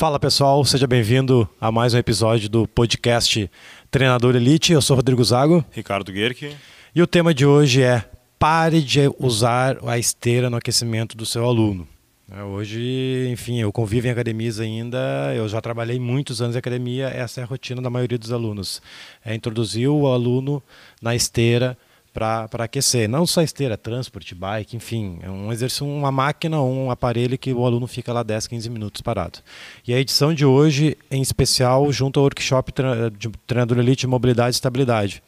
Fala 0.00 0.18
pessoal, 0.18 0.64
seja 0.64 0.86
bem-vindo 0.86 1.46
a 1.60 1.70
mais 1.70 1.92
um 1.92 1.98
episódio 1.98 2.48
do 2.48 2.66
podcast 2.66 3.50
Treinador 3.90 4.34
Elite. 4.34 4.72
Eu 4.72 4.80
sou 4.80 4.96
Rodrigo 4.96 5.22
Zago. 5.22 5.62
Ricardo 5.70 6.10
Guerque. 6.10 6.56
E 6.94 7.02
o 7.02 7.06
tema 7.06 7.34
de 7.34 7.44
hoje 7.44 7.82
é 7.82 8.08
pare 8.38 8.80
de 8.80 9.00
usar 9.18 9.76
a 9.86 9.98
esteira 9.98 10.48
no 10.48 10.56
aquecimento 10.56 11.18
do 11.18 11.26
seu 11.26 11.44
aluno. 11.44 11.86
É, 12.34 12.42
hoje, 12.42 13.28
enfim, 13.30 13.60
eu 13.60 13.70
convivo 13.70 14.06
em 14.06 14.10
academias 14.10 14.58
ainda, 14.58 15.34
eu 15.36 15.46
já 15.46 15.60
trabalhei 15.60 16.00
muitos 16.00 16.40
anos 16.40 16.56
em 16.56 16.58
academia, 16.58 17.08
essa 17.08 17.42
é 17.42 17.44
a 17.44 17.46
rotina 17.46 17.82
da 17.82 17.90
maioria 17.90 18.16
dos 18.16 18.32
alunos. 18.32 18.80
É 19.22 19.34
introduzir 19.34 19.88
o 19.88 20.06
aluno 20.06 20.62
na 21.02 21.14
esteira 21.14 21.76
para 22.12 22.48
aquecer. 22.64 23.08
Não 23.08 23.26
só 23.26 23.42
esteira, 23.42 23.76
transporte, 23.76 24.34
bike, 24.34 24.76
enfim, 24.76 25.18
é 25.22 25.30
um 25.30 25.52
exercício, 25.52 25.86
uma 25.86 26.10
máquina 26.10 26.60
ou 26.60 26.72
um 26.72 26.90
aparelho 26.90 27.38
que 27.38 27.52
o 27.52 27.64
aluno 27.64 27.86
fica 27.86 28.12
lá 28.12 28.22
10, 28.22 28.46
15 28.46 28.70
minutos 28.70 29.00
parado. 29.00 29.38
E 29.86 29.94
a 29.94 29.98
edição 29.98 30.34
de 30.34 30.44
hoje, 30.44 30.96
em 31.10 31.22
especial, 31.22 31.90
junto 31.92 32.18
ao 32.18 32.24
workshop 32.24 32.72
de 33.18 33.28
treinador 33.46 33.78
elite 33.78 34.00
de 34.00 34.06
mobilidade 34.06 34.54
e 34.54 34.56
estabilidade 34.56 35.22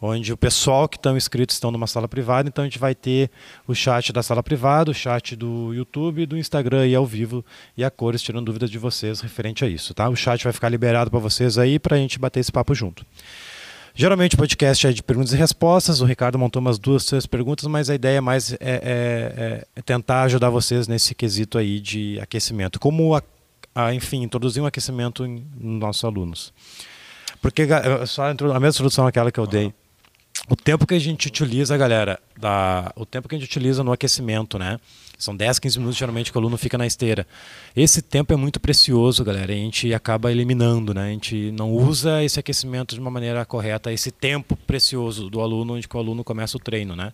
onde 0.00 0.32
o 0.32 0.36
pessoal 0.36 0.88
que 0.88 0.96
estão 0.96 1.16
inscritos 1.16 1.56
estão 1.56 1.70
numa 1.70 1.86
sala 1.86 2.08
privada, 2.08 2.48
então 2.48 2.62
a 2.62 2.66
gente 2.66 2.78
vai 2.78 2.94
ter 2.94 3.30
o 3.66 3.74
chat 3.74 4.12
da 4.12 4.22
sala 4.22 4.42
privada, 4.42 4.90
o 4.90 4.94
chat 4.94 5.34
do 5.34 5.74
YouTube, 5.74 6.24
do 6.26 6.38
Instagram 6.38 6.86
e 6.86 6.94
ao 6.94 7.04
vivo 7.04 7.44
e 7.76 7.84
a 7.84 7.90
cores 7.90 8.22
tirando 8.22 8.46
dúvidas 8.46 8.70
de 8.70 8.78
vocês 8.78 9.20
referente 9.20 9.64
a 9.64 9.68
isso, 9.68 9.92
tá? 9.94 10.08
O 10.08 10.16
chat 10.16 10.42
vai 10.44 10.52
ficar 10.52 10.68
liberado 10.68 11.10
para 11.10 11.18
vocês 11.18 11.58
aí 11.58 11.78
para 11.78 11.96
a 11.96 11.98
gente 11.98 12.18
bater 12.18 12.40
esse 12.40 12.52
papo 12.52 12.74
junto. 12.74 13.04
Geralmente 14.00 14.36
o 14.36 14.38
podcast 14.38 14.86
é 14.86 14.92
de 14.92 15.02
perguntas 15.02 15.32
e 15.32 15.36
respostas. 15.36 16.00
O 16.00 16.04
Ricardo 16.04 16.38
montou 16.38 16.60
umas 16.60 16.78
duas, 16.78 17.04
três 17.04 17.26
perguntas, 17.26 17.66
mas 17.66 17.90
a 17.90 17.96
ideia 17.96 18.22
mais 18.22 18.52
é, 18.52 18.56
é, 18.60 19.66
é, 19.74 19.82
tentar 19.82 20.22
ajudar 20.22 20.50
vocês 20.50 20.86
nesse 20.86 21.16
quesito 21.16 21.58
aí 21.58 21.80
de 21.80 22.16
aquecimento. 22.20 22.78
Como, 22.78 23.16
a, 23.16 23.22
a, 23.74 23.92
enfim, 23.92 24.22
introduzir 24.22 24.62
um 24.62 24.66
aquecimento 24.66 25.26
em, 25.26 25.44
nos 25.52 25.80
nossos 25.80 26.04
alunos. 26.04 26.52
Porque 27.42 27.66
só 28.06 28.26
a 28.26 28.34
mesma 28.34 28.68
introdução 28.68 29.04
aquela 29.04 29.32
que 29.32 29.40
eu 29.40 29.48
dei 29.48 29.74
o 30.48 30.54
tempo 30.54 30.86
que 30.86 30.94
a 30.94 31.00
gente 31.00 31.26
utiliza, 31.26 31.76
galera, 31.76 32.20
da, 32.38 32.92
o 32.94 33.04
tempo 33.04 33.28
que 33.28 33.34
a 33.34 33.38
gente 33.38 33.48
utiliza 33.48 33.82
no 33.82 33.90
aquecimento, 33.90 34.60
né? 34.60 34.78
São 35.18 35.36
10, 35.36 35.58
15 35.58 35.78
minutos 35.80 35.98
geralmente 35.98 36.30
que 36.30 36.38
o 36.38 36.40
aluno 36.40 36.56
fica 36.56 36.78
na 36.78 36.86
esteira. 36.86 37.26
Esse 37.74 38.00
tempo 38.00 38.32
é 38.32 38.36
muito 38.36 38.60
precioso, 38.60 39.24
galera. 39.24 39.52
A 39.52 39.56
gente 39.56 39.92
acaba 39.92 40.30
eliminando, 40.30 40.94
né? 40.94 41.08
A 41.08 41.10
gente 41.10 41.50
não 41.50 41.72
usa 41.72 42.22
esse 42.22 42.38
aquecimento 42.38 42.94
de 42.94 43.00
uma 43.00 43.10
maneira 43.10 43.44
correta, 43.44 43.92
esse 43.92 44.12
tempo 44.12 44.56
precioso 44.56 45.28
do 45.28 45.40
aluno, 45.40 45.74
onde 45.74 45.88
o 45.92 45.98
aluno 45.98 46.22
começa 46.22 46.56
o 46.56 46.60
treino, 46.60 46.94
né? 46.94 47.12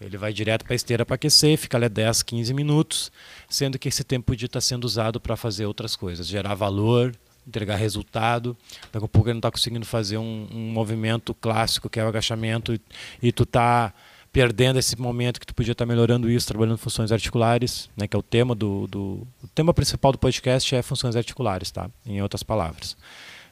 Ele 0.00 0.16
vai 0.16 0.32
direto 0.32 0.64
para 0.64 0.72
a 0.72 0.76
esteira 0.76 1.04
para 1.04 1.16
aquecer, 1.16 1.58
fica 1.58 1.76
ali 1.76 1.88
10, 1.88 2.22
15 2.22 2.54
minutos, 2.54 3.12
sendo 3.48 3.78
que 3.78 3.88
esse 3.88 4.04
tempo 4.04 4.26
podia 4.26 4.46
estar 4.46 4.60
sendo 4.60 4.84
usado 4.84 5.20
para 5.20 5.36
fazer 5.36 5.66
outras 5.66 5.94
coisas, 5.94 6.26
gerar 6.26 6.54
valor, 6.54 7.12
entregar 7.46 7.76
resultado. 7.76 8.56
Daqui 8.92 9.04
a 9.04 9.08
pouco 9.08 9.28
ele 9.28 9.34
não 9.34 9.40
está 9.40 9.50
conseguindo 9.50 9.84
fazer 9.84 10.16
um, 10.16 10.48
um, 10.52 10.72
movimento 10.72 11.34
clássico 11.34 11.90
que 11.90 11.98
é 11.98 12.04
o 12.04 12.08
agachamento 12.08 12.72
e, 12.72 12.80
e 13.22 13.32
tu 13.32 13.42
está 13.42 13.92
perdendo 14.32 14.78
esse 14.78 15.00
momento 15.00 15.40
que 15.40 15.46
tu 15.46 15.54
podia 15.54 15.72
estar 15.72 15.86
melhorando 15.86 16.30
isso, 16.30 16.46
trabalhando 16.46 16.78
funções 16.78 17.10
articulares, 17.10 17.90
né, 17.96 18.06
que 18.06 18.14
é 18.14 18.18
o 18.18 18.22
tema 18.22 18.54
do, 18.54 18.86
do 18.86 19.26
o 19.42 19.48
tema 19.54 19.74
principal 19.74 20.12
do 20.12 20.18
podcast 20.18 20.74
é 20.74 20.82
funções 20.82 21.16
articulares, 21.16 21.70
tá? 21.70 21.90
Em 22.06 22.22
outras 22.22 22.42
palavras. 22.42 22.96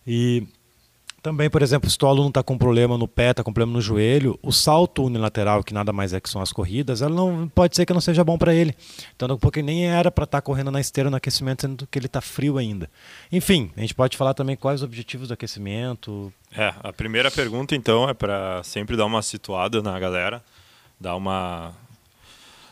E 0.07 0.47
também, 1.21 1.51
por 1.51 1.63
exemplo, 1.63 1.91
se 1.91 1.99
o 2.01 2.07
aluno 2.07 2.29
está 2.29 2.43
com 2.43 2.57
problema 2.57 2.97
no 2.97 3.09
pé, 3.09 3.31
está 3.31 3.43
com 3.43 3.53
problema 3.53 3.77
no 3.77 3.83
joelho, 3.83 4.39
o 4.41 4.53
salto 4.53 5.05
unilateral, 5.05 5.65
que 5.65 5.75
nada 5.75 5.93
mais 5.93 6.15
é 6.15 6.21
que 6.21 6.31
são 6.31 6.41
as 6.41 6.53
corridas, 6.53 7.03
ela 7.03 7.15
não 7.15 7.49
pode 7.49 7.75
ser 7.75 7.85
que 7.85 7.93
não 7.93 8.01
seja 8.01 8.23
bom 8.23 8.39
para 8.39 8.55
ele. 8.55 8.75
Então, 9.17 9.37
porque 9.37 9.61
nem 9.61 9.87
era 9.87 10.11
para 10.11 10.25
estar 10.25 10.39
tá 10.39 10.43
correndo 10.43 10.71
na 10.71 10.81
esteira 10.81 11.11
no 11.11 11.17
aquecimento, 11.17 11.63
sendo 11.63 11.87
que 11.89 11.99
ele 11.99 12.07
está 12.07 12.21
frio 12.21 12.57
ainda. 12.57 12.89
Enfim, 13.33 13.71
a 13.77 13.81
gente 13.81 13.95
pode 13.95 14.17
falar 14.17 14.33
também 14.33 14.57
quais 14.57 14.81
os 14.81 14.85
objetivos 14.85 15.29
do 15.29 15.35
aquecimento. 15.35 16.33
É, 16.57 16.73
a 16.83 16.93
primeira 16.93 17.31
pergunta, 17.31 17.75
então, 17.75 18.09
é 18.09 18.15
para 18.15 18.63
sempre 18.63 18.97
dar 18.97 19.05
uma 19.05 19.21
situada 19.21 19.83
na 19.83 19.99
galera, 19.99 20.43
dar 21.01 21.17
uma 21.17 21.75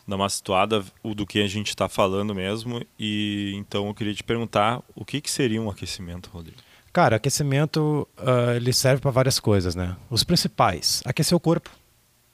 dar 0.06 0.16
uma 0.16 0.28
situada 0.28 0.84
do 1.03 1.26
que 1.26 1.42
a 1.42 1.48
gente 1.48 1.69
está 1.69 1.88
falando 1.88 2.34
mesmo. 2.34 2.82
E 2.98 3.53
então 3.56 3.87
eu 3.88 3.94
queria 3.94 4.14
te 4.14 4.22
perguntar 4.22 4.81
o 4.94 5.04
que, 5.04 5.20
que 5.20 5.31
seria 5.31 5.60
um 5.60 5.69
aquecimento, 5.69 6.31
Rodrigo? 6.31 6.59
Cara, 6.92 7.16
aquecimento 7.16 8.09
uh, 8.16 8.53
ele 8.54 8.72
serve 8.72 9.03
para 9.03 9.10
várias 9.10 9.38
coisas, 9.38 9.75
né? 9.75 9.97
Os 10.09 10.25
principais, 10.25 11.03
aquecer 11.04 11.37
o 11.37 11.41
corpo, 11.41 11.70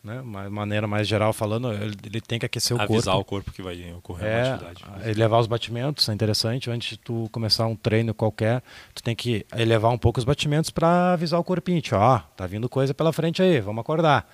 né? 0.04 0.20
Uma 0.20 0.50
maneira 0.50 0.86
mais 0.86 1.08
geral 1.08 1.32
falando, 1.32 1.72
ele, 1.72 1.96
ele 2.04 2.20
tem 2.20 2.38
que 2.38 2.46
aquecer 2.46 2.76
o 2.76 2.80
Avisar 2.80 2.88
corpo. 2.88 3.10
Avisar 3.10 3.20
o 3.20 3.24
corpo 3.24 3.52
que 3.52 3.62
vai 3.62 3.92
ocorrer 3.94 4.26
é, 4.26 4.44
uma 4.44 4.54
atividade. 4.54 5.10
Elevar 5.10 5.40
os 5.40 5.46
batimentos, 5.46 6.08
é 6.08 6.12
interessante. 6.12 6.70
Antes 6.70 6.90
de 6.90 6.96
tu 6.96 7.28
começar 7.32 7.66
um 7.66 7.74
treino 7.74 8.12
qualquer, 8.12 8.62
tu 8.94 9.02
tem 9.02 9.16
que 9.16 9.46
elevar 9.56 9.92
um 9.92 9.98
pouco 9.98 10.18
os 10.18 10.24
batimentos 10.24 10.70
para 10.70 11.12
avisar 11.12 11.40
o 11.40 11.44
corpinho. 11.44 11.80
Ó, 11.92 12.16
oh, 12.16 12.20
tá 12.36 12.46
vindo 12.46 12.68
coisa 12.68 12.92
pela 12.92 13.12
frente 13.12 13.42
aí, 13.42 13.60
vamos 13.60 13.80
acordar. 13.80 14.28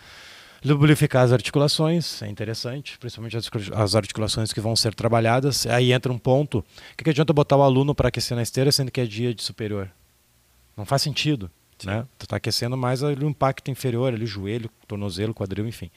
Lubrificar 0.65 1.23
as 1.23 1.33
articulações, 1.33 2.21
é 2.23 2.29
interessante, 2.29 2.99
principalmente 2.99 3.37
as 3.37 3.95
articulações 3.95 4.53
que 4.53 4.61
vão 4.61 4.75
ser 4.75 4.95
trabalhadas. 4.95 5.67
Aí 5.67 5.93
entra 5.93 6.13
um 6.13 6.19
ponto. 6.19 6.59
O 6.59 6.65
que, 6.97 7.05
que 7.05 7.11
adianta 7.11 7.33
botar 7.33 7.57
o 7.57 7.63
aluno 7.63 7.95
para 7.95 8.09
aquecer 8.09 8.37
na 8.37 8.43
esteira, 8.43 8.73
sendo 8.73 8.91
que 8.91 9.01
é 9.01 9.07
dia 9.07 9.33
de 9.33 9.43
superior? 9.43 9.91
Não 10.77 10.85
faz 10.85 11.03
sentido. 11.03 11.51
Né? 11.85 12.05
Tu 12.19 12.25
está 12.25 12.37
aquecendo 12.37 12.77
mais 12.77 13.03
o 13.03 13.11
impacto 13.11 13.71
inferior, 13.71 14.13
ali, 14.13 14.27
joelho, 14.27 14.69
tornozelo, 14.87 15.33
quadril, 15.33 15.67
enfim. 15.67 15.91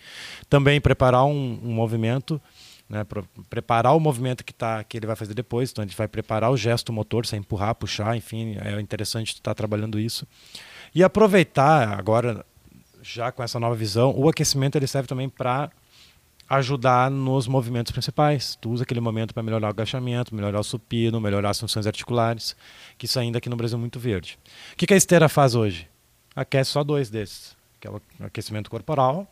Também 0.49 0.79
preparar 0.79 1.25
um, 1.25 1.59
um 1.63 1.71
movimento, 1.71 2.39
né? 2.87 3.05
preparar 3.49 3.95
o 3.95 3.99
movimento 3.99 4.43
que, 4.43 4.53
tá, 4.53 4.83
que 4.83 4.97
ele 4.97 5.07
vai 5.07 5.15
fazer 5.15 5.33
depois. 5.33 5.71
Então, 5.71 5.83
a 5.83 5.87
gente 5.87 5.97
vai 5.97 6.07
preparar 6.07 6.51
o 6.51 6.57
gesto 6.57 6.93
motor, 6.93 7.25
sem 7.25 7.39
empurrar, 7.39 7.73
puxar, 7.73 8.15
enfim. 8.15 8.57
É 8.63 8.79
interessante 8.79 9.29
estar 9.29 9.51
tá 9.51 9.55
trabalhando 9.55 9.99
isso. 9.99 10.27
E 10.93 11.03
aproveitar 11.03 11.97
agora, 11.97 12.45
já 13.01 13.31
com 13.31 13.43
essa 13.43 13.59
nova 13.59 13.75
visão, 13.75 14.13
o 14.15 14.29
aquecimento 14.29 14.77
ele 14.77 14.87
serve 14.87 15.07
também 15.07 15.27
para 15.27 15.71
ajudar 16.49 17.09
nos 17.09 17.47
movimentos 17.47 17.91
principais. 17.91 18.57
Tu 18.59 18.69
usa 18.69 18.83
aquele 18.83 18.99
momento 18.99 19.33
para 19.33 19.41
melhorar 19.41 19.67
o 19.67 19.69
agachamento, 19.69 20.35
melhorar 20.35 20.59
o 20.59 20.63
supino, 20.63 21.19
melhorar 21.21 21.51
as 21.51 21.59
funções 21.59 21.87
articulares, 21.87 22.55
que 22.97 23.05
isso 23.05 23.17
ainda 23.19 23.37
aqui 23.37 23.49
no 23.49 23.55
Brasil 23.55 23.77
é 23.77 23.79
muito 23.79 23.99
verde. 23.99 24.37
O 24.73 24.75
que 24.75 24.93
a 24.93 24.97
esteira 24.97 25.29
faz 25.29 25.55
hoje? 25.55 25.87
Aquece 26.35 26.71
só 26.71 26.83
dois 26.83 27.09
desses, 27.09 27.55
que 27.79 27.87
é 27.87 27.91
o 27.91 28.01
aquecimento 28.19 28.69
corporal 28.69 29.27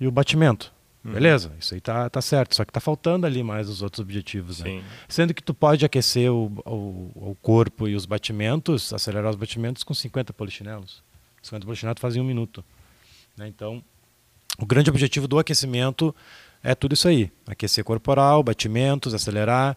e 0.00 0.06
o 0.06 0.10
batimento. 0.10 0.72
Uhum. 1.04 1.12
Beleza, 1.12 1.52
isso 1.60 1.72
aí 1.72 1.80
tá, 1.80 2.10
tá 2.10 2.20
certo, 2.20 2.56
só 2.56 2.64
que 2.64 2.72
tá 2.72 2.80
faltando 2.80 3.26
ali 3.26 3.44
mais 3.44 3.68
os 3.68 3.80
outros 3.80 4.00
objetivos. 4.00 4.58
Né? 4.58 4.82
Sendo 5.08 5.32
que 5.32 5.42
tu 5.42 5.54
pode 5.54 5.84
aquecer 5.84 6.32
o, 6.32 6.46
o, 6.64 7.30
o, 7.30 7.36
corpo 7.40 7.86
e 7.86 7.94
os 7.94 8.06
batimentos, 8.06 8.92
acelerar 8.92 9.30
os 9.30 9.36
batimentos 9.36 9.84
com 9.84 9.94
50 9.94 10.32
polichinelos. 10.32 11.04
50 11.42 11.64
polichinelos 11.64 12.00
fazem 12.00 12.20
um 12.20 12.24
minuto. 12.24 12.64
Né? 13.36 13.48
Então, 13.48 13.82
o 14.58 14.66
grande 14.66 14.90
objetivo 14.90 15.28
do 15.28 15.38
aquecimento 15.38 16.14
é 16.62 16.74
tudo 16.74 16.94
isso 16.94 17.08
aí: 17.08 17.30
aquecer 17.46 17.84
corporal, 17.84 18.42
batimentos, 18.42 19.14
acelerar, 19.14 19.76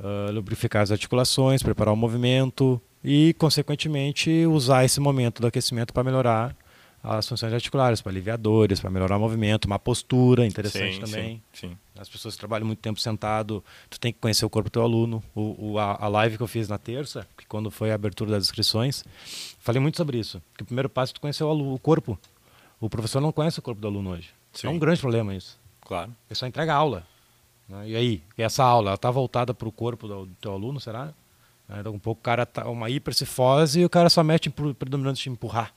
uh, 0.00 0.32
lubrificar 0.32 0.82
as 0.82 0.90
articulações, 0.90 1.62
preparar 1.62 1.92
o 1.92 1.96
movimento 1.96 2.80
e, 3.02 3.34
consequentemente, 3.34 4.46
usar 4.46 4.84
esse 4.84 4.98
momento 5.00 5.40
do 5.40 5.46
aquecimento 5.46 5.92
para 5.92 6.02
melhorar 6.02 6.56
as 7.04 7.28
funções 7.28 7.52
articulares, 7.52 8.00
para 8.00 8.10
aliviar 8.10 8.38
dores, 8.38 8.80
para 8.80 8.88
melhorar 8.88 9.18
o 9.18 9.20
movimento, 9.20 9.66
uma 9.66 9.78
postura 9.78 10.46
interessante 10.46 10.94
sim, 10.94 11.00
também. 11.02 11.42
Sim, 11.52 11.68
sim. 11.68 11.78
As 11.98 12.08
pessoas 12.08 12.34
que 12.34 12.40
trabalham 12.40 12.66
muito 12.66 12.78
tempo 12.78 12.98
sentado, 12.98 13.62
tu 13.90 14.00
tem 14.00 14.10
que 14.10 14.18
conhecer 14.18 14.46
o 14.46 14.48
corpo 14.48 14.70
do 14.70 14.72
teu 14.72 14.82
aluno. 14.82 15.22
O, 15.34 15.72
o 15.72 15.78
a, 15.78 15.98
a, 16.00 16.08
live 16.08 16.38
que 16.38 16.42
eu 16.42 16.46
fiz 16.46 16.66
na 16.66 16.78
terça, 16.78 17.26
que 17.36 17.44
quando 17.46 17.70
foi 17.70 17.92
a 17.92 17.94
abertura 17.94 18.30
das 18.30 18.44
inscrições, 18.44 19.04
falei 19.60 19.82
muito 19.82 19.98
sobre 19.98 20.18
isso. 20.18 20.42
Que 20.56 20.62
o 20.62 20.66
primeiro 20.66 20.88
passo 20.88 21.12
é 21.12 21.14
tu 21.14 21.20
conhecer 21.20 21.44
o, 21.44 21.74
o 21.74 21.78
corpo. 21.78 22.18
O 22.84 22.90
professor 22.90 23.18
não 23.18 23.32
conhece 23.32 23.58
o 23.58 23.62
corpo 23.62 23.80
do 23.80 23.88
aluno 23.88 24.10
hoje. 24.10 24.28
Sim. 24.52 24.66
É 24.66 24.70
um 24.70 24.78
grande 24.78 25.00
problema 25.00 25.34
isso. 25.34 25.58
Claro. 25.80 26.14
Ele 26.28 26.34
só 26.34 26.46
entrega 26.46 26.74
aula. 26.74 27.02
Né? 27.66 27.88
E 27.88 27.96
aí, 27.96 28.22
e 28.36 28.42
essa 28.42 28.62
aula, 28.62 28.92
está 28.92 29.10
voltada 29.10 29.54
para 29.54 29.66
o 29.66 29.72
corpo 29.72 30.06
do, 30.06 30.26
do, 30.26 30.34
teu 30.34 30.52
aluno, 30.52 30.78
será? 30.78 31.06
Né? 31.66 31.80
Então, 31.80 31.94
um 31.94 31.98
pouco 31.98 32.20
o 32.20 32.22
cara 32.22 32.44
tá 32.44 32.68
uma 32.68 32.90
hipercifose 32.90 33.80
e 33.80 33.84
o 33.86 33.88
cara 33.88 34.10
só 34.10 34.22
mete 34.22 34.50
predominante 34.50 35.22
de 35.22 35.30
empurrar. 35.30 35.72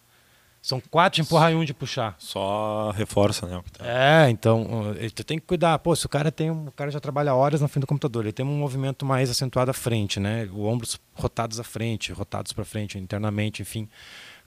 São 0.61 0.81
quatro 0.81 1.15
de 1.15 1.21
empurrar 1.21 1.53
e 1.53 1.55
um 1.55 1.63
de 1.63 1.73
puxar. 1.73 2.13
Só 2.19 2.91
reforça, 2.91 3.45
né? 3.45 3.63
É, 3.79 4.29
então, 4.29 4.93
tu 5.15 5.23
tem 5.23 5.39
que 5.39 5.45
cuidar. 5.45 5.79
Pô, 5.79 5.95
se 5.95 6.05
o 6.05 6.09
cara 6.09 6.29
tem. 6.29 6.51
O 6.51 6.73
cara 6.75 6.91
já 6.91 6.99
trabalha 6.99 7.33
horas 7.33 7.61
na 7.61 7.69
frente 7.69 7.83
do 7.83 7.87
computador, 7.87 8.25
ele 8.25 8.33
tem 8.33 8.45
um 8.45 8.57
movimento 8.57 9.05
mais 9.05 9.29
acentuado 9.29 9.71
à 9.71 9.73
frente, 9.73 10.19
né? 10.19 10.49
O 10.51 10.65
ombros 10.65 10.99
rotados 11.13 11.57
à 11.57 11.63
frente, 11.63 12.11
rotados 12.11 12.51
para 12.51 12.65
frente, 12.65 12.97
internamente, 12.97 13.61
enfim. 13.61 13.87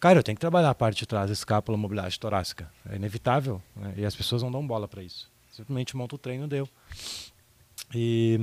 Cara, 0.01 0.19
eu 0.19 0.23
tenho 0.23 0.35
que 0.35 0.41
trabalhar 0.41 0.71
a 0.71 0.75
parte 0.75 1.01
de 1.01 1.07
trás, 1.07 1.31
escápula, 1.31 1.77
mobilidade 1.77 2.19
torácica. 2.19 2.73
É 2.89 2.97
inevitável. 2.97 3.63
Né? 3.77 3.95
E 3.99 4.05
as 4.07 4.17
pessoas 4.17 4.43
não 4.43 4.51
dão 4.51 4.67
bola 4.67 4.89
para 4.89 5.03
isso. 5.03 5.31
Simplesmente 5.53 5.95
monta 5.95 6.15
o 6.15 6.19
treino 6.19 6.49
deu. 6.49 6.67
E 7.95 8.41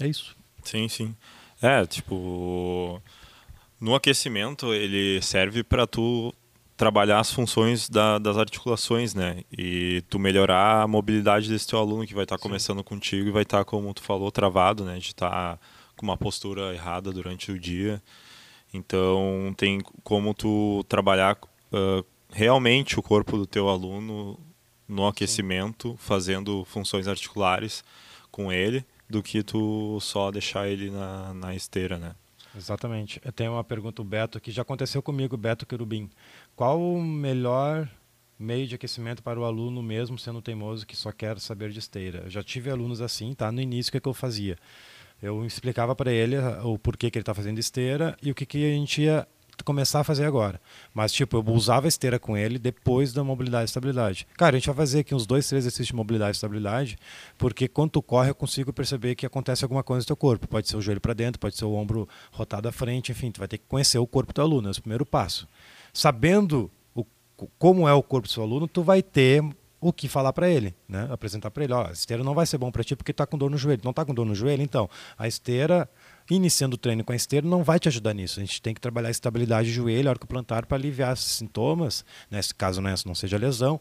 é 0.00 0.08
isso. 0.08 0.36
Sim, 0.64 0.88
sim. 0.88 1.14
É, 1.62 1.86
tipo, 1.86 3.00
no 3.80 3.94
aquecimento 3.94 4.74
ele 4.74 5.22
serve 5.22 5.62
para 5.62 5.86
tu 5.86 6.34
trabalhar 6.76 7.20
as 7.20 7.32
funções 7.32 7.88
da, 7.88 8.18
das 8.18 8.36
articulações, 8.36 9.14
né? 9.14 9.44
E 9.56 10.02
tu 10.08 10.18
melhorar 10.18 10.82
a 10.82 10.88
mobilidade 10.88 11.48
desse 11.48 11.66
teu 11.66 11.78
aluno 11.78 12.06
que 12.06 12.14
vai 12.14 12.24
estar 12.24 12.38
tá 12.38 12.42
começando 12.42 12.82
contigo 12.82 13.28
e 13.28 13.32
vai 13.32 13.42
estar, 13.42 13.58
tá, 13.58 13.64
como 13.64 13.92
tu 13.94 14.02
falou, 14.02 14.32
travado, 14.32 14.84
né? 14.84 14.98
De 14.98 15.08
estar 15.08 15.30
tá 15.30 15.58
com 15.96 16.06
uma 16.06 16.16
postura 16.16 16.74
errada 16.74 17.12
durante 17.12 17.52
o 17.52 17.58
dia. 17.58 18.02
Então 18.72 19.54
tem 19.56 19.80
como 20.02 20.34
tu 20.34 20.84
trabalhar 20.88 21.38
uh, 21.72 22.04
realmente 22.30 22.98
o 22.98 23.02
corpo 23.02 23.36
do 23.36 23.46
teu 23.46 23.68
aluno 23.68 24.38
no 24.86 25.06
aquecimento, 25.06 25.90
Sim. 25.90 25.96
fazendo 25.98 26.64
funções 26.64 27.08
articulares 27.08 27.84
com 28.30 28.52
ele, 28.52 28.84
do 29.08 29.22
que 29.22 29.42
tu 29.42 29.98
só 30.00 30.30
deixar 30.30 30.68
ele 30.68 30.90
na, 30.90 31.34
na 31.34 31.54
esteira, 31.54 31.98
né? 31.98 32.14
Exatamente. 32.56 33.20
Eu 33.24 33.32
tenho 33.32 33.52
uma 33.52 33.64
pergunta, 33.64 34.02
o 34.02 34.04
Beto, 34.04 34.40
que 34.40 34.50
já 34.50 34.62
aconteceu 34.62 35.02
comigo, 35.02 35.36
Beto 35.36 35.66
Querubim. 35.66 36.10
Qual 36.56 36.80
o 36.80 37.02
melhor 37.02 37.88
meio 38.38 38.66
de 38.66 38.74
aquecimento 38.74 39.22
para 39.22 39.38
o 39.38 39.44
aluno 39.44 39.82
mesmo 39.82 40.18
sendo 40.18 40.40
teimoso 40.40 40.86
que 40.86 40.96
só 40.96 41.12
quer 41.12 41.38
saber 41.38 41.70
de 41.70 41.78
esteira? 41.78 42.20
Eu 42.24 42.30
já 42.30 42.42
tive 42.42 42.70
alunos 42.70 43.00
assim, 43.00 43.34
tá? 43.34 43.50
No 43.52 43.60
início, 43.60 43.90
o 43.90 43.92
que, 43.92 43.98
é 43.98 44.00
que 44.00 44.08
eu 44.08 44.14
fazia? 44.14 44.56
Eu 45.22 45.44
explicava 45.44 45.94
para 45.96 46.12
ele 46.12 46.36
o 46.64 46.78
porquê 46.78 47.10
que 47.10 47.18
ele 47.18 47.22
está 47.22 47.34
fazendo 47.34 47.58
esteira 47.58 48.16
e 48.22 48.30
o 48.30 48.34
que, 48.34 48.46
que 48.46 48.64
a 48.64 48.74
gente 48.74 49.02
ia 49.02 49.26
começar 49.64 50.00
a 50.00 50.04
fazer 50.04 50.24
agora. 50.24 50.60
Mas, 50.94 51.12
tipo, 51.12 51.36
eu 51.36 51.44
usava 51.52 51.88
esteira 51.88 52.18
com 52.18 52.36
ele 52.36 52.58
depois 52.58 53.12
da 53.12 53.24
mobilidade 53.24 53.64
e 53.64 53.66
estabilidade. 53.66 54.26
Cara, 54.36 54.56
a 54.56 54.58
gente 54.58 54.66
vai 54.66 54.76
fazer 54.76 55.00
aqui 55.00 55.14
uns 55.14 55.26
dois, 55.26 55.48
três 55.48 55.64
exercícios 55.64 55.88
de 55.88 55.94
mobilidade 55.94 56.30
e 56.30 56.36
estabilidade, 56.36 56.98
porque 57.36 57.68
quando 57.68 57.92
tu 57.92 58.02
corre 58.02 58.30
eu 58.30 58.34
consigo 58.34 58.72
perceber 58.72 59.14
que 59.14 59.26
acontece 59.26 59.64
alguma 59.64 59.82
coisa 59.82 60.02
no 60.02 60.06
teu 60.06 60.16
corpo. 60.16 60.46
Pode 60.46 60.68
ser 60.68 60.76
o 60.76 60.80
joelho 60.80 61.00
para 61.00 61.14
dentro, 61.14 61.38
pode 61.40 61.56
ser 61.56 61.64
o 61.64 61.72
ombro 61.72 62.08
rotado 62.32 62.68
à 62.68 62.72
frente, 62.72 63.12
enfim, 63.12 63.30
tu 63.30 63.38
vai 63.38 63.48
ter 63.48 63.58
que 63.58 63.64
conhecer 63.68 63.98
o 63.98 64.06
corpo 64.06 64.32
do 64.32 64.42
aluno, 64.42 64.68
é 64.68 64.70
o 64.70 64.80
primeiro 64.80 65.04
passo. 65.04 65.48
Sabendo 65.92 66.70
o, 66.94 67.04
como 67.58 67.88
é 67.88 67.92
o 67.92 68.02
corpo 68.02 68.28
do 68.28 68.32
seu 68.32 68.42
aluno, 68.42 68.68
tu 68.68 68.82
vai 68.82 69.02
ter 69.02 69.42
o 69.80 69.92
que 69.92 70.08
falar 70.08 70.32
para 70.32 70.48
ele, 70.48 70.74
né? 70.88 71.06
Apresentar 71.10 71.50
para 71.50 71.64
ele, 71.64 71.72
ó, 71.72 71.86
a 71.86 71.92
esteira 71.92 72.24
não 72.24 72.34
vai 72.34 72.46
ser 72.46 72.58
bom 72.58 72.70
para 72.70 72.82
ti 72.82 72.96
porque 72.96 73.12
tá 73.12 73.26
com 73.26 73.38
dor 73.38 73.50
no 73.50 73.56
joelho. 73.56 73.82
Não 73.84 73.92
tá 73.92 74.04
com 74.04 74.12
dor 74.12 74.26
no 74.26 74.34
joelho, 74.34 74.62
então, 74.62 74.88
a 75.16 75.28
esteira 75.28 75.88
iniciando 76.30 76.74
o 76.74 76.78
treino 76.78 77.04
com 77.04 77.12
a 77.12 77.16
esteira 77.16 77.46
não 77.46 77.62
vai 77.62 77.78
te 77.78 77.88
ajudar 77.88 78.12
nisso. 78.12 78.40
A 78.40 78.44
gente 78.44 78.60
tem 78.60 78.74
que 78.74 78.80
trabalhar 78.80 79.08
a 79.08 79.10
estabilidade 79.10 79.68
do 79.68 79.74
joelho, 79.74 80.10
arco 80.10 80.26
plantar 80.26 80.66
para 80.66 80.76
aliviar 80.76 81.12
esses 81.12 81.32
sintomas, 81.32 82.04
nesse 82.30 82.54
caso 82.54 82.80
né, 82.80 82.94
não 83.06 83.14
seja 83.14 83.38
lesão. 83.38 83.80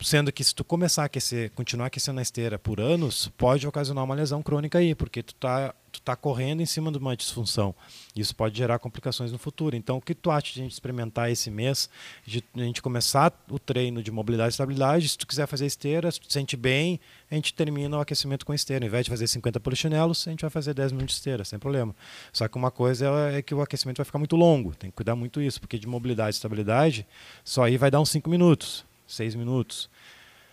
Sendo 0.00 0.32
que 0.32 0.44
se 0.44 0.54
tu 0.54 0.64
começar 0.64 1.02
a 1.02 1.06
aquecer, 1.06 1.50
continuar 1.52 1.86
aquecendo 1.86 2.18
a 2.18 2.22
esteira 2.22 2.58
por 2.58 2.80
anos, 2.80 3.30
pode 3.38 3.66
ocasionar 3.66 4.04
uma 4.04 4.14
lesão 4.14 4.42
crônica 4.42 4.76
aí, 4.78 4.94
porque 4.94 5.22
tu 5.22 5.34
tá, 5.36 5.74
tu 5.90 6.02
tá 6.02 6.14
correndo 6.14 6.60
em 6.60 6.66
cima 6.66 6.92
de 6.92 6.98
uma 6.98 7.16
disfunção. 7.16 7.74
Isso 8.14 8.34
pode 8.36 8.58
gerar 8.58 8.78
complicações 8.80 9.32
no 9.32 9.38
futuro. 9.38 9.76
Então, 9.76 9.96
o 9.96 10.02
que 10.02 10.14
tu 10.14 10.30
acha 10.30 10.52
de 10.52 10.60
a 10.60 10.62
gente 10.64 10.72
experimentar 10.72 11.30
esse 11.30 11.50
mês, 11.50 11.88
de 12.26 12.44
a 12.54 12.60
gente 12.60 12.82
começar 12.82 13.32
o 13.48 13.58
treino 13.58 14.02
de 14.02 14.10
mobilidade 14.10 14.48
e 14.48 14.54
estabilidade? 14.54 15.08
Se 15.08 15.16
tu 15.16 15.26
quiser 15.26 15.46
fazer 15.46 15.64
esteira, 15.64 16.10
se 16.10 16.20
tu 16.20 16.26
te 16.26 16.34
sente 16.34 16.56
bem, 16.56 17.00
a 17.30 17.34
gente 17.34 17.54
termina 17.54 17.96
o 17.96 18.00
aquecimento 18.00 18.44
com 18.44 18.52
esteira. 18.52 18.84
Ao 18.84 18.88
invés 18.88 19.06
de 19.06 19.10
fazer 19.10 19.26
50 19.26 19.58
polichinelos, 19.60 20.26
a 20.26 20.30
gente 20.30 20.42
vai 20.42 20.50
fazer 20.50 20.74
10 20.74 20.92
minutos 20.92 21.14
de 21.14 21.20
esteira, 21.20 21.44
sem 21.44 21.58
problema. 21.58 21.94
Só 22.30 22.46
que 22.46 22.56
uma 22.58 22.70
coisa 22.70 23.06
é 23.32 23.40
que 23.40 23.54
o 23.54 23.62
aquecimento 23.62 23.98
vai 23.98 24.04
ficar 24.04 24.18
muito 24.18 24.36
longo, 24.36 24.74
tem 24.74 24.90
que 24.90 24.96
cuidar 24.96 25.16
muito 25.16 25.40
isso, 25.40 25.60
porque 25.60 25.78
de 25.78 25.86
mobilidade 25.86 26.34
e 26.34 26.36
estabilidade, 26.36 27.06
só 27.42 27.62
aí 27.62 27.78
vai 27.78 27.90
dar 27.90 28.00
uns 28.00 28.10
5 28.10 28.28
minutos 28.28 28.84
seis 29.06 29.34
minutos. 29.34 29.88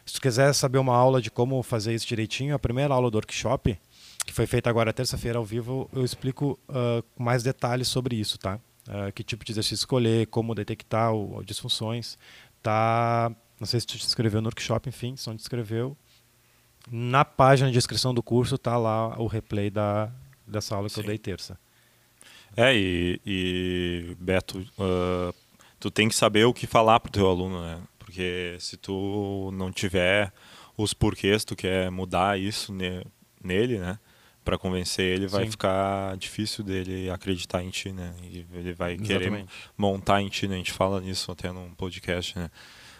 Se 0.06 0.16
tu 0.16 0.22
quiser 0.22 0.54
saber 0.54 0.78
uma 0.78 0.96
aula 0.96 1.22
de 1.22 1.30
como 1.30 1.62
fazer 1.64 1.94
isso 1.94 2.08
direitinho, 2.08 2.56
a 2.56 2.60
primeira 2.60 2.94
aula 2.94 3.10
do 3.10 3.16
workshop, 3.16 3.78
que 4.26 4.34
foi 4.34 4.46
feita 4.46 4.70
agora 4.70 4.92
terça-feira 4.92 5.38
ao 5.38 5.46
vivo, 5.46 5.90
eu 5.94 6.04
explico 6.04 6.60
uh, 6.70 7.04
mais 7.22 7.44
detalhes 7.44 7.88
sobre 7.88 8.16
isso, 8.16 8.38
tá? 8.38 8.60
Uh, 8.88 9.12
que 9.14 9.24
tipo 9.24 9.46
de 9.46 9.52
exercício 9.52 9.76
escolher, 9.76 10.28
como 10.28 10.56
detectar 10.56 11.14
o, 11.14 11.38
o 11.38 11.44
disfunções. 11.44 12.18
Tá, 12.62 13.32
não 13.60 13.66
sei 13.68 13.80
se 13.80 13.88
tu 13.88 13.98
te 13.98 14.06
inscreveu 14.06 14.42
no 14.42 14.48
workshop, 14.48 14.90
enfim, 14.90 15.16
se 15.16 15.28
não 15.28 15.36
te 15.36 15.42
inscreveu. 15.42 15.96
Na 16.90 17.24
página 17.24 17.72
de 17.72 17.78
inscrição 17.78 18.14
do 18.14 18.24
curso 18.24 18.58
tá 18.58 18.78
lá 18.78 19.20
o 19.20 19.28
replay 19.28 19.70
da, 19.70 20.12
dessa 20.46 20.76
aula 20.76 20.88
que 20.88 20.96
Sim. 20.96 21.02
eu 21.02 21.08
dei 21.08 21.18
terça. 21.18 21.58
É, 22.58 22.76
e, 22.76 23.22
e 23.26 24.16
Beto, 24.20 24.60
uh, 24.60 25.34
tu 25.80 25.90
tem 25.90 26.10
que 26.10 26.16
saber 26.16 26.46
o 26.46 26.54
que 26.54 26.68
falar 26.68 27.00
pro 27.00 27.12
teu 27.12 27.30
aluno, 27.30 27.62
né? 27.62 27.82
Porque 28.12 28.58
se 28.60 28.76
tu 28.76 29.52
não 29.54 29.72
tiver 29.72 30.34
os 30.76 30.94
porquês, 30.94 31.46
tu 31.46 31.56
quer 31.56 31.90
mudar 31.90 32.38
isso 32.38 32.74
ne 32.74 33.06
nele, 33.42 33.80
né? 33.80 33.98
Para 34.44 34.58
convencer 34.58 35.06
ele, 35.06 35.28
vai 35.28 35.46
Sim. 35.46 35.52
ficar 35.52 36.18
difícil 36.18 36.62
dele 36.62 37.10
acreditar 37.10 37.64
em 37.64 37.70
ti, 37.70 37.94
né? 37.94 38.14
E 38.22 38.46
ele 38.54 38.74
vai 38.74 38.96
Exatamente. 38.96 39.08
querer 39.08 39.46
montar 39.78 40.22
em 40.22 40.28
ti, 40.28 40.46
né? 40.46 40.56
A 40.56 40.58
gente 40.58 40.74
fala 40.74 41.00
nisso 41.00 41.32
até 41.32 41.54
num 41.54 41.74
podcast, 41.74 42.38
né? 42.38 42.52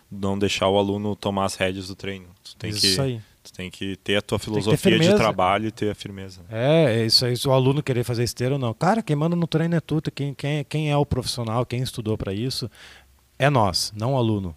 Não 0.10 0.40
deixar 0.40 0.70
o 0.70 0.78
aluno 0.78 1.14
tomar 1.14 1.46
as 1.46 1.56
rédeas 1.56 1.90
do 1.90 1.96
treino. 1.96 2.28
Tu 2.42 2.56
tem 2.56 2.70
isso 2.70 2.96
que 2.96 3.02
aí. 3.02 3.22
Tu 3.44 3.52
tem 3.52 3.70
que 3.70 3.98
ter 3.98 4.16
a 4.16 4.22
tua 4.22 4.40
filosofia 4.40 4.98
de 4.98 5.14
trabalho 5.16 5.68
e 5.68 5.72
ter 5.72 5.90
a 5.90 5.96
firmeza. 5.96 6.42
É, 6.50 7.02
é, 7.02 7.06
isso 7.06 7.26
aí. 7.26 7.36
Se 7.36 7.48
o 7.48 7.52
aluno 7.52 7.84
querer 7.84 8.06
fazer 8.06 8.24
esteira 8.24 8.54
ou 8.56 8.60
não. 8.60 8.74
Cara, 8.74 9.02
quem 9.02 9.16
manda 9.16 9.36
no 9.36 9.48
treino 9.48 9.76
é 9.76 9.82
tu. 9.82 10.02
Quem, 10.16 10.34
quem, 10.34 10.64
quem 10.64 10.90
é 10.90 10.96
o 10.96 11.06
profissional, 11.06 11.66
quem 11.66 11.82
estudou 11.82 12.18
para 12.18 12.34
isso, 12.34 12.70
é 13.42 13.50
nós, 13.50 13.92
não 13.96 14.14
o 14.14 14.18
aluno. 14.18 14.56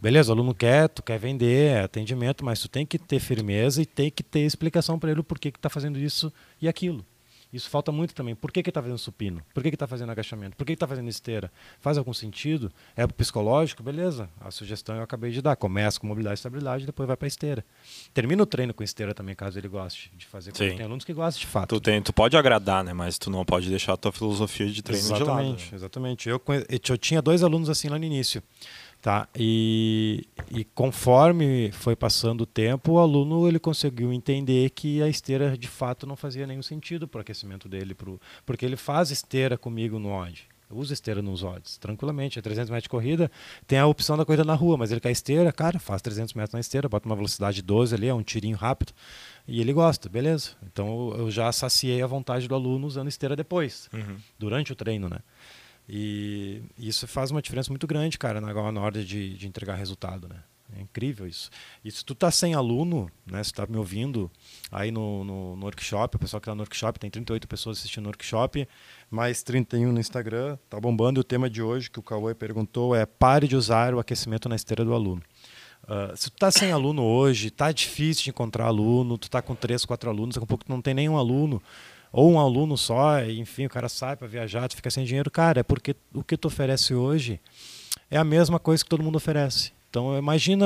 Beleza, 0.00 0.30
o 0.30 0.34
aluno 0.34 0.54
quer, 0.54 0.88
tu 0.88 1.02
quer 1.02 1.18
vender, 1.18 1.70
é 1.70 1.80
atendimento, 1.82 2.44
mas 2.44 2.60
tu 2.60 2.68
tem 2.68 2.84
que 2.84 2.98
ter 2.98 3.18
firmeza 3.18 3.80
e 3.80 3.86
tem 3.86 4.10
que 4.10 4.22
ter 4.22 4.40
explicação 4.40 4.98
para 4.98 5.10
ele 5.10 5.20
o 5.20 5.24
porquê 5.24 5.50
que 5.50 5.58
está 5.58 5.68
fazendo 5.68 5.98
isso 5.98 6.32
e 6.60 6.68
aquilo. 6.68 7.04
Isso 7.52 7.70
falta 7.70 7.92
muito 7.92 8.14
também. 8.14 8.34
Por 8.34 8.50
que 8.50 8.60
está 8.60 8.82
fazendo 8.82 8.98
supino? 8.98 9.40
Por 9.54 9.62
que 9.62 9.70
está 9.70 9.86
fazendo 9.86 10.10
agachamento? 10.10 10.56
Por 10.56 10.66
que 10.66 10.72
está 10.72 10.86
fazendo 10.86 11.08
esteira? 11.08 11.50
Faz 11.80 11.96
algum 11.96 12.12
sentido? 12.12 12.72
É 12.96 13.06
psicológico? 13.06 13.82
Beleza. 13.82 14.28
A 14.40 14.50
sugestão 14.50 14.96
eu 14.96 15.02
acabei 15.02 15.30
de 15.30 15.40
dar. 15.40 15.56
Começa 15.56 15.98
com 15.98 16.06
mobilidade 16.06 16.34
e 16.34 16.40
estabilidade, 16.40 16.84
depois 16.84 17.06
vai 17.06 17.16
para 17.16 17.28
esteira. 17.28 17.64
Termina 18.12 18.42
o 18.42 18.46
treino 18.46 18.74
com 18.74 18.82
esteira 18.82 19.14
também, 19.14 19.34
caso 19.34 19.58
ele 19.58 19.68
goste 19.68 20.12
de 20.16 20.26
fazer. 20.26 20.52
Tem 20.52 20.82
alunos 20.82 21.04
que 21.04 21.14
gostam 21.14 21.40
de 21.40 21.46
fato. 21.46 21.76
Tu, 21.76 21.80
tem, 21.80 22.02
tu 22.02 22.12
pode 22.12 22.36
agradar, 22.36 22.84
né? 22.84 22.92
Mas 22.92 23.16
tu 23.16 23.30
não 23.30 23.44
pode 23.44 23.70
deixar 23.70 23.94
a 23.94 23.96
tua 23.96 24.12
filosofia 24.12 24.68
de 24.68 24.82
treino 24.82 25.06
exatamente, 25.06 25.24
de 25.24 25.30
lado. 25.30 25.70
Né? 25.70 25.76
Exatamente. 25.76 26.28
Eu, 26.28 26.42
eu 26.68 26.98
tinha 26.98 27.22
dois 27.22 27.42
alunos 27.42 27.70
assim 27.70 27.88
lá 27.88 27.98
no 27.98 28.04
início. 28.04 28.42
Tá? 29.06 29.28
E, 29.36 30.26
e 30.50 30.64
conforme 30.64 31.70
foi 31.70 31.94
passando 31.94 32.40
o 32.40 32.46
tempo, 32.46 32.94
o 32.94 32.98
aluno 32.98 33.46
ele 33.46 33.60
conseguiu 33.60 34.12
entender 34.12 34.70
que 34.70 35.00
a 35.00 35.06
esteira 35.06 35.56
de 35.56 35.68
fato 35.68 36.08
não 36.08 36.16
fazia 36.16 36.44
nenhum 36.44 36.60
sentido 36.60 37.06
para 37.06 37.18
o 37.18 37.20
aquecimento 37.20 37.68
dele, 37.68 37.94
pro, 37.94 38.20
porque 38.44 38.66
ele 38.66 38.74
faz 38.74 39.12
esteira 39.12 39.56
comigo 39.56 40.00
no 40.00 40.10
odd. 40.10 40.48
Usa 40.68 40.92
esteira 40.92 41.22
nos 41.22 41.44
odds, 41.44 41.78
tranquilamente. 41.78 42.40
É 42.40 42.42
300 42.42 42.68
metros 42.68 42.82
de 42.82 42.88
corrida, 42.88 43.30
tem 43.64 43.78
a 43.78 43.86
opção 43.86 44.16
da 44.16 44.24
corrida 44.24 44.42
na 44.42 44.54
rua, 44.54 44.76
mas 44.76 44.90
ele 44.90 45.00
quer 45.00 45.12
esteira, 45.12 45.52
cara, 45.52 45.78
faz 45.78 46.02
300 46.02 46.34
metros 46.34 46.54
na 46.54 46.58
esteira, 46.58 46.88
bota 46.88 47.08
uma 47.08 47.14
velocidade 47.14 47.62
12 47.62 47.94
ali, 47.94 48.08
é 48.08 48.14
um 48.14 48.24
tirinho 48.24 48.56
rápido, 48.56 48.92
e 49.46 49.60
ele 49.60 49.72
gosta, 49.72 50.08
beleza. 50.08 50.56
Então 50.64 51.14
eu 51.16 51.30
já 51.30 51.52
saciei 51.52 52.02
a 52.02 52.08
vontade 52.08 52.48
do 52.48 52.54
aluno 52.56 52.88
usando 52.88 53.06
esteira 53.06 53.36
depois, 53.36 53.88
uhum. 53.92 54.16
durante 54.36 54.72
o 54.72 54.74
treino, 54.74 55.08
né? 55.08 55.20
E 55.88 56.62
isso 56.78 57.06
faz 57.06 57.30
uma 57.30 57.40
diferença 57.40 57.70
muito 57.70 57.86
grande, 57.86 58.18
cara, 58.18 58.40
na, 58.40 58.72
na 58.72 58.80
hora 58.80 59.04
de, 59.04 59.36
de 59.36 59.46
entregar 59.46 59.76
resultado, 59.76 60.28
né? 60.28 60.42
É 60.74 60.80
incrível 60.82 61.26
isso. 61.26 61.48
E 61.84 61.90
se 61.90 62.04
tu 62.04 62.14
tá 62.14 62.30
sem 62.30 62.54
aluno, 62.54 63.08
né, 63.24 63.42
se 63.42 63.52
tá 63.52 63.66
me 63.66 63.76
ouvindo 63.76 64.30
aí 64.70 64.90
no, 64.90 65.22
no, 65.24 65.56
no 65.56 65.64
workshop, 65.64 66.16
o 66.16 66.18
pessoal 66.18 66.40
que 66.40 66.46
tá 66.46 66.54
no 66.54 66.62
workshop, 66.62 66.98
tem 66.98 67.08
38 67.08 67.46
pessoas 67.46 67.78
assistindo 67.78 68.04
no 68.04 68.08
workshop, 68.08 68.66
mais 69.08 69.42
31 69.44 69.92
no 69.92 70.00
Instagram, 70.00 70.58
tá 70.68 70.80
bombando. 70.80 71.20
E 71.20 71.22
o 71.22 71.24
tema 71.24 71.48
de 71.48 71.62
hoje 71.62 71.88
que 71.88 72.00
o 72.00 72.02
Cauê 72.02 72.34
perguntou 72.34 72.96
é 72.96 73.06
pare 73.06 73.46
de 73.46 73.54
usar 73.54 73.94
o 73.94 74.00
aquecimento 74.00 74.48
na 74.48 74.56
esteira 74.56 74.84
do 74.84 74.92
aluno. 74.92 75.22
Uh, 75.84 76.16
se 76.16 76.30
tu 76.30 76.36
tá 76.36 76.50
sem 76.50 76.72
aluno 76.72 77.04
hoje, 77.04 77.48
tá 77.48 77.70
difícil 77.70 78.24
de 78.24 78.30
encontrar 78.30 78.66
aluno, 78.66 79.16
tu 79.16 79.30
tá 79.30 79.40
com 79.40 79.54
três, 79.54 79.84
quatro 79.84 80.10
alunos, 80.10 80.34
daqui 80.34 80.44
a 80.44 80.48
pouco 80.48 80.64
tu 80.64 80.72
não 80.72 80.82
tem 80.82 80.94
nenhum 80.94 81.16
aluno, 81.16 81.62
ou 82.16 82.32
um 82.32 82.40
aluno 82.40 82.78
só, 82.78 83.22
enfim, 83.24 83.66
o 83.66 83.68
cara 83.68 83.90
sai 83.90 84.16
para 84.16 84.26
viajar, 84.26 84.66
tu 84.68 84.74
fica 84.74 84.88
sem 84.88 85.04
dinheiro, 85.04 85.30
cara, 85.30 85.60
é 85.60 85.62
porque 85.62 85.94
o 86.14 86.24
que 86.24 86.34
tu 86.34 86.48
oferece 86.48 86.94
hoje 86.94 87.38
é 88.10 88.16
a 88.16 88.24
mesma 88.24 88.58
coisa 88.58 88.82
que 88.82 88.88
todo 88.88 89.02
mundo 89.02 89.16
oferece. 89.16 89.70
Então, 89.90 90.16
imagina, 90.16 90.64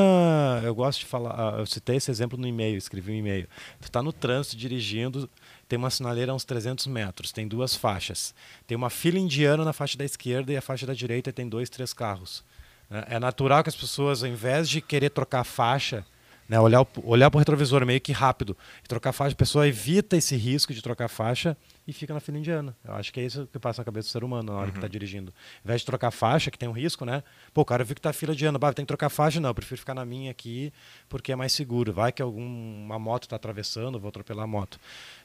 eu 0.63 0.73
gosto 0.73 1.01
de 1.01 1.07
falar, 1.07 1.35
ah, 1.37 1.59
eu 1.59 1.67
citei 1.67 1.97
esse 1.97 2.09
exemplo 2.09 2.39
no 2.39 2.47
e-mail, 2.47 2.79
escrevi 2.79 3.11
um 3.11 3.17
e-mail. 3.17 3.49
Tu 3.81 3.87
está 3.87 4.01
no 4.01 4.13
trânsito 4.13 4.57
dirigindo, 4.57 5.29
tem 5.69 5.77
uma 5.77 5.91
sinaleira 5.91 6.31
a 6.31 6.37
uns 6.37 6.45
300 6.45 6.87
metros, 6.87 7.33
tem 7.33 7.49
duas 7.49 7.75
faixas. 7.75 8.33
Tem 8.65 8.77
uma 8.77 8.89
fila 8.89 9.19
indiana 9.19 9.65
na 9.65 9.73
faixa 9.73 9.99
da 9.99 10.05
esquerda 10.05 10.53
e 10.53 10.57
a 10.57 10.63
faixa 10.63 10.87
da 10.87 10.95
direita 10.95 11.33
tem 11.33 11.49
dois, 11.49 11.69
três 11.69 11.93
carros. 11.93 12.45
É, 12.89 13.17
é 13.17 13.19
natural 13.19 13.65
que 13.65 13.69
as 13.69 13.77
pessoas, 13.77 14.23
ao 14.23 14.31
invés 14.31 14.69
de 14.69 14.81
querer 14.81 15.11
trocar 15.11 15.43
faixa, 15.43 16.07
né? 16.51 16.59
Olhar, 16.59 16.85
olhar 17.05 17.31
para 17.31 17.37
o 17.37 17.39
retrovisor 17.39 17.87
meio 17.87 18.01
que 18.01 18.11
rápido 18.11 18.57
e 18.85 18.89
trocar 18.89 19.13
faixa, 19.13 19.35
a 19.35 19.37
pessoa 19.37 19.69
evita 19.69 20.17
esse 20.17 20.35
risco 20.35 20.75
de 20.75 20.83
trocar 20.83 21.07
faixa 21.07 21.57
e 21.87 21.93
fica 21.93 22.13
na 22.13 22.19
fila 22.19 22.39
indiana. 22.39 22.77
Eu 22.85 22.95
acho 22.95 23.13
que 23.13 23.21
é 23.21 23.25
isso 23.25 23.47
que 23.47 23.57
passa 23.61 23.83
na 23.83 23.85
cabeça 23.85 24.09
do 24.09 24.11
ser 24.11 24.25
humano 24.25 24.53
na 24.53 24.59
hora 24.59 24.63
tá 24.63 24.67
uhum. 24.67 24.73
que 24.73 24.79
está 24.79 24.89
dirigindo. 24.89 25.33
Ao 25.59 25.67
invés 25.67 25.83
de 25.83 25.87
trocar 25.87 26.11
faixa, 26.11 26.51
que 26.51 26.59
tem 26.59 26.69
um 26.69 26.73
risco, 26.73 27.05
né? 27.05 27.23
Pô, 27.55 27.65
cara, 27.65 27.83
eu 27.83 27.87
vi 27.87 27.95
que 27.95 28.01
tá 28.01 28.13
fila 28.13 28.33
indiana, 28.33 28.59
bah, 28.59 28.73
tem 28.73 28.85
que 28.85 28.89
trocar 28.89 29.09
faixa, 29.09 29.39
não, 29.39 29.51
eu 29.51 29.55
prefiro 29.55 29.79
ficar 29.79 29.95
na 29.95 30.05
minha 30.05 30.33
aqui 30.33 30.73
porque 31.09 31.31
é 31.31 31.37
mais 31.37 31.53
seguro. 31.53 31.93
Vai 31.93 32.11
que 32.11 32.21
alguma 32.21 32.99
moto 32.99 33.23
está 33.23 33.37
atravessando, 33.37 34.01
vou 34.01 34.09
atropelar 34.09 34.43
a 34.43 34.49
moto. 34.49 34.81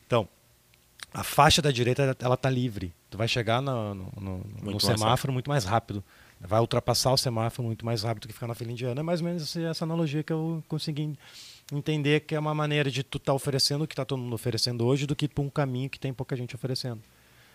Então, 0.06 0.30
a 1.12 1.24
faixa 1.24 1.60
da 1.60 1.72
direita 1.72 2.16
ela 2.20 2.38
tá 2.38 2.52
livre. 2.52 2.94
Tu 3.10 3.18
vai 3.18 3.28
chegar 3.28 3.64
no, 3.64 3.96
no, 3.96 4.12
no, 4.22 4.72
no 4.74 4.80
semáforo 4.80 5.34
muito 5.34 5.50
mais 5.50 5.66
rápido 5.66 6.04
vai 6.40 6.60
ultrapassar 6.60 7.12
o 7.12 7.18
semáforo 7.18 7.66
muito 7.66 7.86
mais 7.86 8.04
rápido 8.04 8.28
que 8.28 8.34
ficar 8.34 8.48
na 8.48 8.56
fila 8.56 8.72
indiana. 8.72 9.00
É 9.00 9.04
mais 9.04 9.22
ou 9.22 9.28
menos 9.28 9.56
essa 9.56 9.86
analogia 9.86 10.24
que 10.24 10.34
eu 10.34 10.64
consegui 10.68 11.18
entender 11.72 12.22
que 12.22 12.36
é 12.36 12.40
uma 12.40 12.54
maneira 12.54 12.92
de 12.92 13.04
tu 13.04 13.18
estar 13.18 13.32
tá 13.32 13.34
oferecendo 13.34 13.84
o 13.84 13.88
que 13.88 13.94
está 13.94 14.06
todo 14.06 14.20
mundo 14.20 14.34
oferecendo 14.34 14.86
hoje 14.86 15.06
do 15.06 15.16
que 15.16 15.28
para 15.28 15.44
um 15.44 15.50
caminho 15.50 15.90
que 15.90 16.00
tem 16.00 16.14
pouca 16.14 16.36
gente 16.36 16.56
oferecendo. 16.56 17.02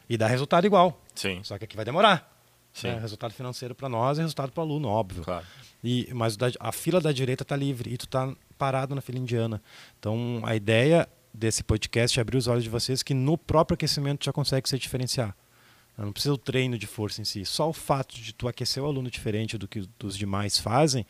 E 0.08 0.16
dá 0.16 0.26
resultado 0.26 0.66
igual. 0.66 1.00
Sim. 1.14 1.40
Só 1.44 1.56
que 1.56 1.64
aqui 1.64 1.76
vai 1.76 1.84
demorar. 1.84 2.36
Sim. 2.72 2.88
Né? 2.88 2.98
Resultado 2.98 3.32
financeiro 3.32 3.74
para 3.74 3.88
nós 3.88 4.18
e 4.18 4.20
resultado 4.20 4.50
para 4.52 4.60
o 4.60 4.64
aluno, 4.64 4.88
óbvio. 4.88 5.22
Claro. 5.22 5.46
E, 5.82 6.08
mas 6.12 6.36
a 6.58 6.72
fila 6.72 7.00
da 7.00 7.12
direita 7.12 7.42
está 7.42 7.56
livre 7.56 7.92
e 7.92 7.96
tu 7.96 8.06
está 8.06 8.34
parado 8.58 8.94
na 8.94 9.00
fila 9.00 9.18
indiana. 9.18 9.62
Então 9.98 10.42
a 10.44 10.54
ideia 10.54 11.08
desse 11.32 11.62
podcast 11.62 12.18
é 12.18 12.20
abrir 12.20 12.36
os 12.36 12.48
olhos 12.48 12.64
de 12.64 12.70
vocês 12.70 13.02
que 13.02 13.14
no 13.14 13.38
próprio 13.38 13.74
aquecimento 13.74 14.24
já 14.24 14.32
consegue 14.32 14.68
se 14.68 14.78
diferenciar. 14.78 15.34
Não 16.04 16.12
precisa 16.12 16.34
o 16.34 16.38
treino 16.38 16.78
de 16.78 16.86
força 16.86 17.20
em 17.20 17.24
si. 17.24 17.44
Só 17.44 17.68
o 17.68 17.72
fato 17.72 18.14
de 18.14 18.32
tu 18.32 18.48
aquecer 18.48 18.82
o 18.82 18.86
aluno 18.86 19.10
diferente 19.10 19.58
do 19.58 19.68
que 19.68 19.86
os 20.02 20.16
demais 20.16 20.58
fazem, 20.58 21.06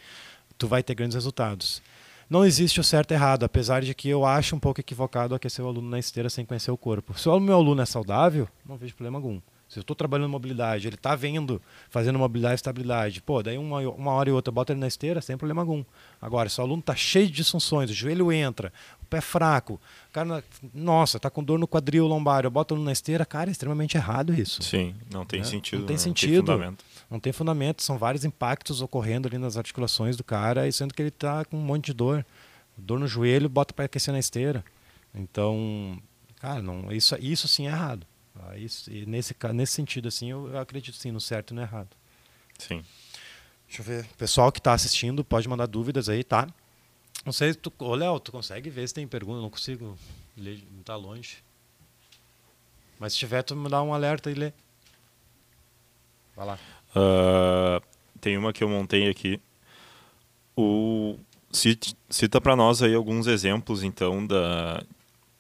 tu 0.59 0.66
vai 0.66 0.82
ter 0.82 0.94
grandes 0.94 1.14
resultados. 1.14 1.82
Não 2.28 2.44
existe 2.44 2.80
o 2.80 2.85
certo 2.85 3.11
e 3.11 3.14
errado, 3.14 3.44
apesar 3.44 3.82
de 3.82 3.94
que 3.94 4.09
eu 4.09 4.25
acho 4.25 4.54
um 4.54 4.61
pouco 4.61 4.80
equivocado 4.80 5.35
aquecer 5.35 5.64
o 5.64 5.68
aluno 5.68 5.88
na 5.88 5.99
esteira 5.99 6.30
sem 6.30 6.44
conhecer 6.44 6.70
o 6.70 6.76
corpo. 6.76 7.18
Se 7.18 7.28
o 7.28 7.40
meu 7.40 7.56
aluno 7.56 7.82
é 7.82 7.87
saudável, 7.87 8.49
não 8.64 8.76
vejo 8.76 8.94
problema 8.94 9.18
algum. 9.18 9.40
Se 9.71 9.79
eu 9.79 9.83
estou 9.83 9.95
trabalhando 9.95 10.29
mobilidade, 10.29 10.89
ele 10.89 10.97
está 10.97 11.15
vendo, 11.15 11.62
fazendo 11.91 12.19
mobilidade 12.19 12.55
e 12.55 12.57
estabilidade, 12.57 13.23
pô, 13.23 13.41
daí 13.41 13.57
uma, 13.57 13.79
uma 13.79 14.11
hora 14.11 14.29
e 14.29 14.33
outra 14.33 14.50
bota 14.50 14.73
ele 14.73 14.81
na 14.81 14.89
esteira, 14.89 15.21
sem 15.21 15.37
problema 15.37 15.62
algum. 15.62 15.85
Agora, 16.21 16.49
se 16.49 16.61
o 16.61 16.65
aluno 16.65 16.81
está 16.81 16.97
cheio 16.97 17.29
de 17.29 17.35
disfunções, 17.35 17.89
o 17.89 17.95
joelho 17.95 18.33
entra, 18.33 18.73
o 19.00 19.07
pé 19.07 19.21
fraco, 19.21 19.75
o 19.75 20.12
cara, 20.12 20.43
nossa, 20.75 21.19
está 21.19 21.31
com 21.31 21.45
dor 21.45 21.57
no 21.57 21.69
quadril 21.69 22.05
lombar, 22.09 22.45
eu 22.45 22.50
boto 22.50 22.75
ele 22.75 22.83
na 22.83 22.91
esteira, 22.91 23.25
cara, 23.25 23.49
é 23.49 23.53
extremamente 23.53 23.97
errado 23.97 24.35
isso. 24.35 24.61
Sim, 24.61 24.93
não 25.09 25.25
tem 25.25 25.39
né? 25.39 25.47
sentido. 25.47 25.79
Não 25.79 25.87
tem 25.87 25.95
não 25.95 26.03
sentido. 26.03 26.33
Tem 26.33 26.57
fundamento. 26.57 26.85
Não 27.09 27.21
tem 27.21 27.33
fundamento, 27.33 27.83
são 27.85 27.97
vários 27.97 28.25
impactos 28.25 28.83
ocorrendo 28.83 29.29
ali 29.29 29.39
nas 29.39 29.57
articulações 29.57 30.17
do 30.17 30.25
cara, 30.25 30.67
e 30.67 30.73
sendo 30.73 30.93
que 30.93 31.00
ele 31.00 31.11
está 31.11 31.45
com 31.45 31.57
um 31.57 31.62
monte 31.62 31.87
de 31.87 31.95
dor. 31.95 32.27
Dor 32.77 32.99
no 32.99 33.07
joelho, 33.07 33.49
bota 33.49 33.73
para 33.73 33.85
aquecer 33.85 34.12
na 34.12 34.19
esteira. 34.19 34.65
Então, 35.15 35.97
cara, 36.41 36.61
não, 36.61 36.91
isso, 36.91 37.17
isso 37.21 37.47
sim 37.47 37.69
é 37.69 37.71
errado. 37.71 38.05
Isso, 38.56 38.90
e 38.90 39.06
nesse, 39.06 39.35
nesse 39.52 39.73
sentido, 39.73 40.09
assim, 40.09 40.30
eu, 40.30 40.59
acredito 40.59 40.97
sim 40.97 41.11
no 41.11 41.20
certo 41.20 41.50
e 41.50 41.54
no 41.54 41.62
errado. 41.62 41.88
Sim. 42.59 42.85
Deixa 43.66 43.82
eu 43.82 43.85
ver. 43.85 44.06
Pessoal 44.18 44.50
que 44.50 44.59
está 44.59 44.73
assistindo, 44.73 45.25
pode 45.25 45.49
mandar 45.49 45.66
dúvidas 45.66 46.09
aí, 46.09 46.25
tá? 46.25 46.49
Não 47.25 47.32
sei, 47.32 47.54
tu, 47.54 47.73
ô 47.78 47.94
Léo, 47.94 48.18
tu 48.18 48.32
consegue 48.32 48.70
ver 48.70 48.88
se 48.88 48.94
tem 48.94 49.06
pergunta? 49.06 49.40
Não 49.40 49.50
consigo 49.50 49.97
ler, 50.37 50.62
não 50.73 50.82
tá 50.82 50.97
longe. 50.97 51.38
Mas 52.99 53.12
se 53.12 53.18
tiver, 53.18 53.42
tu 53.42 53.54
me 53.54 53.68
dá 53.68 53.82
um 53.82 53.94
alerta 53.94 54.30
e 54.30 54.35
lê. 54.35 54.52
Vai 56.35 56.47
lá. 56.47 56.59
Uh, 56.94 57.82
tem 58.20 58.37
uma 58.37 58.52
que 58.52 58.64
eu 58.64 58.68
montei 58.68 59.09
aqui. 59.09 59.40
O, 60.56 61.18
cita 61.52 62.40
para 62.40 62.56
nós 62.56 62.82
aí 62.82 62.94
alguns 62.94 63.26
exemplos, 63.26 63.82
então, 63.82 64.26
da, 64.26 64.82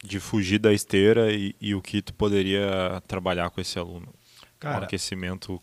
de 0.02 0.18
fugir 0.18 0.58
da 0.58 0.72
esteira 0.72 1.32
e, 1.32 1.54
e, 1.60 1.74
o 1.74 1.82
que 1.82 2.00
tu 2.00 2.14
poderia 2.14 3.02
trabalhar 3.06 3.50
com 3.50 3.60
esse 3.60 3.78
aluno? 3.78 4.08
Cara, 4.58 4.80
um 4.80 4.84
aquecimento 4.84 5.60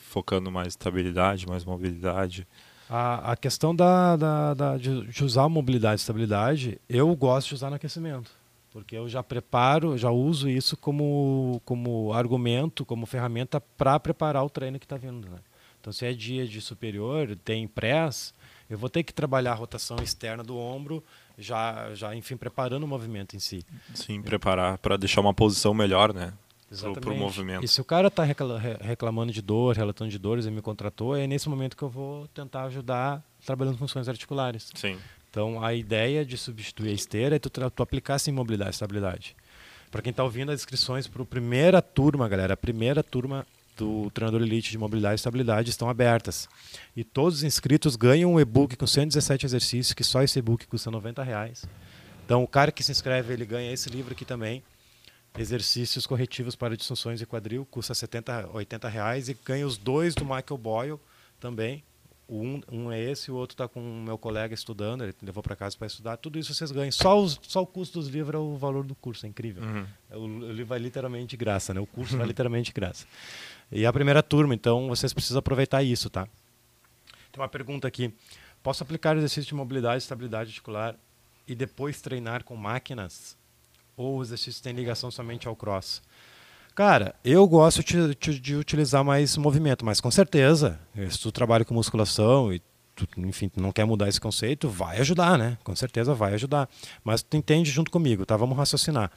focando 0.00 0.50
mais 0.50 0.68
estabilidade, 0.68 1.46
mais 1.46 1.64
mobilidade. 1.64 2.46
A, 2.90 3.32
a 3.32 3.36
questão 3.36 3.74
da, 3.74 4.16
da, 4.16 4.54
da 4.54 4.76
de, 4.76 5.06
de, 5.06 5.24
usar 5.24 5.48
mobilidade 5.48 6.00
e 6.00 6.02
estabilidade, 6.02 6.80
eu 6.88 7.14
gosto 7.14 7.48
de 7.48 7.54
usar 7.54 7.70
no 7.70 7.76
aquecimento. 7.76 8.30
Porque 8.70 8.96
eu 8.96 9.08
já 9.08 9.22
preparo, 9.22 9.96
já 9.96 10.10
uso 10.10 10.48
isso 10.48 10.76
como, 10.76 11.60
como 11.64 12.12
argumento, 12.12 12.84
como 12.84 13.06
ferramenta 13.06 13.60
para 13.60 13.98
preparar 13.98 14.44
o 14.44 14.50
treino 14.50 14.78
que 14.78 14.84
está 14.84 14.96
vindo. 14.96 15.28
Né? 15.28 15.38
Então, 15.80 15.92
se 15.92 16.04
é 16.04 16.12
dia 16.12 16.46
de 16.46 16.60
superior, 16.60 17.36
tem 17.44 17.66
press, 17.66 18.34
eu 18.68 18.76
vou 18.76 18.90
ter 18.90 19.02
que 19.02 19.12
trabalhar 19.12 19.52
a 19.52 19.54
rotação 19.54 19.96
externa 20.02 20.42
do 20.42 20.56
ombro 20.56 21.02
já, 21.38 21.94
já 21.94 22.14
enfim, 22.14 22.36
preparando 22.36 22.82
o 22.82 22.88
movimento 22.88 23.36
em 23.36 23.38
si. 23.38 23.64
Sim, 23.94 24.20
preparar 24.20 24.78
para 24.78 24.96
deixar 24.96 25.20
uma 25.20 25.32
posição 25.32 25.72
melhor, 25.72 26.12
né? 26.12 26.32
Para 27.00 27.12
o 27.12 27.16
movimento. 27.16 27.64
E 27.64 27.68
se 27.68 27.80
o 27.80 27.84
cara 27.84 28.08
está 28.08 28.24
reclamando 28.24 29.32
de 29.32 29.40
dor, 29.40 29.74
relatando 29.74 30.10
de 30.10 30.18
dores 30.18 30.44
e 30.44 30.50
me 30.50 30.60
contratou, 30.60 31.16
é 31.16 31.26
nesse 31.26 31.48
momento 31.48 31.74
que 31.74 31.82
eu 31.82 31.88
vou 31.88 32.28
tentar 32.28 32.64
ajudar 32.64 33.24
trabalhando 33.46 33.78
funções 33.78 34.06
articulares. 34.06 34.70
Sim. 34.74 34.98
Então, 35.30 35.64
a 35.64 35.72
ideia 35.72 36.26
de 36.26 36.36
substituir 36.36 36.90
a 36.90 36.92
esteira 36.92 37.36
é 37.36 37.38
tu, 37.38 37.48
tu 37.48 37.82
aplicar 37.82 38.14
essa 38.14 38.30
mobilidade 38.30 38.70
e 38.70 38.72
estabilidade. 38.72 39.36
Para 39.90 40.02
quem 40.02 40.10
está 40.10 40.22
ouvindo 40.22 40.52
as 40.52 40.60
inscrições 40.60 41.06
para 41.06 41.22
a 41.22 41.24
primeira 41.24 41.80
turma, 41.80 42.28
galera, 42.28 42.52
a 42.52 42.56
primeira 42.56 43.02
turma 43.02 43.46
do 43.78 44.10
treinador 44.10 44.42
elite 44.42 44.70
de 44.70 44.76
mobilidade 44.76 45.14
e 45.14 45.20
estabilidade 45.20 45.70
estão 45.70 45.88
abertas. 45.88 46.48
E 46.96 47.04
todos 47.04 47.38
os 47.38 47.44
inscritos 47.44 47.94
ganham 47.94 48.34
um 48.34 48.40
e-book 48.40 48.76
com 48.76 48.86
117 48.86 49.46
exercícios, 49.46 49.94
que 49.94 50.02
só 50.02 50.22
esse 50.22 50.38
e-book 50.38 50.66
custa 50.66 50.90
90 50.90 51.22
reais. 51.22 51.64
Então 52.24 52.42
o 52.42 52.48
cara 52.48 52.72
que 52.72 52.82
se 52.82 52.90
inscreve, 52.90 53.32
ele 53.32 53.46
ganha 53.46 53.72
esse 53.72 53.88
livro 53.88 54.12
aqui 54.12 54.24
também. 54.24 54.62
Exercícios 55.38 56.06
corretivos 56.06 56.56
para 56.56 56.76
disfunções 56.76 57.20
e 57.20 57.26
quadril, 57.26 57.64
custa 57.70 57.94
70, 57.94 58.50
80 58.52 58.88
reais. 58.88 59.28
E 59.28 59.38
ganha 59.44 59.66
os 59.66 59.78
dois 59.78 60.14
do 60.14 60.24
Michael 60.24 60.58
Boyle 60.58 61.00
também. 61.38 61.84
Um, 62.30 62.60
um 62.70 62.92
é 62.92 63.00
esse, 63.00 63.30
o 63.30 63.34
outro 63.36 63.54
está 63.54 63.66
com 63.66 63.80
o 63.80 64.02
meu 64.02 64.18
colega 64.18 64.52
estudando, 64.52 65.02
ele 65.02 65.14
levou 65.22 65.42
para 65.42 65.56
casa 65.56 65.78
para 65.78 65.86
estudar. 65.86 66.18
Tudo 66.18 66.38
isso 66.38 66.52
vocês 66.52 66.70
ganham. 66.70 66.92
Só, 66.92 67.18
os, 67.18 67.40
só 67.42 67.62
o 67.62 67.66
custo 67.66 67.98
dos 67.98 68.08
livros 68.08 68.34
é 68.34 68.38
o 68.38 68.58
valor 68.58 68.84
do 68.84 68.94
curso, 68.94 69.24
é 69.24 69.28
incrível. 69.30 69.62
Uhum. 69.62 69.86
O, 70.10 70.46
o 70.46 70.52
livro 70.52 70.66
vai 70.66 70.78
literalmente 70.78 71.28
de 71.28 71.36
graça, 71.38 71.72
né? 71.72 71.80
o 71.80 71.86
curso 71.86 72.18
vai 72.18 72.26
literalmente 72.28 72.66
de 72.66 72.72
graça. 72.72 73.06
E 73.70 73.84
a 73.84 73.92
primeira 73.92 74.22
turma, 74.22 74.54
então 74.54 74.88
vocês 74.88 75.12
precisam 75.12 75.40
aproveitar 75.40 75.82
isso, 75.82 76.08
tá? 76.08 76.26
Tem 77.30 77.42
uma 77.42 77.48
pergunta 77.48 77.86
aqui. 77.86 78.12
Posso 78.62 78.82
aplicar 78.82 79.16
exercício 79.16 79.48
de 79.48 79.54
mobilidade 79.54 79.96
e 79.96 79.98
estabilidade 79.98 80.50
articular 80.50 80.96
e 81.46 81.54
depois 81.54 82.00
treinar 82.00 82.44
com 82.44 82.56
máquinas? 82.56 83.36
Ou 83.96 84.18
o 84.18 84.22
exercício 84.22 84.62
tem 84.62 84.72
ligação 84.72 85.10
somente 85.10 85.46
ao 85.46 85.56
cross? 85.56 86.02
Cara, 86.74 87.14
eu 87.24 87.46
gosto 87.46 87.82
de, 87.82 88.38
de 88.38 88.54
utilizar 88.54 89.04
mais 89.04 89.36
movimento, 89.36 89.84
mas 89.84 90.00
com 90.00 90.10
certeza, 90.10 90.78
se 91.10 91.18
tu 91.18 91.32
trabalha 91.32 91.64
com 91.64 91.74
musculação 91.74 92.52
e 92.52 92.62
tu, 93.06 93.20
enfim, 93.20 93.48
tu 93.48 93.60
não 93.60 93.70
quer 93.70 93.84
mudar 93.84 94.08
esse 94.08 94.20
conceito, 94.20 94.68
vai 94.68 94.98
ajudar, 94.98 95.38
né? 95.38 95.56
Com 95.62 95.74
certeza 95.76 96.14
vai 96.14 96.34
ajudar. 96.34 96.68
Mas 97.04 97.22
tu 97.22 97.36
entende 97.36 97.70
junto 97.70 97.90
comigo, 97.90 98.26
tá? 98.26 98.36
Vamos 98.36 98.56
raciocinar. 98.56 99.12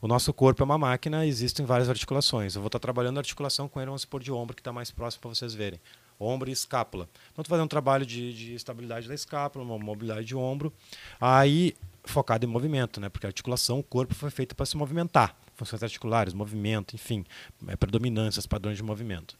O 0.00 0.06
nosso 0.06 0.32
corpo 0.32 0.62
é 0.62 0.64
uma 0.64 0.78
máquina, 0.78 1.26
existem 1.26 1.66
várias 1.66 1.88
articulações. 1.88 2.54
Eu 2.54 2.60
vou 2.60 2.68
estar 2.68 2.78
trabalhando 2.78 3.16
a 3.16 3.20
articulação 3.20 3.68
com 3.68 3.80
ele, 3.80 3.86
vamos 3.86 4.02
supor, 4.02 4.22
de 4.22 4.30
ombro, 4.30 4.54
que 4.54 4.60
está 4.60 4.72
mais 4.72 4.90
próximo 4.90 5.22
para 5.22 5.30
vocês 5.30 5.54
verem. 5.54 5.80
Ombro 6.18 6.48
e 6.48 6.52
escápula. 6.52 7.08
Então, 7.32 7.42
tu 7.42 7.48
fazer 7.48 7.62
um 7.62 7.68
trabalho 7.68 8.06
de, 8.06 8.32
de 8.32 8.54
estabilidade 8.54 9.08
da 9.08 9.14
escápula, 9.14 9.64
uma 9.64 9.78
mobilidade 9.78 10.24
de 10.24 10.36
ombro. 10.36 10.72
Aí, 11.20 11.74
focado 12.04 12.46
em 12.46 12.48
movimento, 12.48 13.00
né? 13.00 13.08
Porque 13.08 13.26
a 13.26 13.30
articulação, 13.30 13.80
o 13.80 13.82
corpo 13.82 14.14
foi 14.14 14.30
feito 14.30 14.54
para 14.54 14.64
se 14.64 14.76
movimentar. 14.76 15.36
Funções 15.56 15.82
articulares, 15.82 16.34
movimento, 16.34 16.94
enfim, 16.94 17.24
é, 17.66 17.76
predominâncias, 17.76 18.46
padrões 18.46 18.76
de 18.76 18.82
movimento. 18.82 19.36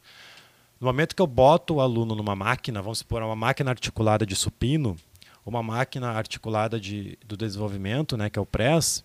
No 0.79 0.87
momento 0.87 1.15
que 1.15 1.21
eu 1.21 1.27
boto 1.27 1.75
o 1.75 1.81
aluno 1.81 2.15
numa 2.15 2.35
máquina, 2.35 2.81
vamos 2.81 2.99
supor, 2.99 3.21
uma 3.21 3.35
máquina 3.35 3.71
articulada 3.71 4.25
de 4.25 4.35
supino, 4.35 4.97
uma 5.45 5.63
máquina 5.63 6.11
articulada 6.11 6.79
de, 6.79 7.17
do 7.25 7.37
desenvolvimento, 7.37 8.17
né, 8.17 8.29
que 8.29 8.37
é 8.37 8.41
o 8.41 8.45
press, 8.45 9.03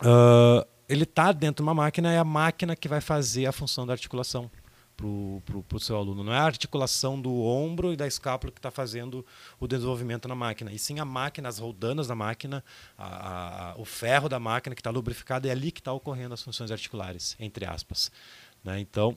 uh, 0.00 0.66
ele 0.88 1.04
está 1.04 1.32
dentro 1.32 1.62
de 1.62 1.68
uma 1.68 1.74
máquina, 1.74 2.12
é 2.12 2.18
a 2.18 2.24
máquina 2.24 2.74
que 2.74 2.88
vai 2.88 3.00
fazer 3.00 3.46
a 3.46 3.52
função 3.52 3.86
da 3.86 3.92
articulação 3.92 4.50
para 4.96 5.76
o 5.76 5.80
seu 5.80 5.96
aluno. 5.96 6.22
Não 6.22 6.32
é 6.32 6.38
a 6.38 6.44
articulação 6.44 7.20
do 7.20 7.32
ombro 7.42 7.92
e 7.92 7.96
da 7.96 8.06
escápula 8.06 8.52
que 8.52 8.58
está 8.58 8.70
fazendo 8.70 9.24
o 9.58 9.66
desenvolvimento 9.66 10.28
na 10.28 10.34
máquina, 10.34 10.72
e 10.72 10.78
sim 10.78 10.98
a 10.98 11.04
máquina, 11.04 11.48
as 11.48 11.58
roldanas 11.58 12.08
da 12.08 12.14
máquina, 12.14 12.62
a, 12.98 13.70
a, 13.70 13.74
o 13.76 13.84
ferro 13.84 14.28
da 14.28 14.38
máquina 14.38 14.74
que 14.74 14.80
está 14.80 14.90
lubrificado, 14.90 15.48
é 15.48 15.50
ali 15.50 15.70
que 15.70 15.80
está 15.80 15.92
ocorrendo 15.92 16.34
as 16.34 16.42
funções 16.42 16.70
articulares, 16.70 17.36
entre 17.38 17.64
aspas. 17.64 18.12
Né? 18.62 18.80
Então, 18.80 19.16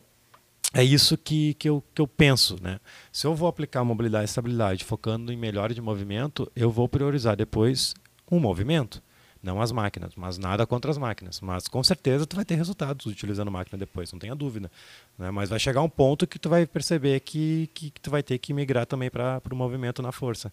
é 0.73 0.83
isso 0.83 1.15
que, 1.15 1.53
que, 1.53 1.69
eu, 1.69 1.83
que 1.93 2.01
eu 2.01 2.07
penso. 2.07 2.57
Né? 2.61 2.79
Se 3.11 3.27
eu 3.27 3.35
vou 3.35 3.47
aplicar 3.47 3.83
mobilidade 3.83 4.23
e 4.23 4.25
estabilidade 4.25 4.83
focando 4.83 5.31
em 5.31 5.37
melhora 5.37 5.73
de 5.73 5.79
movimento, 5.79 6.51
eu 6.55 6.71
vou 6.71 6.89
priorizar 6.89 7.35
depois 7.35 7.93
o 8.29 8.37
um 8.37 8.39
movimento, 8.39 9.01
não 9.41 9.61
as 9.61 9.71
máquinas. 9.71 10.13
Mas 10.15 10.39
nada 10.39 10.65
contra 10.65 10.89
as 10.89 10.97
máquinas. 10.97 11.39
Mas 11.41 11.67
com 11.67 11.83
certeza 11.83 12.25
tu 12.25 12.35
vai 12.35 12.43
ter 12.43 12.55
resultados 12.55 13.05
utilizando 13.05 13.51
máquina 13.51 13.77
depois, 13.77 14.11
não 14.11 14.17
tenha 14.17 14.33
dúvida. 14.33 14.71
Né? 15.17 15.29
Mas 15.29 15.49
vai 15.49 15.59
chegar 15.59 15.81
um 15.83 15.89
ponto 15.89 16.25
que 16.25 16.39
tu 16.39 16.49
vai 16.49 16.65
perceber 16.65 17.19
que, 17.19 17.69
que, 17.71 17.91
que 17.91 18.01
tu 18.01 18.09
vai 18.09 18.23
ter 18.23 18.39
que 18.39 18.51
migrar 18.51 18.87
também 18.87 19.11
para 19.11 19.41
o 19.51 19.55
movimento 19.55 20.01
na 20.01 20.11
força. 20.11 20.51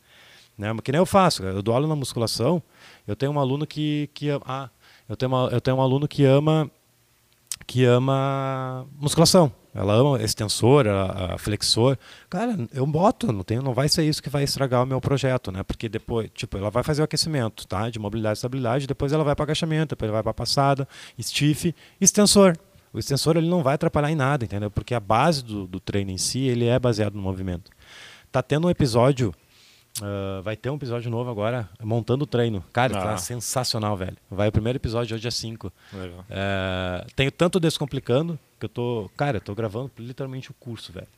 Né? 0.59 0.69
Que 0.85 0.93
nem 0.93 0.99
eu 0.99 1.07
faço. 1.07 1.43
Eu 1.43 1.63
dou 1.63 1.73
aula 1.73 1.89
na 1.89 1.97
musculação, 1.97 2.63
eu 3.09 3.17
tenho 3.17 3.33
um 3.33 3.41
aluno 3.41 3.67
que, 3.67 4.11
que 4.13 4.29
ah, 4.45 4.69
eu 5.09 5.17
tenho, 5.17 5.33
uma, 5.33 5.49
eu 5.49 5.63
tenho 5.63 5.79
um 5.79 5.81
aluno 5.81 6.07
que 6.07 6.25
ama 6.27 6.71
que 7.67 7.85
ama 7.85 8.87
musculação. 8.99 9.60
Ela 9.75 9.95
ama 9.95 10.21
extensor, 10.23 10.89
a, 10.89 11.35
a, 11.35 11.39
flexor. 11.39 11.97
Cara, 12.29 12.57
eu 12.73 12.85
boto, 12.87 13.33
não, 13.33 13.45
tem, 13.45 13.59
não 13.59 13.73
vai 13.73 13.89
ser 13.89 14.03
isso 14.03 14.23
que 14.23 14.29
vai 14.29 14.43
estragar 14.43 14.83
o 14.83 14.87
meu 14.87 15.01
projeto, 15.01 15.53
né? 15.53 15.63
Porque 15.63 15.89
depois, 15.89 16.29
tipo, 16.35 16.57
ela 16.57 16.71
vai 16.71 16.83
fazer 16.83 17.03
o 17.03 17.05
aquecimento, 17.05 17.67
tá? 17.67 17.89
De 17.89 17.99
mobilidade 17.99 18.33
e 18.33 18.39
estabilidade, 18.39 18.87
depois 18.87 19.13
ela 19.13 19.23
vai 19.23 19.37
para 19.37 19.45
agachamento, 19.45 19.91
depois 19.91 20.09
ela 20.09 20.17
vai 20.17 20.23
para 20.23 20.35
passada, 20.35 20.89
stiff, 21.21 21.75
extensor. 22.01 22.57
O 22.93 22.99
extensor 22.99 23.37
ele 23.37 23.49
não 23.49 23.63
vai 23.63 23.75
atrapalhar 23.75 24.11
em 24.11 24.17
nada, 24.17 24.45
entendeu? 24.45 24.71
Porque 24.71 24.95
a 24.95 25.01
base 25.01 25.45
do, 25.45 25.67
do 25.67 25.79
treino 25.79 26.11
em 26.11 26.19
si, 26.19 26.41
ele 26.41 26.67
é 26.67 26.77
baseado 26.77 27.15
no 27.15 27.23
movimento. 27.23 27.71
Tá 28.33 28.43
tendo 28.43 28.67
um 28.67 28.71
episódio 28.71 29.33
Uh, 30.01 30.41
vai 30.43 30.57
ter 30.57 30.71
um 30.71 30.77
episódio 30.77 31.11
novo 31.11 31.29
agora, 31.29 31.69
montando 31.83 32.23
o 32.23 32.27
treino. 32.27 32.65
Cara, 32.73 32.93
tá 32.93 33.01
ah. 33.01 33.05
tá 33.07 33.17
sensacional, 33.19 33.97
velho. 33.97 34.17
Vai 34.31 34.49
o 34.49 34.53
primeiro 34.53 34.79
episódio 34.79 35.17
hoje 35.17 35.27
é 35.27 35.31
5. 35.31 35.67
Uh, 35.67 35.71
tenho 37.17 37.31
tanto 37.33 37.59
Descomplicando 37.59 38.39
que 38.61 38.67
eu 38.67 38.69
tô. 38.69 39.11
Cara, 39.17 39.39
eu 39.39 39.41
tô 39.41 39.55
gravando 39.55 39.91
literalmente 39.99 40.51
o 40.51 40.55
curso, 40.55 40.93
velho. 40.93 41.09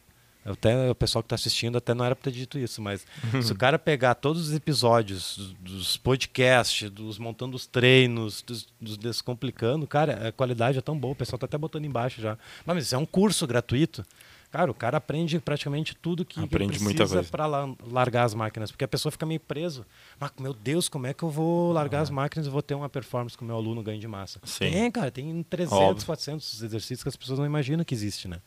Até 0.44 0.90
o 0.90 0.94
pessoal 0.94 1.22
que 1.22 1.26
está 1.26 1.36
assistindo 1.36 1.78
até 1.78 1.94
não 1.94 2.04
era 2.04 2.16
para 2.16 2.24
ter 2.24 2.36
dito 2.36 2.58
isso, 2.58 2.82
mas 2.82 3.06
se 3.40 3.52
o 3.52 3.56
cara 3.56 3.78
pegar 3.78 4.16
todos 4.16 4.48
os 4.48 4.54
episódios 4.54 5.54
dos 5.60 5.96
podcasts, 5.96 6.90
dos 6.90 7.16
montando 7.16 7.54
os 7.54 7.64
treinos, 7.64 8.42
dos, 8.42 8.66
dos, 8.80 8.96
descomplicando, 8.96 9.86
cara, 9.86 10.28
a 10.28 10.32
qualidade 10.32 10.78
é 10.78 10.80
tão 10.80 10.98
boa, 10.98 11.12
o 11.12 11.16
pessoal 11.16 11.36
está 11.36 11.46
até 11.46 11.56
botando 11.56 11.84
embaixo 11.84 12.20
já. 12.20 12.36
Mas 12.66 12.86
isso 12.86 12.94
é 12.94 12.98
um 12.98 13.06
curso 13.06 13.46
gratuito. 13.46 14.04
Cara, 14.52 14.70
o 14.70 14.74
cara 14.74 14.98
aprende 14.98 15.40
praticamente 15.40 15.96
tudo 15.96 16.26
que, 16.26 16.38
aprende 16.38 16.78
precisa 16.78 17.24
para 17.24 17.46
largar 17.90 18.24
as 18.24 18.34
máquinas, 18.34 18.70
porque 18.70 18.84
a 18.84 18.88
pessoa 18.88 19.10
fica 19.10 19.24
meio 19.24 19.40
preso. 19.40 19.86
Mas, 20.20 20.30
meu 20.38 20.52
Deus, 20.52 20.90
como 20.90 21.06
é 21.06 21.14
que 21.14 21.22
eu 21.22 21.30
vou 21.30 21.72
largar 21.72 22.00
ah. 22.00 22.02
as 22.02 22.10
máquinas 22.10 22.46
e 22.46 22.50
vou 22.50 22.60
ter 22.60 22.74
uma 22.74 22.90
performance 22.90 23.34
com 23.34 23.46
o 23.46 23.48
meu 23.48 23.56
aluno 23.56 23.82
ganho 23.82 23.98
de 23.98 24.06
massa? 24.06 24.40
Sim. 24.44 24.70
Tem, 24.70 24.90
cara, 24.90 25.10
tem 25.10 25.42
300, 25.42 25.78
Óbvio. 25.78 26.04
400 26.04 26.62
exercícios 26.62 27.02
que 27.02 27.08
as 27.08 27.16
pessoas 27.16 27.38
não 27.38 27.46
imaginam 27.46 27.82
que 27.82 27.94
existe, 27.94 28.28
né? 28.28 28.40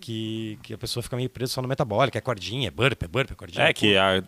Que, 0.00 0.58
que 0.62 0.72
a 0.72 0.78
pessoa 0.78 1.02
fica 1.02 1.14
meio 1.14 1.28
presa 1.28 1.52
só 1.52 1.60
no 1.60 1.68
metabólico, 1.68 2.16
é 2.16 2.22
cordinha, 2.22 2.68
é 2.68 2.70
burp, 2.70 3.02
é 3.02 3.06
burp, 3.06 3.30
é 3.30 3.34
cordinha. 3.34 3.66
É, 3.66 3.72
que 3.74 3.98
a, 3.98 4.24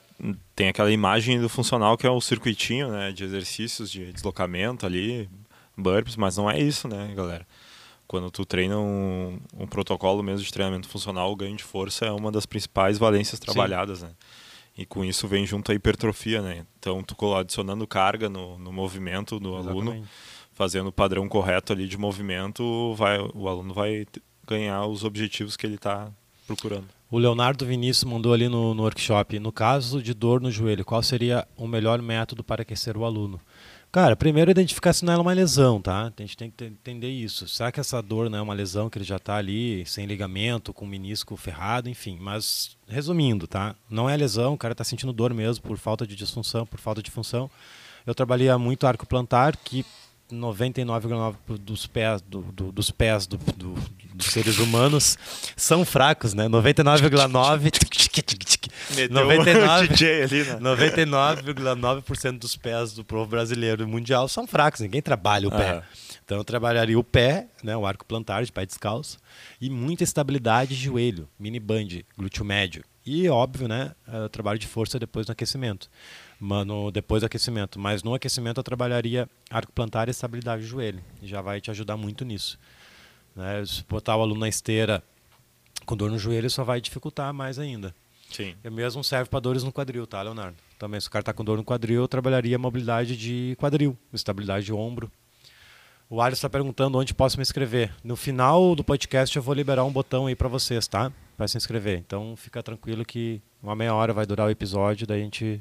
tem 0.54 0.68
aquela 0.68 0.92
imagem 0.92 1.40
do 1.40 1.48
funcional 1.48 1.96
que 1.96 2.06
é 2.06 2.10
o 2.10 2.20
circuitinho, 2.20 2.92
né, 2.92 3.10
de 3.10 3.24
exercícios 3.24 3.90
de 3.90 4.12
deslocamento 4.12 4.84
ali, 4.84 5.30
burps, 5.74 6.14
mas 6.14 6.36
não 6.36 6.50
é 6.50 6.60
isso, 6.60 6.86
né, 6.86 7.10
galera? 7.16 7.46
Quando 8.06 8.30
tu 8.30 8.44
treina 8.44 8.78
um, 8.78 9.38
um, 9.54 9.66
protocolo 9.66 10.22
mesmo 10.22 10.44
de 10.44 10.52
treinamento 10.52 10.88
funcional, 10.88 11.30
o 11.32 11.36
ganho 11.36 11.56
de 11.56 11.64
força 11.64 12.06
é 12.06 12.12
uma 12.12 12.30
das 12.30 12.46
principais 12.46 12.98
valências 12.98 13.40
trabalhadas, 13.40 14.00
Sim. 14.00 14.06
né? 14.06 14.12
E 14.78 14.84
com 14.84 15.04
isso 15.04 15.26
vem 15.26 15.46
junto 15.46 15.72
a 15.72 15.74
hipertrofia, 15.74 16.42
né? 16.42 16.66
Então, 16.78 17.02
tu 17.02 17.34
adicionando 17.34 17.86
carga 17.86 18.28
no, 18.28 18.58
no 18.58 18.70
movimento 18.70 19.40
do 19.40 19.58
Exatamente. 19.58 19.88
aluno, 19.88 20.08
fazendo 20.52 20.88
o 20.88 20.92
padrão 20.92 21.26
correto 21.28 21.72
ali 21.72 21.88
de 21.88 21.96
movimento, 21.96 22.94
vai, 22.94 23.18
o 23.18 23.48
aluno 23.48 23.72
vai 23.72 24.06
ganhar 24.46 24.84
os 24.86 25.02
objetivos 25.02 25.56
que 25.56 25.66
ele 25.66 25.76
está 25.76 26.10
procurando. 26.46 26.86
O 27.10 27.18
Leonardo 27.18 27.64
Vinícius 27.64 28.04
mandou 28.04 28.32
ali 28.32 28.48
no, 28.48 28.74
no 28.74 28.82
workshop, 28.82 29.38
no 29.38 29.52
caso 29.52 30.02
de 30.02 30.12
dor 30.12 30.40
no 30.40 30.50
joelho, 30.50 30.84
qual 30.84 31.02
seria 31.02 31.46
o 31.56 31.66
melhor 31.66 32.02
método 32.02 32.44
para 32.44 32.62
aquecer 32.62 32.96
o 32.96 33.04
aluno? 33.04 33.40
Cara, 33.96 34.14
primeiro 34.14 34.50
identificar 34.50 34.92
se 34.92 35.06
não 35.06 35.14
é 35.14 35.16
uma 35.16 35.32
lesão, 35.32 35.80
tá? 35.80 36.12
A 36.14 36.20
gente 36.20 36.36
tem 36.36 36.50
que 36.50 36.64
entender 36.64 37.08
isso. 37.08 37.48
Será 37.48 37.72
que 37.72 37.80
essa 37.80 38.02
dor 38.02 38.28
não 38.28 38.38
é 38.40 38.42
uma 38.42 38.52
lesão 38.52 38.90
que 38.90 38.98
ele 38.98 39.06
já 39.06 39.16
está 39.16 39.36
ali 39.36 39.86
sem 39.86 40.04
ligamento, 40.04 40.74
com 40.74 40.84
menisco 40.84 41.34
ferrado, 41.34 41.88
enfim. 41.88 42.18
Mas, 42.20 42.76
resumindo, 42.86 43.46
tá? 43.46 43.74
Não 43.88 44.06
é 44.06 44.14
lesão, 44.14 44.52
o 44.52 44.58
cara 44.58 44.72
está 44.72 44.84
sentindo 44.84 45.14
dor 45.14 45.32
mesmo 45.32 45.64
por 45.64 45.78
falta 45.78 46.06
de 46.06 46.14
disfunção, 46.14 46.66
por 46.66 46.78
falta 46.78 47.02
de 47.02 47.10
função. 47.10 47.50
Eu 48.06 48.14
trabalhei 48.14 48.54
muito 48.56 48.86
arco 48.86 49.06
plantar, 49.06 49.56
que 49.56 49.82
99,9% 50.32 51.58
dos 51.58 51.86
pés, 51.86 52.20
do, 52.22 52.40
do, 52.40 52.72
dos 52.72 52.90
pés 52.90 53.26
do, 53.26 53.38
dos 54.14 54.26
seres 54.26 54.58
humanos 54.58 55.16
são 55.56 55.84
fracos, 55.84 56.34
né? 56.34 56.48
99,9% 56.48 57.70
99,9% 60.60 62.32
né? 62.32 62.38
dos 62.38 62.56
pés 62.56 62.92
do 62.92 63.04
povo 63.04 63.26
brasileiro 63.26 63.82
e 63.82 63.86
mundial 63.86 64.28
são 64.28 64.46
fracos, 64.46 64.80
ninguém 64.80 65.02
trabalha 65.02 65.48
o 65.48 65.50
pé. 65.50 65.82
Então 66.24 66.38
eu 66.38 66.44
trabalharia 66.44 66.98
o 66.98 67.04
pé, 67.04 67.46
né, 67.62 67.76
o 67.76 67.86
arco 67.86 68.04
plantar 68.04 68.44
de 68.44 68.50
pé 68.50 68.66
descalço, 68.66 69.18
e 69.60 69.70
muita 69.70 70.02
estabilidade 70.02 70.74
de 70.76 70.82
joelho, 70.82 71.28
mini 71.38 71.60
band, 71.60 72.02
glúteo 72.18 72.44
médio. 72.44 72.82
E 73.04 73.28
óbvio, 73.28 73.68
né, 73.68 73.92
trabalho 74.32 74.58
de 74.58 74.66
força 74.66 74.98
depois 74.98 75.26
do 75.26 75.30
aquecimento. 75.30 75.88
Mano, 76.38 76.90
depois 76.90 77.22
do 77.22 77.26
aquecimento, 77.26 77.78
mas 77.78 78.02
no 78.02 78.14
aquecimento 78.14 78.58
eu 78.58 78.64
trabalharia 78.64 79.28
arco 79.50 79.72
plantar 79.72 80.08
e 80.08 80.10
estabilidade 80.10 80.62
de 80.62 80.68
joelho. 80.68 81.02
Já 81.22 81.40
vai 81.40 81.60
te 81.60 81.70
ajudar 81.70 81.96
muito 81.96 82.24
nisso. 82.24 82.58
Né? 83.34 83.64
Se 83.64 83.82
botar 83.88 84.16
o 84.16 84.22
aluno 84.22 84.40
na 84.40 84.48
esteira 84.48 85.02
com 85.86 85.96
dor 85.96 86.10
no 86.10 86.18
joelho, 86.18 86.50
só 86.50 86.64
vai 86.64 86.80
dificultar 86.80 87.32
mais 87.32 87.58
ainda. 87.58 87.94
Sim. 88.30 88.54
E 88.62 88.70
mesmo 88.70 89.02
serve 89.04 89.30
para 89.30 89.40
dores 89.40 89.62
no 89.62 89.72
quadril, 89.72 90.06
tá, 90.06 90.20
Leonardo? 90.20 90.56
Também, 90.78 91.00
se 91.00 91.08
o 91.08 91.10
cara 91.10 91.22
está 91.22 91.32
com 91.32 91.44
dor 91.44 91.56
no 91.56 91.64
quadril, 91.64 92.02
eu 92.02 92.08
trabalharia 92.08 92.58
mobilidade 92.58 93.16
de 93.16 93.56
quadril, 93.58 93.96
estabilidade 94.12 94.66
de 94.66 94.72
ombro. 94.72 95.10
O 96.08 96.20
Alisson 96.20 96.38
está 96.38 96.50
perguntando 96.50 96.98
onde 96.98 97.12
posso 97.14 97.36
me 97.36 97.42
inscrever. 97.42 97.92
No 98.04 98.14
final 98.14 98.76
do 98.76 98.84
podcast 98.84 99.34
eu 99.34 99.42
vou 99.42 99.54
liberar 99.54 99.84
um 99.84 99.92
botão 99.92 100.26
aí 100.26 100.36
para 100.36 100.48
vocês, 100.48 100.86
tá? 100.86 101.10
Para 101.36 101.48
se 101.48 101.56
inscrever. 101.56 101.98
Então 101.98 102.36
fica 102.36 102.62
tranquilo 102.62 103.04
que 103.04 103.40
uma 103.60 103.74
meia 103.74 103.92
hora 103.92 104.12
vai 104.12 104.24
durar 104.24 104.46
o 104.46 104.50
episódio, 104.50 105.06
daí 105.06 105.20
a 105.20 105.24
gente, 105.24 105.60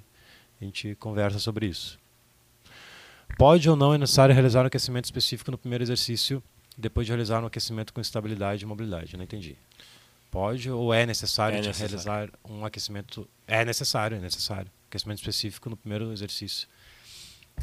a 0.60 0.64
gente 0.64 0.96
conversa 0.96 1.40
sobre 1.40 1.68
isso. 1.68 2.00
Pode 3.38 3.70
ou 3.70 3.76
não 3.76 3.94
é 3.94 3.98
necessário 3.98 4.34
realizar 4.34 4.64
um 4.64 4.68
aquecimento 4.68 5.06
específico 5.06 5.52
no 5.52 5.58
primeiro 5.58 5.84
exercício, 5.84 6.42
depois 6.78 7.06
de 7.06 7.12
realizar 7.12 7.42
um 7.44 7.46
aquecimento 7.46 7.94
com 7.94 8.00
estabilidade 8.00 8.64
e 8.64 8.68
mobilidade? 8.68 9.18
Não 9.18 9.24
entendi. 9.24 9.58
Pode 10.32 10.70
ou 10.70 10.94
é 10.94 11.06
necessário, 11.06 11.58
é 11.58 11.62
necessário. 11.62 11.90
realizar 11.90 12.30
um 12.44 12.66
aquecimento? 12.66 13.28
É 13.48 13.64
necessário, 13.64 14.18
é 14.18 14.20
necessário. 14.20 14.72
Aquecimento 14.90 15.20
específico 15.20 15.70
no 15.70 15.78
primeiro 15.78 16.12
exercício. 16.12 16.68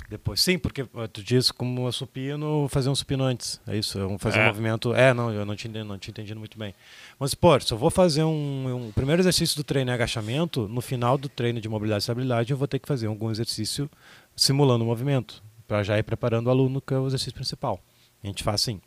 Depois, 0.09 0.41
sim, 0.41 0.59
porque 0.59 0.85
tu 1.13 1.23
diz 1.23 1.51
como 1.51 1.87
a 1.87 1.93
supino, 1.93 2.67
fazer 2.69 2.89
um 2.89 2.95
supino 2.95 3.25
antes. 3.25 3.61
É 3.67 3.77
isso, 3.77 3.99
fazer 4.19 4.41
é. 4.41 4.45
um 4.45 4.47
movimento. 4.47 4.95
É, 4.95 5.13
não, 5.13 5.31
eu 5.31 5.45
não 5.45 5.55
tinha, 5.55 5.85
não 5.85 5.99
tinha 5.99 6.13
entendido 6.13 6.39
muito 6.39 6.59
bem. 6.59 6.75
Mas, 7.19 7.35
pô, 7.35 7.59
se 7.61 7.73
eu 7.73 7.79
vou 7.79 7.91
fazer 7.91 8.25
um, 8.25 8.87
um 8.87 8.93
primeiro 8.93 9.21
exercício 9.21 9.57
do 9.57 9.65
treino 9.65 9.91
é 9.91 9.95
agachamento, 9.95 10.67
no 10.69 10.81
final 10.81 11.17
do 11.19 11.29
treino 11.29 11.61
de 11.61 11.69
mobilidade 11.69 12.03
e 12.03 12.05
estabilidade, 12.05 12.53
eu 12.53 12.57
vou 12.57 12.69
ter 12.69 12.79
que 12.79 12.89
fazer 12.89 13.07
algum 13.07 13.31
exercício 13.31 13.91
simulando 14.35 14.85
o 14.85 14.87
movimento, 14.87 15.43
para 15.69 15.83
já 15.83 15.99
ir 15.99 16.03
preparando 16.03 16.47
o 16.47 16.51
aluno, 16.51 16.81
que 16.81 16.95
é 16.95 16.99
o 16.99 17.07
exercício 17.07 17.35
principal. 17.35 17.81
A 18.23 18.27
gente 18.27 18.43
faz 18.43 18.63
assim. 18.63 18.81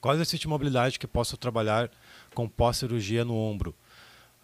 Qual 0.00 0.14
exercício 0.14 0.40
de 0.40 0.48
mobilidade 0.48 0.98
que 0.98 1.06
posso 1.06 1.36
trabalhar 1.36 1.90
com 2.34 2.48
pós-cirurgia 2.48 3.24
no 3.24 3.34
ombro. 3.34 3.74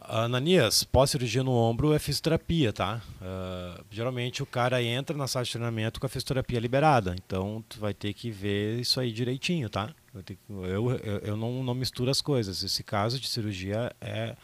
Ananias, 0.01 0.83
pós-cirurgia 0.83 1.43
no 1.43 1.53
ombro 1.53 1.93
é 1.93 1.99
fisioterapia, 1.99 2.73
tá? 2.73 3.03
Uh, 3.21 3.85
geralmente 3.91 4.43
o 4.43 4.47
cara 4.47 4.83
entra 4.83 5.17
na 5.17 5.29
sala 5.29 5.45
de 5.45 5.53
treinamento 5.53 6.01
com 6.01 6.07
a 6.07 6.09
fisioterapia 6.09 6.59
liberada, 6.59 7.15
então 7.15 7.63
tu 7.69 7.79
vai 7.79 7.93
ter 7.93 8.15
que 8.15 8.31
ver 8.31 8.81
isso 8.81 8.99
aí 8.99 9.13
direitinho, 9.13 9.69
tá? 9.69 9.95
Eu, 10.49 10.91
eu, 10.93 11.19
eu 11.19 11.37
não, 11.37 11.63
não 11.63 11.75
misturo 11.75 12.11
as 12.11 12.21
coisas. 12.21 12.63
Esse 12.63 12.83
caso 12.83 13.21
de 13.21 13.29
cirurgia 13.29 13.93
é 14.01 14.35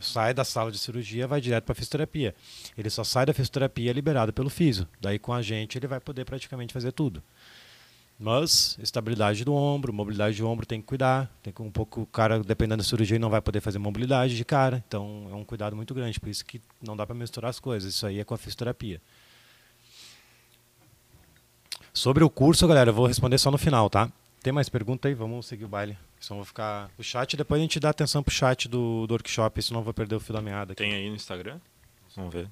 sai 0.00 0.34
da 0.34 0.44
sala 0.44 0.70
de 0.70 0.78
cirurgia, 0.78 1.26
vai 1.26 1.40
direto 1.40 1.64
para 1.64 1.74
fisioterapia. 1.74 2.34
Ele 2.76 2.90
só 2.90 3.04
sai 3.04 3.26
da 3.26 3.34
fisioterapia 3.34 3.92
liberado 3.92 4.32
pelo 4.32 4.50
físio. 4.50 4.86
Daí 5.00 5.18
com 5.18 5.32
a 5.32 5.42
gente 5.42 5.78
ele 5.78 5.86
vai 5.86 6.00
poder 6.00 6.24
praticamente 6.24 6.72
fazer 6.72 6.92
tudo. 6.92 7.22
Mas 8.18 8.76
estabilidade 8.82 9.44
do 9.44 9.54
ombro, 9.54 9.92
mobilidade 9.92 10.34
de 10.34 10.42
ombro 10.42 10.66
tem 10.66 10.80
que 10.80 10.86
cuidar. 10.86 11.30
Tem 11.40 11.52
que 11.52 11.62
um 11.62 11.70
pouco 11.70 12.00
o 12.02 12.06
cara, 12.06 12.40
dependendo 12.40 12.82
da 12.82 12.88
cirurgia, 12.88 13.18
não 13.18 13.30
vai 13.30 13.40
poder 13.40 13.60
fazer 13.60 13.78
mobilidade 13.78 14.36
de 14.36 14.44
cara. 14.44 14.82
Então 14.88 15.28
é 15.30 15.34
um 15.34 15.44
cuidado 15.44 15.76
muito 15.76 15.94
grande. 15.94 16.18
Por 16.18 16.28
isso 16.28 16.44
que 16.44 16.60
não 16.82 16.96
dá 16.96 17.06
para 17.06 17.14
misturar 17.14 17.50
as 17.50 17.60
coisas. 17.60 17.94
Isso 17.94 18.04
aí 18.04 18.18
é 18.18 18.24
com 18.24 18.34
a 18.34 18.38
fisioterapia. 18.38 19.00
Sobre 21.92 22.24
o 22.24 22.30
curso, 22.30 22.66
galera, 22.66 22.90
eu 22.90 22.94
vou 22.94 23.06
responder 23.06 23.38
só 23.38 23.52
no 23.52 23.58
final, 23.58 23.88
tá? 23.88 24.10
Tem 24.42 24.52
mais 24.52 24.68
pergunta 24.68 25.06
aí? 25.06 25.14
Vamos 25.14 25.46
seguir 25.46 25.64
o 25.64 25.68
baile. 25.68 25.96
Senão 26.20 26.38
vou 26.38 26.44
ficar. 26.44 26.90
O 26.98 27.02
chat, 27.04 27.36
depois 27.36 27.60
a 27.60 27.62
gente 27.62 27.78
dá 27.78 27.90
atenção 27.90 28.22
pro 28.22 28.34
chat 28.34 28.68
do, 28.68 29.06
do 29.06 29.12
workshop, 29.14 29.62
senão 29.62 29.80
eu 29.80 29.84
vou 29.84 29.94
perder 29.94 30.16
o 30.16 30.20
fio 30.20 30.32
da 30.32 30.42
meada. 30.42 30.72
Aqui. 30.72 30.82
Tem 30.82 30.92
aí 30.92 31.08
no 31.08 31.14
Instagram? 31.14 31.60
Vamos 32.16 32.32
ver. 32.32 32.48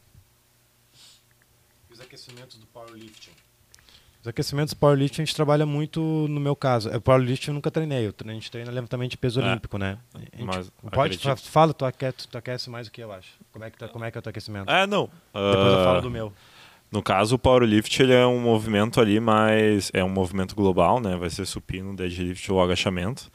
Os 1.90 2.00
aquecimentos 2.00 2.56
do 2.56 2.66
powerlifting. 2.66 3.32
Os 4.26 4.28
aquecimentos 4.28 4.74
powerlifting 4.74 5.22
a 5.22 5.24
gente 5.24 5.36
trabalha 5.36 5.64
muito, 5.64 6.00
no 6.00 6.40
meu 6.40 6.56
caso. 6.56 6.88
É, 6.90 6.98
powerlifting 6.98 7.50
eu 7.50 7.54
nunca 7.54 7.70
treinei, 7.70 8.12
a 8.12 8.32
gente 8.32 8.50
treina 8.50 8.72
levantamento 8.72 9.12
de 9.12 9.16
peso 9.16 9.40
é. 9.40 9.48
olímpico, 9.48 9.78
né? 9.78 9.98
Gente, 10.18 10.42
Mas, 10.44 10.72
pode, 10.90 11.14
acredito. 11.14 11.48
fala, 11.48 11.72
tu 11.72 11.84
aquece, 11.84 12.26
tu 12.26 12.36
aquece 12.36 12.68
mais 12.68 12.88
do 12.88 12.90
que 12.90 13.00
eu 13.00 13.12
acho. 13.12 13.28
Como 13.52 13.64
é 13.64 13.70
que, 13.70 13.86
como 13.86 14.04
é, 14.04 14.10
que 14.10 14.18
é 14.18 14.20
o 14.20 14.22
teu 14.22 14.30
aquecimento? 14.30 14.68
É, 14.68 14.84
não. 14.84 15.08
Depois 15.32 15.72
eu 15.74 15.84
falo 15.84 16.00
do 16.00 16.10
meu. 16.10 16.32
No 16.90 17.04
caso, 17.04 17.36
o 17.36 17.38
powerlift 17.38 18.02
ele 18.02 18.14
é 18.14 18.26
um 18.26 18.40
movimento 18.40 19.00
ali 19.00 19.20
mais... 19.20 19.92
É 19.94 20.02
um 20.02 20.08
movimento 20.08 20.56
global, 20.56 20.98
né? 20.98 21.14
Vai 21.14 21.30
ser 21.30 21.46
supino, 21.46 21.94
deadlift 21.94 22.50
ou 22.50 22.60
agachamento. 22.60 23.30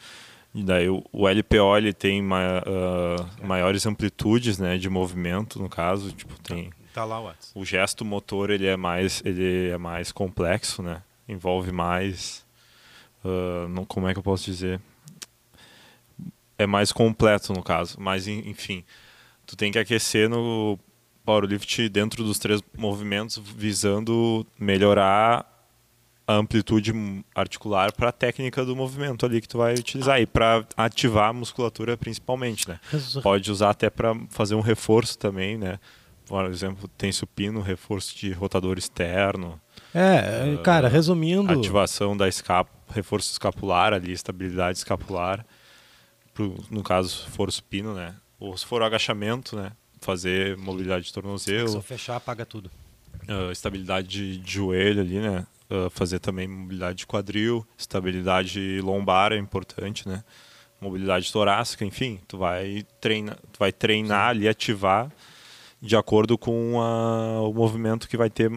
E 0.54 0.62
daí 0.62 0.90
o, 0.90 1.02
o 1.14 1.26
LPO 1.26 1.78
ele 1.78 1.94
tem 1.94 2.22
ma, 2.22 2.62
uh, 2.68 3.48
maiores 3.48 3.86
amplitudes 3.86 4.58
né, 4.58 4.78
de 4.78 4.90
movimento, 4.90 5.58
no 5.58 5.70
caso. 5.70 6.12
Tipo, 6.12 6.38
tem 6.42 6.70
Tá 6.94 7.06
lá 7.06 7.22
o 7.22 7.34
O 7.56 7.66
gesto 7.66 8.04
motor 8.04 8.50
ele 8.50 8.68
é 8.68 8.76
mais 8.76 9.22
ele 9.26 9.70
é 9.70 9.78
mais 9.78 10.12
complexo, 10.12 10.82
né? 10.82 11.02
Envolve 11.28 11.72
mais 11.72 12.46
uh, 13.24 13.68
não, 13.70 13.86
como 13.86 14.08
é 14.08 14.14
que 14.14 14.20
eu 14.20 14.24
posso 14.24 14.46
dizer? 14.46 14.80
É 16.58 16.68
mais 16.68 16.92
completo 16.92 17.54
no 17.54 17.64
caso, 17.64 17.98
mas 18.00 18.28
enfim, 18.28 18.84
tu 19.46 19.56
tem 19.56 19.72
que 19.72 19.80
aquecer 19.80 20.30
no 20.30 20.78
powerlift 21.26 21.88
dentro 21.90 22.24
dos 22.24 22.38
três 22.38 22.62
movimentos 22.78 23.38
visando 23.38 24.46
melhorar 24.60 25.48
a 26.28 26.36
amplitude 26.36 26.94
articular 27.36 27.92
para 27.94 28.10
a 28.10 28.12
técnica 28.12 28.64
do 28.64 28.76
movimento 28.76 29.26
ali 29.26 29.42
que 29.42 29.48
tu 29.48 29.58
vai 29.58 29.74
utilizar 29.74 30.20
e 30.22 30.26
para 30.26 30.66
ativar 30.78 31.30
a 31.30 31.34
musculatura 31.34 31.98
principalmente, 31.98 32.68
né? 32.68 32.80
Pode 33.24 33.52
usar 33.52 33.72
até 33.72 33.90
para 33.90 34.16
fazer 34.30 34.56
um 34.56 34.62
reforço 34.62 35.18
também, 35.18 35.58
né? 35.58 35.80
Por 36.32 36.46
exemplo, 36.46 36.88
tem 36.98 37.12
supino, 37.12 37.60
reforço 37.60 38.18
de 38.18 38.32
rotador 38.32 38.78
externo. 38.78 39.60
É, 39.94 40.56
cara, 40.64 40.88
resumindo. 40.88 41.52
Ativação 41.52 42.16
da 42.16 42.26
escapa, 42.26 42.72
reforço 42.90 43.30
escapular 43.34 43.92
ali, 43.92 44.14
estabilidade 44.14 44.78
escapular. 44.78 45.46
Pro, 46.34 46.56
no 46.70 46.82
caso, 46.84 47.10
se 47.26 47.30
for 47.32 47.52
supino, 47.52 47.94
né? 47.94 48.16
Ou 48.40 48.56
se 48.56 48.66
for 48.66 48.82
agachamento, 48.82 49.58
né? 49.58 49.74
Fazer 50.00 50.56
mobilidade 50.56 51.04
de 51.04 51.12
tornozelo. 51.12 51.68
Se 51.68 51.82
fechar, 51.82 52.16
apaga 52.16 52.46
tudo. 52.46 52.72
Uh, 53.28 53.52
estabilidade 53.52 54.08
de, 54.08 54.38
de, 54.38 54.54
joelho 54.54 55.02
ali, 55.02 55.20
né? 55.20 55.46
Uh, 55.70 55.90
fazer 55.90 56.20
também 56.20 56.48
mobilidade 56.48 57.00
de 57.00 57.08
quadril, 57.08 57.68
estabilidade 57.78 58.80
lombar 58.82 59.34
é 59.34 59.38
importante, 59.38 60.08
né? 60.08 60.24
Mobilidade 60.80 61.30
torácica, 61.30 61.84
enfim, 61.84 62.22
tu 62.26 62.38
vai 62.38 62.86
treinar, 63.02 63.36
tu 63.52 63.60
vai 63.60 63.74
treinar 63.74 64.30
ali, 64.30 64.48
ativar 64.48 65.12
de 65.82 65.96
acordo 65.96 66.38
com 66.38 66.80
a, 66.80 67.42
o 67.42 67.54
movimento 67.54 68.08
que 68.08 68.16
vai 68.16 68.30
ter 68.30 68.52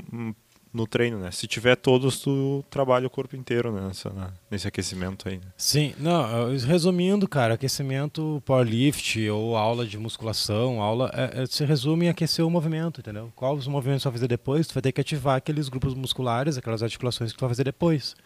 no 0.75 0.89
treino, 0.89 1.21
né? 1.21 1.31
Se 1.31 1.47
tiver 1.47 1.77
todos, 1.77 2.19
tu 2.19 2.65
trabalha 2.69 3.07
o 3.07 3.11
corpo 3.11 3.37
inteiro 3.37 3.73
né? 3.73 3.87
Nessa, 3.87 4.13
nesse 4.51 4.67
aquecimento 4.67 5.29
aí. 5.29 5.37
Né? 5.37 5.45
Sim, 5.57 5.95
não, 5.99 6.51
resumindo, 6.67 7.29
cara, 7.29 7.55
aquecimento 7.55 8.43
powerlift 8.45 9.31
ou 9.31 9.57
aula 9.57 9.87
de 9.87 9.97
musculação, 9.97 10.83
aula, 10.83 11.11
é, 11.15 11.43
é, 11.43 11.47
se 11.47 11.65
resume 11.65 12.07
em 12.07 12.09
aquecer 12.09 12.45
o 12.45 12.51
movimento, 12.51 13.01
entendeu? 13.01 13.33
Quais 13.37 13.61
os 13.61 13.69
movimentos 13.69 14.03
tu 14.03 14.07
vai 14.07 14.15
fazer 14.15 14.29
depois? 14.29 14.67
Tu 14.67 14.75
vai 14.75 14.83
ter 14.83 14.91
que 14.91 15.01
ativar 15.01 15.37
aqueles 15.37 15.69
grupos 15.69 15.95
musculares, 15.95 16.59
aquelas 16.59 16.83
articulações 16.83 17.31
que 17.31 17.39
tu 17.39 17.43
vai 17.43 17.51
fazer 17.51 17.65
depois. 17.65 18.17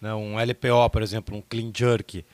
Né? 0.00 0.12
Um 0.12 0.36
LPO, 0.40 0.90
por 0.90 1.02
exemplo, 1.02 1.36
um 1.36 1.40
clean 1.40 1.70
jerk 1.72 2.24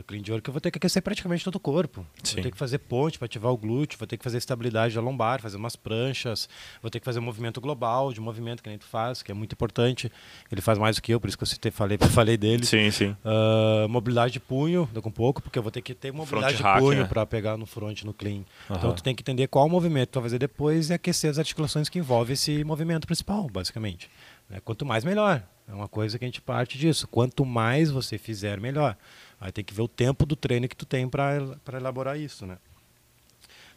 a 0.00 0.02
clean 0.02 0.22
jerk 0.22 0.46
eu 0.46 0.52
vou 0.52 0.60
ter 0.60 0.70
que 0.70 0.78
aquecer 0.78 1.02
praticamente 1.02 1.44
todo 1.44 1.56
o 1.56 1.60
corpo. 1.60 2.06
Sim. 2.22 2.36
Vou 2.36 2.42
ter 2.44 2.50
que 2.50 2.56
fazer 2.56 2.78
ponte 2.78 3.18
para 3.18 3.26
ativar 3.26 3.52
o 3.52 3.56
glúteo, 3.56 3.98
vou 3.98 4.06
ter 4.06 4.16
que 4.16 4.24
fazer 4.24 4.38
estabilidade 4.38 4.94
da 4.94 5.00
lombar, 5.00 5.40
fazer 5.40 5.56
umas 5.56 5.76
pranchas, 5.76 6.48
vou 6.82 6.90
ter 6.90 7.00
que 7.00 7.04
fazer 7.04 7.18
um 7.18 7.22
movimento 7.22 7.60
global 7.60 8.12
de 8.12 8.20
movimento 8.20 8.62
que 8.62 8.68
nem 8.68 8.78
tu 8.78 8.86
faz, 8.86 9.22
que 9.22 9.30
é 9.30 9.34
muito 9.34 9.52
importante. 9.52 10.10
Ele 10.50 10.60
faz 10.60 10.78
mais 10.78 10.96
do 10.96 11.02
que 11.02 11.12
eu, 11.12 11.20
por 11.20 11.28
isso 11.28 11.36
que 11.36 11.42
eu 11.42 11.48
citei, 11.48 11.70
falei, 11.70 11.98
falei 11.98 12.36
dele. 12.36 12.66
Sim, 12.66 12.90
sim. 12.90 13.16
Uh, 13.24 13.88
mobilidade 13.88 14.32
de 14.32 14.40
punho, 14.40 14.88
daqui 14.92 15.08
um 15.08 15.12
pouco, 15.12 15.42
porque 15.42 15.58
eu 15.58 15.62
vou 15.62 15.72
ter 15.72 15.82
que 15.82 15.94
ter 15.94 16.12
mobilidade 16.12 16.58
front 16.58 16.74
de 16.74 16.80
punho 16.80 17.02
né? 17.02 17.08
para 17.08 17.24
pegar 17.24 17.56
no 17.56 17.66
front, 17.66 18.02
no 18.02 18.12
clean. 18.12 18.44
Uhum. 18.68 18.76
Então 18.76 18.92
tu 18.92 19.02
tem 19.02 19.14
que 19.14 19.22
entender 19.22 19.46
qual 19.48 19.68
movimento 19.68 20.10
tu 20.10 20.20
vai 20.20 20.24
fazer 20.24 20.38
depois 20.38 20.90
e 20.90 20.94
aquecer 20.94 21.30
as 21.30 21.38
articulações 21.38 21.88
que 21.88 21.98
envolvem 21.98 22.34
esse 22.34 22.64
movimento 22.64 23.06
principal, 23.06 23.48
basicamente. 23.50 24.10
Né? 24.48 24.60
Quanto 24.64 24.84
mais, 24.84 25.04
melhor. 25.04 25.42
É 25.68 25.74
uma 25.74 25.88
coisa 25.88 26.16
que 26.18 26.24
a 26.24 26.28
gente 26.28 26.40
parte 26.40 26.78
disso. 26.78 27.08
Quanto 27.08 27.44
mais 27.44 27.90
você 27.90 28.18
fizer, 28.18 28.60
melhor. 28.60 28.96
Aí 29.40 29.52
tem 29.52 29.64
que 29.64 29.74
ver 29.74 29.82
o 29.82 29.88
tempo 29.88 30.24
do 30.24 30.34
treino 30.34 30.68
que 30.68 30.76
tu 30.76 30.86
tem 30.86 31.08
para 31.08 31.58
elaborar 31.74 32.18
isso, 32.18 32.46
né? 32.46 32.58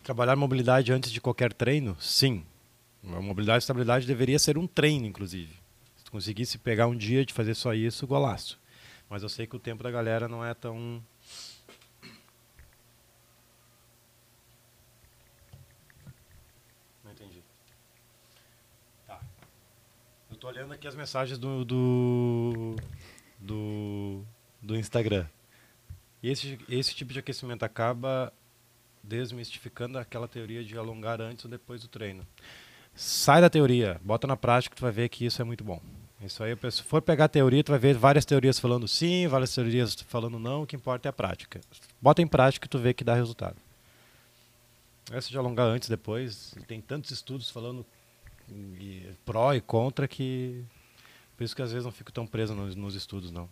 Trabalhar 0.04 0.36
mobilidade 0.36 0.91
antes 0.93 1.12
de 1.12 1.19
qualquer 1.19 1.52
treino? 1.54 1.98
Sim. 2.00 2.45
A 3.04 3.22
mobilidade 3.22 3.58
e 3.58 3.63
estabilidade 3.63 4.08
deveria 4.08 4.39
ser 4.39 4.58
um 4.58 4.65
treino, 4.65 5.06
inclusive. 5.06 5.54
Se 5.98 6.06
tu 6.06 6.12
conseguisse 6.12 6.58
pegar 6.58 6.88
um 6.88 6.95
dia 6.95 7.26
de 7.26 7.34
fazer 7.34 7.56
só 7.56 7.74
isso, 7.74 8.08
golaço. 8.08 8.60
Mas 9.10 9.24
eu 9.24 9.30
sei 9.30 9.48
que 9.48 9.56
o 9.56 9.60
tempo 9.60 9.84
da 9.84 9.91
galera 9.91 10.28
não 10.28 10.45
é 10.45 10.54
tão. 10.54 11.04
Tá. 19.08 19.19
Tô 20.39 20.48
olhando 20.48 20.74
aqui 20.74 20.88
as 20.88 20.95
mensagens 20.95 21.38
do 21.38 21.65
do 21.65 22.76
do, 23.39 24.24
do 24.62 24.78
Instagram. 24.78 25.28
E 26.22 26.30
esse, 26.30 26.60
esse 26.70 26.94
tipo 26.94 27.14
de 27.14 27.20
aquecimento 27.20 27.64
acaba 27.64 28.34
desmistificando 29.04 29.98
aquela 29.98 30.28
teoria 30.28 30.64
de 30.64 30.78
alongar 30.78 31.22
antes 31.22 31.46
ou 31.46 31.52
depois 31.52 31.82
do 31.82 31.88
treino. 31.88 32.26
Sai 32.94 33.42
da 33.42 33.50
teoria, 33.50 34.00
bota 34.04 34.28
na 34.28 34.36
prática, 34.36 34.76
tu 34.76 34.82
vai 34.82 34.92
ver 34.92 35.10
que 35.10 35.26
isso 35.26 35.42
é 35.42 35.46
muito 35.46 35.64
bom. 35.64 35.82
Isso 36.22 36.44
aí, 36.44 36.54
se 36.70 36.84
for 36.84 37.02
pegar 37.02 37.26
a 37.26 37.30
teoria, 37.30 37.64
tu 37.64 37.72
vai 37.72 37.80
ver 37.80 37.96
várias 37.96 38.26
teorias 38.26 38.60
falando 38.60 38.88
sim, 38.88 39.26
várias 39.28 39.56
teorias 39.56 39.96
falando 40.08 40.38
não, 40.38 40.64
o 40.64 40.68
que 40.68 40.76
importa 40.76 41.08
é 41.08 41.12
a 41.12 41.14
prática. 41.14 41.62
Bota 42.02 42.22
em 42.22 42.28
prática 42.28 42.66
e 42.66 42.70
tu 42.70 42.78
vê 42.78 42.94
que 42.94 43.06
dá 43.06 43.14
resultado. 43.14 43.56
Essa 45.12 45.30
de 45.30 45.38
alongar 45.38 45.68
antes 45.68 45.88
depois, 45.88 46.54
tem 46.68 46.82
tantos 46.82 47.12
estudos 47.12 47.50
falando 47.50 47.86
pró 49.26 49.54
e 49.54 49.62
contra 49.62 50.08
que 50.08 50.66
por 51.38 51.44
isso 51.46 51.56
que 51.56 51.62
às 51.62 51.72
vezes 51.72 51.86
não 51.86 51.92
fico 51.92 52.12
tão 52.12 52.28
preso 52.28 52.54
nos, 52.54 52.76
nos 52.76 52.96
estudos 52.96 53.32
não. 53.32 53.50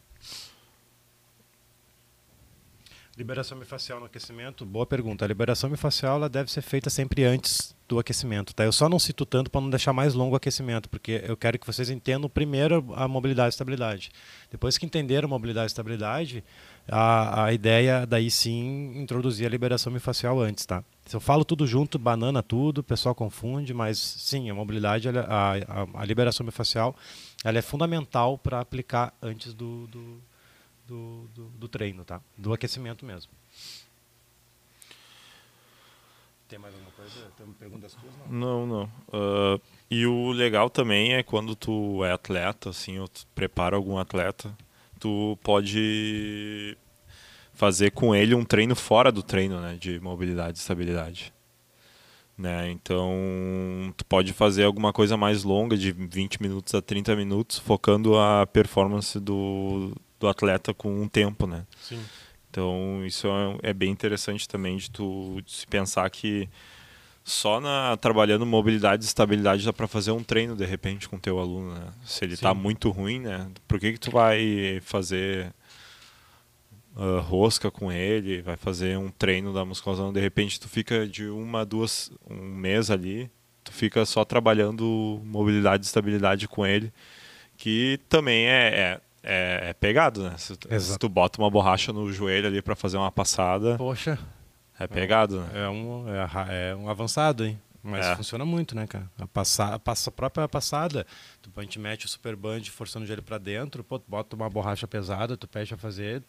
Liberação 3.17 3.57
miofascial 3.57 3.99
no 3.99 4.05
aquecimento, 4.05 4.63
boa 4.63 4.85
pergunta. 4.85 5.25
A 5.25 5.27
liberação 5.27 5.71
miofascial 5.71 6.17
ela 6.17 6.29
deve 6.29 6.51
ser 6.51 6.61
feita 6.61 6.87
sempre 6.87 7.23
antes 7.23 7.75
do 7.87 7.97
aquecimento, 7.97 8.53
tá? 8.53 8.63
Eu 8.63 8.71
só 8.71 8.87
não 8.87 8.99
cito 8.99 9.25
tanto 9.25 9.49
para 9.49 9.59
não 9.59 9.71
deixar 9.71 9.91
mais 9.91 10.13
longo 10.13 10.33
o 10.33 10.35
aquecimento, 10.35 10.87
porque 10.87 11.23
eu 11.25 11.35
quero 11.35 11.57
que 11.57 11.65
vocês 11.65 11.89
entendam 11.89 12.29
primeiro 12.29 12.93
a 12.95 13.07
mobilidade 13.07 13.47
e 13.47 13.49
estabilidade. 13.55 14.11
Depois 14.51 14.77
que 14.77 14.85
entenderam 14.85 15.25
a 15.25 15.29
mobilidade 15.29 15.65
e 15.65 15.73
estabilidade, 15.73 16.43
a, 16.87 17.45
a 17.45 17.53
ideia 17.53 18.05
daí 18.05 18.29
sim 18.29 18.93
introduzir 19.01 19.47
a 19.47 19.49
liberação 19.49 19.91
miofascial 19.91 20.39
antes, 20.39 20.63
tá? 20.67 20.83
Se 21.07 21.15
eu 21.15 21.19
falo 21.19 21.43
tudo 21.43 21.65
junto, 21.65 21.97
banana 21.97 22.43
tudo, 22.43 22.79
o 22.79 22.83
pessoal 22.83 23.15
confunde, 23.15 23.73
mas 23.73 23.97
sim, 23.97 24.47
a 24.51 24.53
mobilidade, 24.53 25.09
a, 25.09 25.13
a, 25.21 26.01
a 26.01 26.05
liberação 26.05 26.43
miofascial, 26.43 26.95
ela 27.43 27.57
é 27.57 27.63
fundamental 27.63 28.37
para 28.37 28.59
aplicar 28.59 29.11
antes 29.23 29.55
do, 29.55 29.87
do 29.87 30.21
do, 30.87 31.27
do, 31.35 31.49
do 31.49 31.67
treino, 31.67 32.03
tá? 32.05 32.21
Do 32.37 32.53
aquecimento 32.53 33.05
mesmo. 33.05 33.31
Tem 36.47 36.57
mais 36.57 36.73
alguma 36.73 36.91
coisa? 36.91 37.31
Tem 37.37 37.45
perguntas 37.53 37.93
tuas? 37.93 38.13
Não, 38.29 38.65
não. 38.65 38.89
não. 39.11 39.55
Uh, 39.55 39.61
e 39.91 40.05
o 40.05 40.31
legal 40.31 40.69
também 40.69 41.13
é 41.13 41.21
quando 41.21 41.55
tu 41.55 42.03
é 42.05 42.11
atleta, 42.11 42.69
assim, 42.69 42.97
ou 42.99 43.07
tu 43.07 43.27
prepara 43.35 43.75
algum 43.75 43.97
atleta, 43.97 44.57
tu 44.97 45.37
pode 45.43 46.77
fazer 47.53 47.91
com 47.91 48.15
ele 48.15 48.33
um 48.33 48.45
treino 48.45 48.75
fora 48.75 49.11
do 49.11 49.21
treino, 49.21 49.59
né, 49.59 49.75
de 49.75 49.99
mobilidade 49.99 50.57
e 50.57 50.61
estabilidade. 50.61 51.33
Né? 52.37 52.69
Então, 52.69 53.11
tu 53.97 54.05
pode 54.05 54.31
fazer 54.31 54.63
alguma 54.63 54.93
coisa 54.93 55.17
mais 55.17 55.43
longa, 55.43 55.75
de 55.75 55.91
20 55.91 56.41
minutos 56.41 56.75
a 56.75 56.81
30 56.81 57.15
minutos, 57.15 57.57
focando 57.57 58.17
a 58.17 58.45
performance 58.45 59.19
do, 59.19 59.91
do 60.19 60.27
atleta 60.27 60.73
com 60.73 61.01
um 61.01 61.07
tempo, 61.07 61.47
né? 61.47 61.65
Sim. 61.81 62.03
Então 62.49 63.03
isso 63.05 63.27
é, 63.27 63.69
é 63.69 63.73
bem 63.73 63.91
interessante 63.91 64.47
também 64.47 64.77
de 64.77 64.89
tu 64.89 65.41
de 65.45 65.51
se 65.51 65.67
pensar 65.67 66.09
que 66.09 66.49
só 67.23 67.59
na 67.59 67.97
trabalhando 67.97 68.45
mobilidade 68.45 69.03
e 69.03 69.07
estabilidade 69.07 69.65
dá 69.65 69.73
para 69.73 69.87
fazer 69.87 70.11
um 70.11 70.23
treino 70.23 70.55
de 70.55 70.65
repente 70.65 71.09
com 71.09 71.19
teu 71.19 71.39
aluno, 71.39 71.73
né? 71.73 71.93
Se 72.05 72.23
ele 72.23 72.33
está 72.33 72.53
muito 72.53 72.89
ruim, 72.89 73.19
né? 73.19 73.49
Por 73.67 73.79
que 73.79 73.93
que 73.93 73.99
tu 73.99 74.11
vai 74.11 74.79
fazer 74.81 75.53
uh, 76.95 77.19
rosca 77.19 77.69
com 77.69 77.91
ele, 77.91 78.41
vai 78.41 78.57
fazer 78.57 78.97
um 78.97 79.09
treino 79.09 79.53
da 79.53 79.63
musculação, 79.63 80.11
de 80.11 80.19
repente 80.19 80.59
tu 80.59 80.67
fica 80.67 81.07
de 81.07 81.27
uma, 81.27 81.65
duas, 81.65 82.11
um 82.29 82.41
mês 82.41 82.89
ali, 82.89 83.29
tu 83.63 83.71
fica 83.71 84.05
só 84.05 84.25
trabalhando 84.25 85.21
mobilidade 85.23 85.83
e 85.83 85.87
estabilidade 85.87 86.47
com 86.47 86.65
ele, 86.65 86.91
que 87.55 87.99
também 88.09 88.47
é, 88.47 88.67
é 88.79 89.01
é, 89.29 89.71
é 89.71 89.73
pegado, 89.73 90.23
né? 90.23 90.35
Se, 90.37 90.55
se, 90.79 90.97
tu 90.97 91.09
bota 91.09 91.41
uma 91.41 91.51
borracha 91.51 91.91
no 91.91 92.11
joelho 92.13 92.47
ali 92.47 92.61
para 92.61 92.75
fazer 92.77 92.95
uma 92.95 93.11
passada. 93.11 93.75
Poxa. 93.77 94.17
É 94.79 94.87
pegado, 94.87 95.41
né? 95.41 95.65
É 95.65 95.69
um, 95.69 96.05
é, 96.07 96.69
é 96.71 96.75
um 96.75 96.87
avançado, 96.87 97.45
hein? 97.45 97.59
Mas 97.89 98.05
é. 98.05 98.15
funciona 98.15 98.45
muito, 98.45 98.75
né, 98.75 98.85
cara? 98.85 99.09
A, 99.17 99.27
passa, 99.27 99.75
a, 99.75 99.79
passa, 99.79 100.09
a 100.09 100.13
própria 100.13 100.47
passada, 100.47 101.05
tu, 101.41 101.51
a 101.55 101.61
gente 101.61 101.79
mete 101.79 102.05
o 102.05 102.09
super 102.09 102.35
band 102.35 102.63
forçando 102.65 103.05
o 103.05 103.07
joelho 103.07 103.23
para 103.23 103.37
dentro, 103.37 103.83
pô, 103.83 104.01
bota 104.07 104.35
uma 104.35 104.49
borracha 104.49 104.87
pesada, 104.87 105.37
tu 105.37 105.47
pede 105.47 105.73
a 105.73 105.77
fazer, 105.77 106.23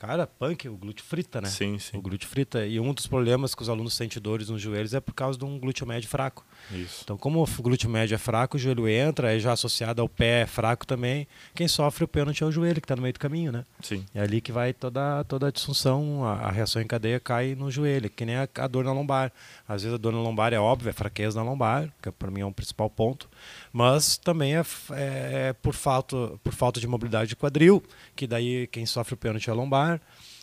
Cara, 0.00 0.26
punk, 0.26 0.66
o 0.66 0.78
glúteo 0.78 1.04
frita, 1.04 1.42
né? 1.42 1.48
Sim, 1.50 1.78
sim. 1.78 1.98
O 1.98 2.00
glúteo 2.00 2.26
frita. 2.26 2.64
E 2.64 2.80
um 2.80 2.94
dos 2.94 3.06
problemas 3.06 3.54
que 3.54 3.60
os 3.60 3.68
alunos 3.68 3.92
sentem 3.92 4.20
dores 4.20 4.48
nos 4.48 4.58
joelhos 4.58 4.94
é 4.94 5.00
por 5.00 5.12
causa 5.12 5.38
de 5.38 5.44
um 5.44 5.58
glúteo 5.58 5.86
médio 5.86 6.08
fraco. 6.08 6.42
Isso. 6.72 7.02
Então, 7.04 7.18
como 7.18 7.42
o 7.42 7.62
glúteo 7.62 7.90
médio 7.90 8.14
é 8.14 8.18
fraco, 8.18 8.56
o 8.56 8.58
joelho 8.58 8.88
entra, 8.88 9.36
é 9.36 9.38
já 9.38 9.52
associado 9.52 10.00
ao 10.00 10.08
pé 10.08 10.46
fraco 10.46 10.86
também. 10.86 11.28
Quem 11.54 11.68
sofre 11.68 12.02
o 12.02 12.08
pênalti 12.08 12.42
é 12.42 12.46
o 12.46 12.50
joelho, 12.50 12.80
que 12.80 12.86
está 12.86 12.96
no 12.96 13.02
meio 13.02 13.12
do 13.12 13.20
caminho, 13.20 13.52
né? 13.52 13.66
Sim. 13.82 14.02
É 14.14 14.22
ali 14.22 14.40
que 14.40 14.50
vai 14.50 14.72
toda, 14.72 15.22
toda 15.24 15.48
a 15.48 15.50
disfunção, 15.50 16.24
a, 16.24 16.46
a 16.46 16.50
reação 16.50 16.80
em 16.80 16.86
cadeia 16.86 17.20
cai 17.20 17.54
no 17.54 17.70
joelho, 17.70 18.08
que 18.08 18.24
nem 18.24 18.36
a, 18.36 18.48
a 18.54 18.66
dor 18.66 18.84
na 18.86 18.94
lombar. 18.94 19.30
Às 19.68 19.82
vezes 19.82 19.94
a 19.94 19.98
dor 19.98 20.14
na 20.14 20.22
lombar 20.22 20.54
é 20.54 20.58
óbvia, 20.58 20.88
é 20.88 20.94
fraqueza 21.00 21.42
na 21.42 21.50
lombar, 21.50 21.90
que 22.02 22.10
para 22.10 22.30
mim 22.30 22.42
é 22.42 22.46
um 22.46 22.52
principal 22.52 22.90
ponto 22.90 23.28
mas 23.72 24.16
também 24.18 24.56
é, 24.56 24.62
é, 24.92 25.52
por, 25.54 25.74
falta, 25.74 26.16
por 26.42 26.52
falta 26.52 26.80
de 26.80 26.86
mobilidade 26.86 27.30
de 27.30 27.36
quadril, 27.36 27.82
que 28.16 28.26
daí 28.26 28.66
quem 28.66 28.84
sofre 28.84 29.14
o 29.14 29.16
pênalti 29.16 29.48
é 29.48 29.52
a 29.52 29.54
lombar, 29.54 30.00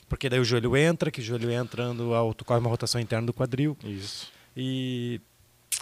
porque 0.07 0.29
daí 0.29 0.39
o 0.39 0.45
joelho 0.45 0.75
entra, 0.77 1.11
que 1.11 1.19
o 1.19 1.23
joelho 1.23 1.51
entrando, 1.51 2.11
tu 2.35 2.45
corre 2.45 2.59
uma 2.59 2.69
rotação 2.69 3.01
interna 3.01 3.25
do 3.25 3.33
quadril. 3.33 3.77
Isso. 3.83 4.31
E 4.55 5.19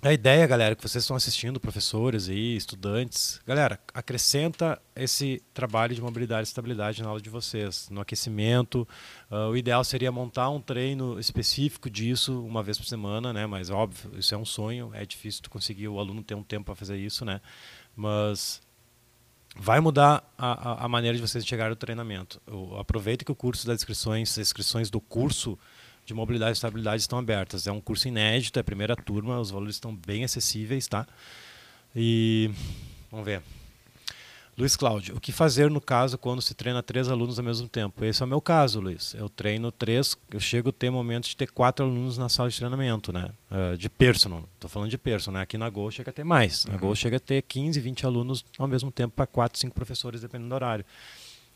a 0.02 0.14
ideia, 0.14 0.46
galera, 0.46 0.76
que 0.76 0.82
vocês 0.82 1.04
estão 1.04 1.16
assistindo, 1.16 1.60
professores 1.60 2.28
e 2.28 2.56
estudantes, 2.56 3.40
galera, 3.46 3.80
acrescenta 3.94 4.80
esse 4.96 5.42
trabalho 5.54 5.96
de 5.96 6.02
mobilidade 6.02 6.42
e 6.42 6.50
estabilidade 6.50 7.02
na 7.02 7.10
aula 7.10 7.22
de 7.22 7.30
vocês, 7.30 7.90
no 7.90 8.02
aquecimento. 8.02 8.88
Uh, 9.32 9.50
o 9.50 9.58
ideal 9.58 9.84
seria 9.84 10.12
montar 10.12 10.50
um 10.50 10.62
treino 10.62 11.20
específico 11.20 11.90
disso 11.90 12.46
uma 12.46 12.62
vez 12.62 12.78
por 12.78 12.86
semana, 12.86 13.34
né? 13.34 13.48
Mas 13.48 13.70
óbvio, 13.70 14.12
isso 14.20 14.36
é 14.36 14.38
um 14.38 14.46
sonho, 14.46 14.92
é 14.94 15.06
difícil 15.06 15.42
tu 15.42 15.50
conseguir 15.50 15.88
o 15.88 15.98
aluno 15.98 16.22
ter 16.24 16.36
um 16.36 16.44
tempo 16.44 16.66
para 16.66 16.76
fazer 16.76 16.98
isso, 16.98 17.26
né? 17.26 17.42
Mas 17.96 18.62
vai 19.58 19.80
mudar 19.80 20.24
a, 20.38 20.86
a, 20.86 20.88
maneira 20.88 21.16
de 21.16 21.22
vocês 21.22 21.46
chegar 21.46 21.70
ao 21.70 21.76
treinamento. 21.76 22.42
Aproveita 22.78 23.24
que 23.24 23.32
o 23.32 23.36
curso 23.36 23.66
das 23.66 23.78
inscrições, 23.80 24.32
as 24.32 24.38
inscrições 24.38 24.90
do 24.90 25.00
curso 25.00 25.58
de 26.06 26.14
mobilidade 26.14 26.52
e 26.52 26.54
estabilidade 26.54 27.02
estão 27.02 27.18
abertas. 27.18 27.68
É 27.68 27.72
um 27.72 27.82
curso 27.82 28.08
inédito, 28.08 28.60
é 28.60 28.62
a 28.62 28.64
primeira 28.64 28.96
turma, 28.96 29.40
os 29.40 29.52
valores 29.52 29.76
estão 29.76 29.96
bem 29.96 30.24
acessíveis, 30.24 30.88
tá? 30.88 31.08
E 31.96 32.52
vamos 33.12 33.26
ver. 33.26 33.42
Luiz 34.58 34.78
Cláudio, 34.78 35.18
o 35.18 35.20
que 35.20 35.34
fazer 35.34 35.70
no 35.70 35.82
caso 35.82 36.18
quando 36.18 36.42
se 36.42 36.54
treina 36.54 36.82
três 36.82 37.10
alunos 37.10 37.38
ao 37.38 37.44
mesmo 37.44 37.68
tempo? 37.68 38.06
Esse 38.06 38.22
é 38.22 38.26
o 38.26 38.30
meu 38.30 38.40
caso, 38.40 38.80
Luiz. 38.80 39.14
Eu 39.14 39.28
treino 39.28 39.70
três, 39.70 40.16
eu 40.32 40.40
chego 40.40 40.70
a 40.70 40.72
ter 40.72 40.90
momentos 40.90 41.32
de 41.32 41.36
ter 41.36 41.52
quatro 41.52 41.86
alunos 41.86 42.18
na 42.18 42.30
sala 42.30 42.50
de 42.50 42.56
treinamento, 42.56 43.12
né? 43.12 43.32
Uh, 43.52 43.78
de 43.78 43.90
personal. 43.90 44.48
Estou 44.54 44.70
falando 44.70 44.90
de 44.90 44.98
personal, 44.98 45.40
né? 45.40 45.44
Aqui 45.44 45.58
na 45.58 45.70
Gol 45.70 45.92
chega 45.92 46.10
a 46.10 46.14
ter 46.14 46.24
mais. 46.24 46.64
Na 46.66 46.76
uhum. 46.76 46.80
Gol 46.80 46.96
chega 46.96 47.18
a 47.18 47.20
ter 47.20 47.42
15, 47.42 47.82
20 47.82 48.06
alunos 48.06 48.46
ao 48.58 48.66
mesmo 48.66 48.92
tempo 48.92 49.14
para 49.14 49.28
quatro, 49.28 49.60
cinco 49.60 49.76
professores, 49.76 50.22
dependendo 50.22 50.48
do 50.48 50.56
horário. 50.56 50.86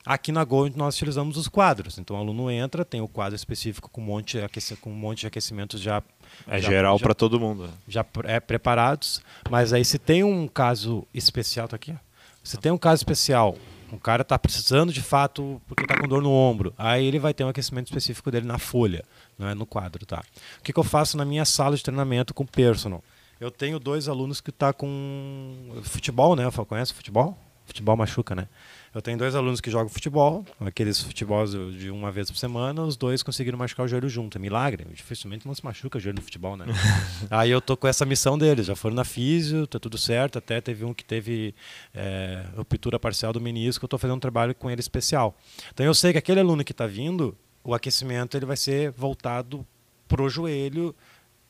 Aqui 0.05 0.31
na 0.31 0.43
Go 0.43 0.69
nós 0.75 0.95
utilizamos 0.95 1.37
os 1.37 1.47
quadros. 1.47 1.97
Então 1.97 2.15
o 2.15 2.19
aluno 2.19 2.49
entra, 2.49 2.85
tem 2.85 3.01
o 3.01 3.07
quadro 3.07 3.35
específico 3.35 3.89
com 3.89 4.01
um 4.01 4.05
monte 4.05 4.39
de, 4.39 4.75
com 4.77 4.91
um 4.91 4.95
monte 4.95 5.21
de 5.21 5.27
aquecimentos 5.27 5.81
já. 5.81 6.01
É 6.47 6.59
já, 6.59 6.69
geral 6.69 6.99
para 6.99 7.13
todo 7.13 7.39
mundo. 7.39 7.69
Já 7.87 8.05
é, 8.23 8.39
preparados. 8.39 9.21
Mas 9.49 9.73
aí 9.73 9.83
se 9.83 9.99
tem 9.99 10.23
um 10.23 10.47
caso 10.47 11.05
especial, 11.13 11.67
tá 11.67 11.75
aqui? 11.75 11.95
Se 12.43 12.57
tem 12.57 12.71
um 12.71 12.77
caso 12.77 13.01
especial, 13.01 13.57
um 13.91 13.97
cara 13.97 14.21
está 14.21 14.39
precisando 14.39 14.93
de 14.93 15.01
fato 15.01 15.61
porque 15.67 15.83
está 15.83 15.97
com 15.97 16.07
dor 16.07 16.21
no 16.21 16.31
ombro, 16.31 16.73
aí 16.77 17.05
ele 17.05 17.19
vai 17.19 17.33
ter 17.33 17.43
um 17.43 17.49
aquecimento 17.49 17.87
específico 17.87 18.31
dele 18.31 18.45
na 18.45 18.57
folha, 18.57 19.03
não 19.37 19.47
é 19.47 19.53
no 19.53 19.65
quadro, 19.65 20.05
tá? 20.05 20.23
O 20.59 20.63
que, 20.63 20.71
que 20.71 20.79
eu 20.79 20.83
faço 20.83 21.17
na 21.17 21.25
minha 21.25 21.45
sala 21.45 21.75
de 21.75 21.83
treinamento 21.83 22.33
com 22.33 22.45
personal? 22.45 23.03
Eu 23.39 23.49
tenho 23.49 23.79
dois 23.79 24.07
alunos 24.07 24.41
que 24.41 24.49
estão 24.49 24.69
tá 24.69 24.73
com 24.73 25.81
futebol, 25.83 26.35
né? 26.35 26.43
Conhece 26.67 26.93
futebol? 26.93 27.37
Futebol 27.65 27.95
machuca, 27.95 28.35
né? 28.35 28.47
Eu 28.93 29.01
tenho 29.01 29.17
dois 29.17 29.35
alunos 29.35 29.61
que 29.61 29.69
jogam 29.69 29.87
futebol, 29.87 30.43
aqueles 30.59 31.01
futebol 31.01 31.45
de 31.45 31.91
uma 31.91 32.11
vez 32.11 32.31
por 32.31 32.37
semana, 32.37 32.81
os 32.81 32.97
dois 32.97 33.21
conseguiram 33.21 33.57
machucar 33.57 33.85
o 33.85 33.89
joelho 33.89 34.09
junto. 34.09 34.37
É 34.37 34.41
milagre. 34.41 34.85
Dificilmente 34.93 35.45
não 35.45 35.53
se 35.53 35.63
machuca 35.63 35.97
o 35.97 36.01
joelho 36.01 36.17
no 36.17 36.21
futebol, 36.23 36.57
né? 36.57 36.65
Aí 37.29 37.51
eu 37.51 37.61
tô 37.61 37.77
com 37.77 37.87
essa 37.87 38.05
missão 38.05 38.37
deles. 38.37 38.65
Já 38.65 38.75
foram 38.75 38.95
na 38.95 39.03
físio, 39.03 39.67
tá 39.67 39.79
tudo 39.79 39.97
certo. 39.97 40.37
Até 40.37 40.59
teve 40.59 40.83
um 40.83 40.93
que 40.93 41.05
teve 41.05 41.53
é, 41.93 42.45
ruptura 42.55 42.99
parcial 42.99 43.31
do 43.31 43.39
menisco. 43.39 43.85
Eu 43.85 43.89
tô 43.89 43.97
fazendo 43.97 44.17
um 44.17 44.19
trabalho 44.19 44.55
com 44.55 44.71
ele 44.71 44.79
especial. 44.79 45.37
Então 45.71 45.85
eu 45.85 45.93
sei 45.93 46.11
que 46.11 46.17
aquele 46.17 46.39
aluno 46.39 46.63
que 46.63 46.71
está 46.71 46.87
vindo, 46.87 47.37
o 47.63 47.73
aquecimento 47.75 48.35
ele 48.35 48.45
vai 48.45 48.57
ser 48.57 48.91
voltado 48.91 49.65
pro 50.07 50.27
joelho 50.27 50.95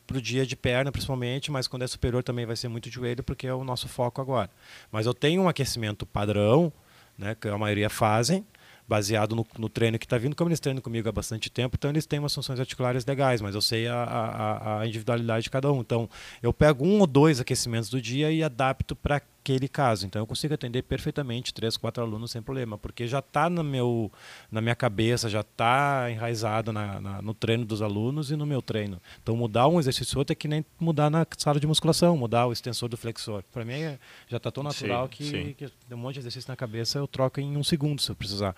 para 0.06 0.18
o 0.18 0.20
dia 0.20 0.44
de 0.44 0.56
perna, 0.56 0.90
principalmente, 0.90 1.52
mas 1.52 1.68
quando 1.68 1.82
é 1.82 1.86
superior 1.86 2.22
também 2.24 2.44
vai 2.44 2.56
ser 2.56 2.66
muito 2.66 2.90
joelho, 2.90 3.22
porque 3.22 3.46
é 3.46 3.54
o 3.54 3.62
nosso 3.62 3.88
foco 3.88 4.20
agora. 4.20 4.50
Mas 4.90 5.06
eu 5.06 5.14
tenho 5.14 5.40
um 5.42 5.48
aquecimento 5.48 6.04
padrão, 6.04 6.72
né, 7.20 7.36
que 7.38 7.46
a 7.46 7.58
maioria 7.58 7.90
fazem, 7.90 8.44
baseado 8.88 9.36
no, 9.36 9.46
no 9.56 9.68
treino 9.68 9.98
que 9.98 10.06
está 10.06 10.18
vindo. 10.18 10.34
Como 10.34 10.48
eles 10.48 10.58
treinam 10.58 10.82
comigo 10.82 11.08
há 11.08 11.12
bastante 11.12 11.48
tempo, 11.48 11.76
então 11.78 11.90
eles 11.90 12.06
têm 12.06 12.18
umas 12.18 12.34
funções 12.34 12.58
articulares 12.58 13.04
legais, 13.04 13.40
mas 13.40 13.54
eu 13.54 13.60
sei 13.60 13.86
a, 13.86 14.02
a, 14.02 14.80
a 14.80 14.86
individualidade 14.86 15.44
de 15.44 15.50
cada 15.50 15.70
um. 15.70 15.80
Então, 15.80 16.08
eu 16.42 16.52
pego 16.52 16.84
um 16.84 16.98
ou 16.98 17.06
dois 17.06 17.38
aquecimentos 17.38 17.88
do 17.88 18.00
dia 18.00 18.32
e 18.32 18.42
adapto 18.42 18.96
para 18.96 19.20
aquele 19.42 19.68
caso. 19.68 20.06
Então 20.06 20.22
eu 20.22 20.26
consigo 20.26 20.54
atender 20.54 20.82
perfeitamente 20.82 21.52
três, 21.52 21.76
quatro 21.76 22.02
alunos 22.02 22.30
sem 22.30 22.42
problema, 22.42 22.78
porque 22.78 23.06
já 23.06 23.18
está 23.20 23.50
no 23.50 23.64
meu, 23.64 24.10
na 24.50 24.60
minha 24.60 24.74
cabeça, 24.74 25.28
já 25.28 25.40
está 25.40 26.10
enraizado 26.10 26.72
na, 26.72 27.00
na, 27.00 27.22
no 27.22 27.34
treino 27.34 27.64
dos 27.64 27.82
alunos 27.82 28.30
e 28.30 28.36
no 28.36 28.46
meu 28.46 28.62
treino. 28.62 29.00
Então 29.22 29.36
mudar 29.36 29.66
um 29.68 29.80
exercício 29.80 30.18
outro 30.18 30.32
é 30.32 30.36
que 30.36 30.46
nem 30.46 30.64
mudar 30.78 31.10
na 31.10 31.26
sala 31.36 31.58
de 31.58 31.66
musculação, 31.66 32.16
mudar 32.16 32.46
o 32.46 32.52
extensor 32.52 32.88
do 32.88 32.96
flexor. 32.96 33.42
Para 33.52 33.64
mim 33.64 33.74
é, 33.74 33.98
já 34.28 34.36
está 34.36 34.50
tão 34.50 34.62
natural 34.62 35.06
sim, 35.06 35.10
que, 35.10 35.24
sim. 35.24 35.54
que 35.56 35.94
um 35.94 35.98
monte 35.98 36.14
de 36.14 36.20
exercício 36.20 36.50
na 36.50 36.56
cabeça 36.56 36.98
eu 36.98 37.08
troco 37.08 37.40
em 37.40 37.56
um 37.56 37.64
segundo 37.64 38.00
se 38.00 38.10
eu 38.10 38.16
precisar. 38.16 38.54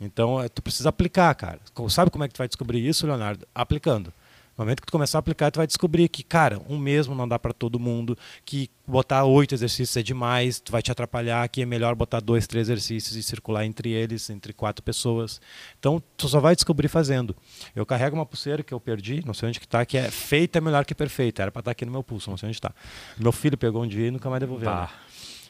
Então, 0.00 0.42
é, 0.42 0.48
tu 0.48 0.60
precisa 0.60 0.88
aplicar, 0.88 1.32
cara. 1.34 1.60
Sabe 1.88 2.10
como 2.10 2.24
é 2.24 2.28
que 2.28 2.34
tu 2.34 2.38
vai 2.38 2.48
descobrir 2.48 2.84
isso, 2.84 3.06
Leonardo? 3.06 3.46
Aplicando. 3.54 4.12
No 4.56 4.64
momento 4.64 4.80
que 4.80 4.86
tu 4.86 4.92
começar 4.92 5.18
a 5.18 5.20
aplicar, 5.20 5.50
tu 5.50 5.56
vai 5.56 5.66
descobrir 5.66 6.08
que, 6.08 6.22
cara, 6.22 6.60
um 6.68 6.78
mesmo 6.78 7.14
não 7.14 7.26
dá 7.26 7.38
para 7.38 7.52
todo 7.52 7.78
mundo, 7.78 8.16
que 8.44 8.70
botar 8.86 9.24
oito 9.24 9.52
exercícios 9.52 9.96
é 9.96 10.02
demais, 10.02 10.60
tu 10.60 10.70
vai 10.70 10.80
te 10.80 10.92
atrapalhar, 10.92 11.48
que 11.48 11.62
é 11.62 11.66
melhor 11.66 11.94
botar 11.96 12.20
dois, 12.20 12.46
três 12.46 12.68
exercícios 12.68 13.16
e 13.16 13.22
circular 13.22 13.64
entre 13.64 13.90
eles, 13.90 14.30
entre 14.30 14.52
quatro 14.52 14.82
pessoas. 14.82 15.40
Então, 15.78 16.00
tu 16.16 16.28
só 16.28 16.38
vai 16.38 16.54
descobrir 16.54 16.86
fazendo. 16.86 17.34
Eu 17.74 17.84
carrego 17.84 18.14
uma 18.14 18.24
pulseira 18.24 18.62
que 18.62 18.72
eu 18.72 18.78
perdi, 18.78 19.24
não 19.26 19.34
sei 19.34 19.48
onde 19.48 19.58
que 19.58 19.66
tá, 19.66 19.84
que 19.84 19.98
é 19.98 20.08
feita 20.10 20.58
é 20.58 20.60
melhor 20.60 20.84
que 20.84 20.94
perfeita. 20.94 21.42
Era 21.42 21.50
para 21.50 21.60
estar 21.60 21.70
tá 21.70 21.72
aqui 21.72 21.84
no 21.84 21.90
meu 21.90 22.04
pulso, 22.04 22.30
não 22.30 22.36
sei 22.36 22.48
onde 22.48 22.56
está. 22.56 22.72
Meu 23.18 23.32
filho 23.32 23.58
pegou 23.58 23.82
um 23.82 23.88
dia 23.88 24.06
e 24.06 24.10
nunca 24.10 24.30
mais 24.30 24.40
devolveu. 24.40 24.70
Né? 24.70 24.88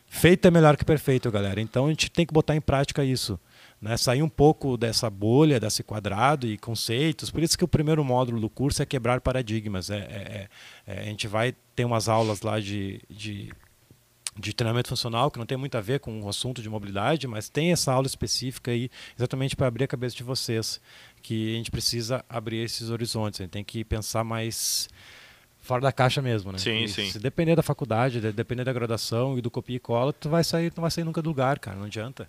Feita 0.06 0.48
é 0.48 0.50
melhor 0.50 0.76
que 0.76 0.84
perfeito, 0.84 1.30
galera. 1.30 1.60
Então, 1.60 1.86
a 1.86 1.88
gente 1.90 2.10
tem 2.10 2.24
que 2.24 2.32
botar 2.32 2.56
em 2.56 2.60
prática 2.60 3.04
isso 3.04 3.38
né, 3.84 3.98
sair 3.98 4.22
um 4.22 4.30
pouco 4.30 4.78
dessa 4.78 5.10
bolha, 5.10 5.60
desse 5.60 5.82
quadrado 5.82 6.46
e 6.46 6.56
conceitos. 6.56 7.30
Por 7.30 7.42
isso 7.42 7.56
que 7.56 7.64
o 7.64 7.68
primeiro 7.68 8.02
módulo 8.02 8.40
do 8.40 8.48
curso 8.48 8.82
é 8.82 8.86
quebrar 8.86 9.20
paradigmas. 9.20 9.90
É, 9.90 9.98
é, 9.98 10.00
é, 10.86 10.94
é, 10.94 11.00
a 11.00 11.04
gente 11.04 11.28
vai 11.28 11.54
ter 11.76 11.84
umas 11.84 12.08
aulas 12.08 12.40
lá 12.40 12.58
de, 12.58 13.02
de, 13.10 13.52
de, 14.38 14.54
treinamento 14.54 14.88
funcional 14.88 15.30
que 15.30 15.38
não 15.38 15.44
tem 15.44 15.58
muito 15.58 15.76
a 15.76 15.82
ver 15.82 16.00
com 16.00 16.22
o 16.22 16.28
assunto 16.30 16.62
de 16.62 16.70
mobilidade, 16.70 17.26
mas 17.26 17.50
tem 17.50 17.72
essa 17.72 17.92
aula 17.92 18.06
específica 18.06 18.70
aí 18.70 18.88
exatamente 19.18 19.54
para 19.54 19.66
abrir 19.66 19.84
a 19.84 19.88
cabeça 19.88 20.16
de 20.16 20.22
vocês, 20.22 20.80
que 21.22 21.52
a 21.52 21.56
gente 21.58 21.70
precisa 21.70 22.24
abrir 22.26 22.64
esses 22.64 22.88
horizontes. 22.88 23.38
A 23.38 23.44
gente 23.44 23.52
tem 23.52 23.64
que 23.64 23.84
pensar 23.84 24.24
mais 24.24 24.88
fora 25.60 25.82
da 25.82 25.92
caixa 25.92 26.22
mesmo, 26.22 26.50
né? 26.50 26.56
Sim, 26.56 26.84
e 26.84 26.88
sim. 26.88 27.10
Se 27.10 27.18
depender 27.18 27.54
da 27.54 27.62
faculdade, 27.62 28.18
depender 28.32 28.64
da 28.64 28.72
graduação 28.72 29.36
e 29.36 29.42
do 29.42 29.50
copia 29.50 29.76
e 29.76 29.80
cola, 29.80 30.10
tu 30.10 30.30
vai 30.30 30.42
sair, 30.42 30.72
não 30.74 30.80
vai 30.80 30.90
sair 30.90 31.04
nunca 31.04 31.20
do 31.20 31.28
lugar, 31.28 31.58
cara, 31.58 31.76
não 31.76 31.84
adianta. 31.84 32.26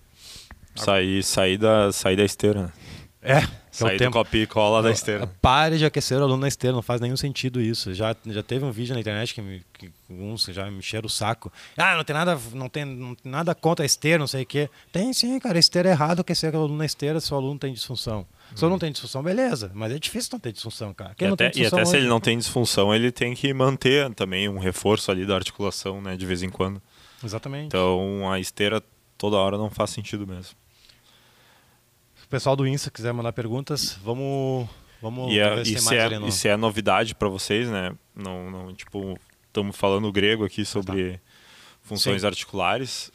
Sair, 0.75 1.23
sair, 1.23 1.57
da, 1.57 1.91
sair 1.91 2.15
da 2.15 2.23
esteira. 2.23 2.73
É. 3.21 3.41
Sair 3.71 4.01
é 4.01 4.05
do 4.05 4.11
copia 4.11 4.43
e 4.43 4.47
cola 4.47 4.81
da 4.81 4.91
esteira. 4.91 5.27
Pare 5.41 5.77
de 5.77 5.85
aquecer 5.85 6.17
o 6.17 6.23
aluno 6.23 6.41
na 6.41 6.47
esteira, 6.47 6.73
não 6.73 6.81
faz 6.81 7.01
nenhum 7.01 7.17
sentido 7.17 7.59
isso. 7.59 7.93
Já, 7.93 8.15
já 8.25 8.41
teve 8.41 8.63
um 8.63 8.71
vídeo 8.71 8.93
na 8.93 9.01
internet 9.01 9.33
que, 9.33 9.41
me, 9.41 9.61
que 9.73 9.91
uns 10.09 10.45
já 10.45 10.69
me 10.71 10.77
encheram 10.77 11.07
o 11.07 11.09
saco. 11.09 11.51
Ah, 11.75 11.97
não 11.97 12.03
tem 12.03 12.13
nada, 12.13 12.39
não 12.53 12.69
tem, 12.69 12.85
não 12.85 13.15
tem 13.15 13.29
nada 13.29 13.53
contra 13.53 13.83
a 13.83 13.85
esteira, 13.85 14.19
não 14.19 14.27
sei 14.27 14.43
o 14.43 14.45
quê. 14.45 14.69
Tem 14.93 15.11
sim, 15.11 15.37
cara. 15.39 15.57
A 15.57 15.59
esteira 15.59 15.89
é 15.89 15.91
errado 15.91 16.21
aquecer 16.21 16.53
o 16.53 16.57
aluno 16.57 16.77
na 16.77 16.85
esteira 16.85 17.19
se 17.19 17.33
o 17.33 17.35
aluno 17.35 17.59
tem 17.59 17.73
disfunção. 17.73 18.25
Se 18.55 18.63
o 18.63 18.67
aluno 18.67 18.79
tem 18.79 18.91
disfunção, 18.91 19.21
beleza. 19.21 19.71
Mas 19.73 19.91
é 19.91 19.99
difícil 19.99 20.29
não 20.33 20.39
ter 20.39 20.53
disfunção, 20.53 20.93
cara. 20.93 21.13
Quem 21.15 21.27
e, 21.27 21.33
até, 21.33 21.51
e 21.55 21.65
até 21.65 21.83
se 21.83 21.97
ele 21.97 22.07
não 22.07 22.21
tem 22.21 22.37
disfunção, 22.37 22.95
ele 22.95 23.11
tem 23.11 23.33
que 23.33 23.51
manter 23.53 24.13
também 24.13 24.47
um 24.47 24.59
reforço 24.59 25.11
ali 25.11 25.25
da 25.25 25.35
articulação, 25.35 26.01
né, 26.01 26.15
de 26.15 26.25
vez 26.25 26.43
em 26.43 26.49
quando. 26.49 26.81
Exatamente. 27.21 27.65
Então 27.65 28.31
a 28.31 28.39
esteira 28.39 28.81
toda 29.17 29.35
hora 29.35 29.57
não 29.57 29.69
faz 29.69 29.89
sentido 29.89 30.25
mesmo 30.25 30.55
pessoal 32.27 32.55
do 32.55 32.67
Insta 32.67 32.89
quiser 32.89 33.13
mandar 33.13 33.33
perguntas, 33.33 33.97
vamos, 34.03 34.67
vamos 35.01 35.33
e 35.33 35.39
é, 35.39 35.55
ver 35.55 35.65
se 35.65 35.75
tem 35.75 35.83
mais 35.83 36.45
é, 36.45 36.49
é 36.49 36.57
novidade 36.57 37.15
para 37.15 37.29
vocês, 37.29 37.69
né? 37.69 37.95
Não, 38.15 38.49
não 38.49 38.73
tipo, 38.73 39.17
estamos 39.47 39.75
falando 39.75 40.11
grego 40.11 40.43
aqui 40.45 40.65
sobre 40.65 41.13
tá. 41.13 41.19
funções 41.81 42.21
Sim. 42.21 42.27
articulares. 42.27 43.11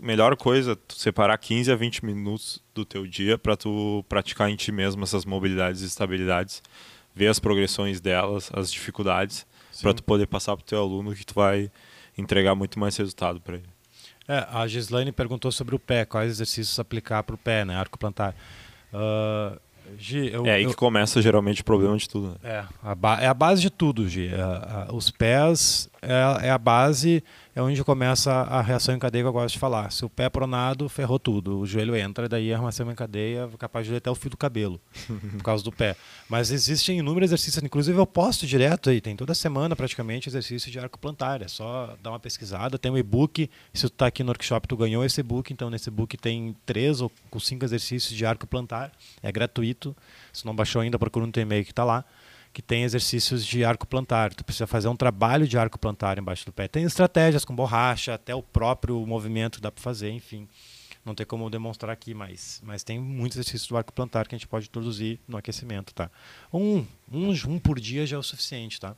Melhor 0.00 0.36
coisa, 0.36 0.76
separar 0.88 1.38
15 1.38 1.70
a 1.70 1.76
20 1.76 2.04
minutos 2.04 2.60
do 2.74 2.84
teu 2.84 3.06
dia 3.06 3.38
para 3.38 3.56
tu 3.56 4.04
praticar 4.08 4.50
em 4.50 4.56
ti 4.56 4.72
mesmo 4.72 5.04
essas 5.04 5.24
mobilidades 5.24 5.82
e 5.82 5.86
estabilidades, 5.86 6.60
ver 7.14 7.28
as 7.28 7.38
progressões 7.38 8.00
delas, 8.00 8.50
as 8.52 8.72
dificuldades, 8.72 9.46
para 9.80 9.94
tu 9.94 10.02
poder 10.02 10.26
passar 10.26 10.56
para 10.56 10.62
o 10.62 10.66
teu 10.66 10.80
aluno 10.80 11.14
que 11.14 11.24
tu 11.24 11.34
vai 11.34 11.70
entregar 12.18 12.54
muito 12.54 12.78
mais 12.80 12.96
resultado 12.96 13.40
para 13.40 13.56
ele. 13.56 13.68
É, 14.28 14.46
a 14.52 14.66
Gislaine 14.66 15.12
perguntou 15.12 15.50
sobre 15.50 15.74
o 15.74 15.78
pé, 15.78 16.04
quais 16.04 16.30
exercícios 16.30 16.78
aplicar 16.78 17.22
para 17.22 17.34
o 17.34 17.38
pé, 17.38 17.64
né, 17.64 17.74
arco 17.74 17.98
plantar. 17.98 18.34
Uh, 18.92 19.58
Gi, 19.98 20.32
eu, 20.32 20.46
é 20.46 20.52
aí 20.52 20.62
eu, 20.64 20.70
que 20.70 20.76
começa 20.76 21.20
geralmente 21.20 21.60
o 21.60 21.64
problema 21.64 21.96
de 21.96 22.08
tudo. 22.08 22.28
Né? 22.28 22.36
É, 22.44 22.64
a 22.82 23.22
é 23.22 23.26
a 23.26 23.34
base 23.34 23.60
de 23.60 23.70
tudo, 23.70 24.08
Gi. 24.08 24.30
A, 24.34 24.86
a, 24.88 24.94
os 24.94 25.10
pés 25.10 25.88
é, 26.02 26.48
é, 26.48 26.50
a 26.50 26.58
base, 26.58 27.22
é 27.54 27.62
onde 27.62 27.82
começa 27.84 28.32
a 28.32 28.60
reação 28.60 28.92
em 28.92 28.98
cadeia 28.98 29.22
que 29.22 29.28
eu 29.28 29.32
gosto 29.32 29.54
de 29.54 29.58
falar. 29.60 29.92
Se 29.92 30.04
o 30.04 30.10
pé 30.10 30.24
é 30.24 30.28
pronado, 30.28 30.88
ferrou 30.88 31.16
tudo. 31.16 31.60
O 31.60 31.66
joelho 31.66 31.94
entra, 31.94 32.28
daí 32.28 32.52
a 32.52 32.58
reação 32.58 32.90
em 32.90 32.94
cadeia 32.94 33.48
é 33.52 33.56
capaz 33.56 33.86
de 33.86 33.92
ler 33.92 33.98
até 33.98 34.10
o 34.10 34.14
fio 34.16 34.28
do 34.28 34.36
cabelo, 34.36 34.80
por 35.38 35.42
causa 35.44 35.62
do 35.62 35.70
pé. 35.70 35.94
Mas 36.28 36.50
existem 36.50 36.98
inúmeros 36.98 37.28
exercícios, 37.28 37.62
inclusive 37.62 37.96
eu 37.96 38.06
posto 38.06 38.48
direto 38.48 38.90
aí, 38.90 39.00
tem 39.00 39.14
toda 39.14 39.32
semana 39.32 39.76
praticamente 39.76 40.28
exercício 40.28 40.72
de 40.72 40.78
arco 40.80 40.98
plantar. 40.98 41.40
É 41.40 41.46
só 41.46 41.96
dar 42.02 42.10
uma 42.10 42.20
pesquisada, 42.20 42.76
tem 42.76 42.90
um 42.90 42.98
e-book. 42.98 43.48
Se 43.72 43.82
tu 43.82 43.92
está 43.92 44.06
aqui 44.06 44.24
no 44.24 44.30
workshop, 44.30 44.66
tu 44.66 44.76
ganhou 44.76 45.04
esse 45.04 45.20
e-book, 45.20 45.52
então 45.52 45.70
nesse 45.70 45.88
e-book 45.88 46.16
tem 46.16 46.56
três 46.66 47.00
ou 47.00 47.12
cinco 47.38 47.64
exercícios 47.64 48.12
de 48.12 48.26
arco 48.26 48.44
plantar. 48.44 48.90
É 49.22 49.30
gratuito. 49.30 49.96
Se 50.32 50.44
não 50.44 50.54
baixou 50.54 50.82
ainda, 50.82 50.98
procura 50.98 51.26
no 51.26 51.32
teu 51.32 51.42
e-mail 51.42 51.64
que 51.64 51.70
está 51.70 51.84
lá 51.84 52.04
que 52.52 52.60
tem 52.60 52.82
exercícios 52.82 53.44
de 53.46 53.64
arco 53.64 53.86
plantar. 53.86 54.34
Tu 54.34 54.44
precisa 54.44 54.66
fazer 54.66 54.88
um 54.88 54.96
trabalho 54.96 55.48
de 55.48 55.56
arco 55.56 55.78
plantar 55.78 56.18
embaixo 56.18 56.44
do 56.44 56.52
pé. 56.52 56.68
Tem 56.68 56.84
estratégias 56.84 57.44
com 57.44 57.54
borracha, 57.54 58.14
até 58.14 58.34
o 58.34 58.42
próprio 58.42 59.04
movimento 59.06 59.60
dá 59.60 59.70
para 59.70 59.82
fazer, 59.82 60.10
enfim. 60.10 60.46
Não 61.04 61.14
tem 61.14 61.26
como 61.26 61.50
demonstrar 61.50 61.92
aqui, 61.92 62.14
mas, 62.14 62.62
mas 62.64 62.84
tem 62.84 63.00
muitos 63.00 63.36
exercícios 63.36 63.66
do 63.66 63.76
arco 63.76 63.92
plantar 63.92 64.28
que 64.28 64.34
a 64.34 64.38
gente 64.38 64.46
pode 64.46 64.66
introduzir 64.66 65.18
no 65.26 65.36
aquecimento, 65.36 65.92
tá? 65.92 66.10
Um, 66.52 66.86
um, 67.10 67.30
um 67.48 67.58
por 67.58 67.80
dia 67.80 68.06
já 68.06 68.16
é 68.16 68.18
o 68.18 68.22
suficiente, 68.22 68.78
tá? 68.78 68.94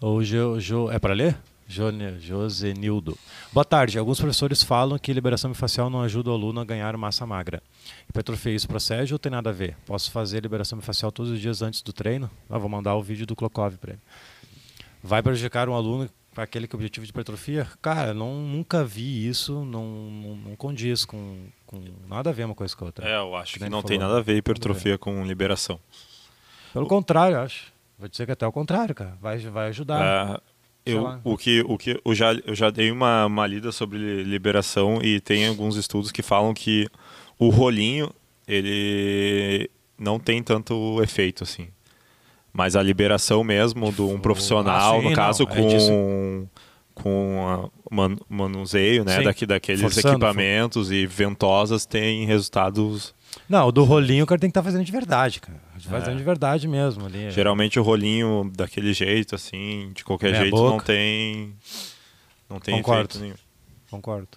O 0.00 0.22
jo, 0.24 0.58
jo, 0.58 0.90
é 0.90 0.98
para 0.98 1.14
ler? 1.14 1.38
Josenildo. 1.70 3.16
Boa 3.52 3.64
tarde. 3.64 3.96
Alguns 3.96 4.18
professores 4.18 4.60
falam 4.60 4.98
que 4.98 5.12
liberação 5.12 5.54
facial 5.54 5.88
não 5.88 6.02
ajuda 6.02 6.30
o 6.30 6.32
aluno 6.32 6.60
a 6.60 6.64
ganhar 6.64 6.96
massa 6.96 7.24
magra. 7.24 7.62
Hipertrofia, 8.08 8.52
isso 8.52 8.66
procede 8.66 9.12
ou 9.12 9.18
tem 9.20 9.30
nada 9.30 9.50
a 9.50 9.52
ver? 9.52 9.76
Posso 9.86 10.10
fazer 10.10 10.42
liberação 10.42 10.80
facial 10.80 11.12
todos 11.12 11.30
os 11.30 11.40
dias 11.40 11.62
antes 11.62 11.80
do 11.80 11.92
treino? 11.92 12.28
Ah, 12.48 12.58
vou 12.58 12.68
mandar 12.68 12.96
o 12.96 13.02
vídeo 13.02 13.24
do 13.24 13.36
Klokov 13.36 13.76
para 13.76 13.92
ele. 13.92 14.00
Vai 15.00 15.22
prejudicar 15.22 15.68
um 15.68 15.74
aluno 15.74 16.10
para 16.34 16.42
aquele 16.42 16.66
que 16.66 16.74
é 16.74 16.76
objetivo 16.76 17.06
de 17.06 17.10
hipertrofia? 17.10 17.68
Cara, 17.80 18.12
não, 18.12 18.34
nunca 18.34 18.84
vi 18.84 19.28
isso, 19.28 19.64
não, 19.64 19.86
não, 19.86 20.36
não 20.36 20.56
condiz 20.56 21.04
com, 21.04 21.46
com, 21.66 21.80
nada 22.08 22.30
a 22.30 22.32
ver 22.32 22.46
uma 22.46 22.54
coisa 22.54 22.74
com 22.74 22.84
a 22.84 22.88
outra. 22.88 23.08
É, 23.08 23.16
eu 23.16 23.36
acho 23.36 23.54
que, 23.54 23.60
que 23.60 23.68
não 23.68 23.82
tem 23.82 23.96
nada 23.96 24.18
a 24.18 24.20
ver 24.20 24.36
hipertrofia 24.36 24.98
com 24.98 25.24
liberação. 25.24 25.78
Pelo 26.72 26.86
o... 26.86 26.88
contrário, 26.88 27.38
acho. 27.38 27.72
Vou 27.96 28.08
dizer 28.08 28.26
que 28.26 28.32
até 28.32 28.46
o 28.46 28.52
contrário, 28.52 28.94
cara. 28.94 29.16
Vai, 29.20 29.38
vai 29.38 29.68
ajudar. 29.68 30.40
É, 30.90 30.94
eu, 30.94 31.20
o 31.24 31.36
que, 31.36 31.64
o 31.66 31.78
que 31.78 32.00
eu, 32.04 32.14
já, 32.14 32.32
eu 32.32 32.54
já 32.54 32.70
dei 32.70 32.90
uma, 32.90 33.26
uma 33.26 33.46
lida 33.46 33.72
sobre 33.72 34.22
liberação 34.22 35.00
e 35.02 35.20
tem 35.20 35.46
alguns 35.46 35.76
estudos 35.76 36.10
que 36.12 36.22
falam 36.22 36.54
que 36.54 36.88
o 37.38 37.48
rolinho 37.48 38.10
ele 38.46 39.70
não 39.98 40.18
tem 40.18 40.42
tanto 40.42 41.02
efeito 41.02 41.44
assim. 41.44 41.68
Mas 42.52 42.74
a 42.74 42.82
liberação 42.82 43.44
mesmo 43.44 43.92
de 43.92 44.02
um 44.02 44.18
profissional, 44.18 44.98
ah, 44.98 45.00
sim, 45.00 45.08
no 45.08 45.14
caso 45.14 45.44
não, 45.44 45.52
com, 45.52 46.48
é 46.48 46.60
com 46.94 47.70
man, 47.90 48.16
manuseio 48.28 49.04
né, 49.04 49.22
daqui, 49.22 49.46
daqueles 49.46 49.80
Forçando, 49.80 50.08
equipamentos 50.08 50.88
for. 50.88 50.94
e 50.94 51.06
ventosas, 51.06 51.86
tem 51.86 52.26
resultados. 52.26 53.14
Não, 53.48 53.68
o 53.68 53.72
do 53.72 53.84
rolinho 53.84 54.24
o 54.24 54.26
cara 54.26 54.40
tem 54.40 54.48
que 54.48 54.52
estar 54.52 54.62
tá 54.62 54.64
fazendo 54.64 54.84
de 54.84 54.92
verdade, 54.92 55.40
cara. 55.40 55.60
Fazendo 55.78 56.14
é. 56.14 56.18
de 56.18 56.24
verdade 56.24 56.68
mesmo 56.68 57.06
ali. 57.06 57.30
Geralmente 57.30 57.78
o 57.78 57.82
rolinho 57.82 58.50
daquele 58.54 58.92
jeito, 58.92 59.34
assim, 59.34 59.90
de 59.94 60.04
qualquer 60.04 60.32
Meia 60.32 60.42
jeito, 60.42 60.56
boca. 60.56 60.70
não 60.70 60.80
tem. 60.80 61.54
Não 62.48 62.60
tem 62.60 62.76
Concordo. 62.76 63.10
efeito 63.10 63.20
nenhum. 63.20 63.36
Concordo. 63.90 64.28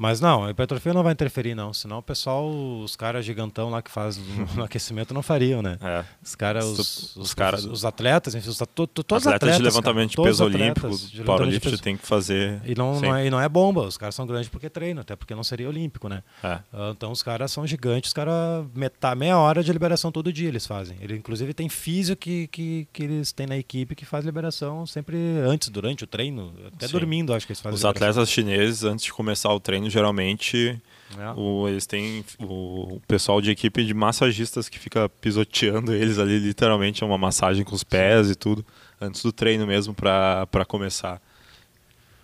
Mas 0.00 0.18
não, 0.18 0.46
a 0.46 0.50
hipertrofia 0.50 0.94
não 0.94 1.02
vai 1.02 1.12
interferir, 1.12 1.54
não. 1.54 1.74
Senão 1.74 1.98
o 1.98 2.02
pessoal, 2.02 2.48
os 2.48 2.96
caras 2.96 3.22
gigantão 3.22 3.68
lá 3.68 3.82
que 3.82 3.90
faz 3.90 4.18
no 4.56 4.64
aquecimento 4.64 5.12
não 5.12 5.22
fariam, 5.22 5.60
né? 5.60 5.76
É. 5.78 6.02
Os 6.24 6.34
caras, 6.34 6.64
os, 6.64 7.16
os, 7.16 7.34
cara, 7.34 7.58
os, 7.58 7.66
os, 7.66 7.84
atletas, 7.84 8.34
enfim, 8.34 8.48
os, 8.48 8.56
to, 8.56 8.86
to, 8.86 9.04
todos 9.04 9.26
atletas, 9.26 9.48
atletas 9.50 9.56
de 9.58 9.62
levantamento 9.62 10.16
cara, 10.16 10.22
de 10.22 10.28
peso 10.30 10.44
olímpico, 10.44 11.24
Powerlifting 11.26 11.76
tem 11.76 11.96
que 11.98 12.06
fazer. 12.06 12.62
E 12.64 12.74
não, 12.74 12.98
não, 12.98 13.14
é, 13.14 13.26
e 13.26 13.30
não 13.30 13.38
é 13.38 13.46
bomba, 13.46 13.82
os 13.82 13.98
caras 13.98 14.14
são 14.14 14.26
grandes 14.26 14.48
porque 14.48 14.70
treinam, 14.70 15.02
até 15.02 15.14
porque 15.14 15.34
não 15.34 15.44
seria 15.44 15.68
olímpico, 15.68 16.08
né? 16.08 16.22
É. 16.42 16.60
Então 16.92 17.12
os 17.12 17.22
caras 17.22 17.52
são 17.52 17.66
gigantes, 17.66 18.08
os 18.08 18.14
caras 18.14 18.64
metade, 18.74 19.18
meia 19.18 19.36
hora 19.36 19.62
de 19.62 19.70
liberação 19.70 20.10
todo 20.10 20.32
dia 20.32 20.48
eles 20.48 20.66
fazem. 20.66 20.96
Ele, 21.02 21.14
inclusive 21.14 21.52
tem 21.52 21.68
físio 21.68 22.16
que, 22.16 22.46
que, 22.46 22.88
que 22.90 23.02
eles 23.02 23.32
têm 23.32 23.46
na 23.46 23.58
equipe 23.58 23.94
que 23.94 24.06
faz 24.06 24.24
liberação 24.24 24.86
sempre 24.86 25.18
antes, 25.44 25.68
durante 25.68 26.04
o 26.04 26.06
treino, 26.06 26.54
até 26.74 26.86
Sim. 26.86 26.92
dormindo, 26.94 27.34
acho 27.34 27.46
que 27.46 27.52
eles 27.52 27.60
fazem. 27.60 27.74
Os 27.74 27.84
atletas 27.84 28.30
chineses, 28.30 28.82
antes 28.82 29.04
de 29.04 29.12
começar 29.12 29.52
o 29.52 29.60
treino, 29.60 29.89
geralmente 29.90 30.80
é. 31.18 31.32
O, 31.36 31.68
eles 31.68 31.86
têm 31.86 32.24
o, 32.38 33.00
pessoal 33.06 33.40
de 33.40 33.50
equipe 33.50 33.84
de 33.84 33.94
massagistas 33.94 34.68
que 34.68 34.78
fica 34.78 35.08
pisoteando 35.08 35.92
eles 35.92 36.18
ali, 36.18 36.38
literalmente, 36.38 37.02
é 37.02 37.06
uma 37.06 37.18
massagem 37.18 37.64
com 37.64 37.74
os 37.74 37.82
pés 37.82 38.30
e 38.30 38.34
tudo, 38.34 38.64
antes 39.00 39.22
do 39.22 39.32
treino 39.32 39.66
mesmo 39.66 39.94
para 39.94 40.64
começar. 40.68 41.20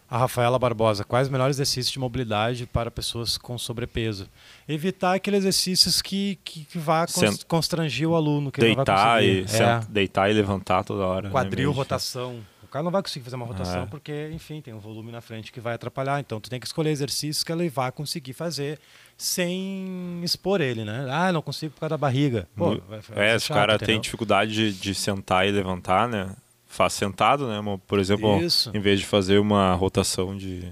A 0.08 0.18
Rafaela 0.18 0.56
Barbosa, 0.56 1.02
quais 1.02 1.26
os 1.26 1.32
melhores 1.32 1.56
exercícios 1.56 1.90
de 1.90 1.98
mobilidade 1.98 2.64
para 2.64 2.92
pessoas 2.92 3.36
com 3.36 3.58
sobrepeso? 3.58 4.28
Evitar 4.68 5.14
aqueles 5.14 5.40
exercícios 5.40 6.00
que, 6.00 6.38
que, 6.44 6.64
que 6.64 6.78
vá 6.78 7.08
Sent... 7.08 7.42
constrangir 7.48 8.08
o 8.08 8.14
aluno. 8.14 8.52
Que 8.52 8.60
deitar, 8.60 9.24
e, 9.24 9.40
é. 9.40 9.80
deitar 9.88 10.30
e 10.30 10.34
levantar 10.34 10.84
toda 10.84 11.04
hora. 11.04 11.26
Né, 11.26 11.32
Quadril, 11.32 11.70
né, 11.70 11.76
rotação 11.76 12.38
não 12.82 12.90
vai 12.90 13.02
conseguir 13.02 13.24
fazer 13.24 13.36
uma 13.36 13.46
rotação 13.46 13.82
é. 13.82 13.86
porque, 13.86 14.30
enfim, 14.32 14.60
tem 14.60 14.74
um 14.74 14.78
volume 14.78 15.12
na 15.12 15.20
frente 15.20 15.52
que 15.52 15.60
vai 15.60 15.74
atrapalhar. 15.74 16.20
Então, 16.20 16.40
tu 16.40 16.50
tem 16.50 16.60
que 16.60 16.66
escolher 16.66 16.90
exercícios 16.90 17.42
que 17.44 17.52
ele 17.52 17.68
vai 17.68 17.92
conseguir 17.92 18.32
fazer 18.32 18.78
sem 19.16 20.20
expor 20.22 20.60
ele, 20.60 20.84
né? 20.84 21.06
Ah, 21.10 21.32
não 21.32 21.40
consigo 21.40 21.72
por 21.74 21.80
causa 21.80 21.90
da 21.90 21.98
barriga. 21.98 22.48
Pô, 22.54 22.80
é, 23.14 23.38
se 23.38 23.50
o 23.50 23.54
cara 23.54 23.78
tem 23.78 24.00
dificuldade 24.00 24.52
de, 24.52 24.72
de 24.72 24.94
sentar 24.94 25.46
e 25.46 25.50
levantar, 25.50 26.08
né? 26.08 26.34
Faz 26.66 26.92
sentado, 26.92 27.48
né? 27.48 27.60
Por 27.86 27.98
exemplo, 27.98 28.38
Isso. 28.42 28.70
em 28.74 28.80
vez 28.80 29.00
de 29.00 29.06
fazer 29.06 29.38
uma 29.38 29.72
rotação 29.74 30.36
de, 30.36 30.70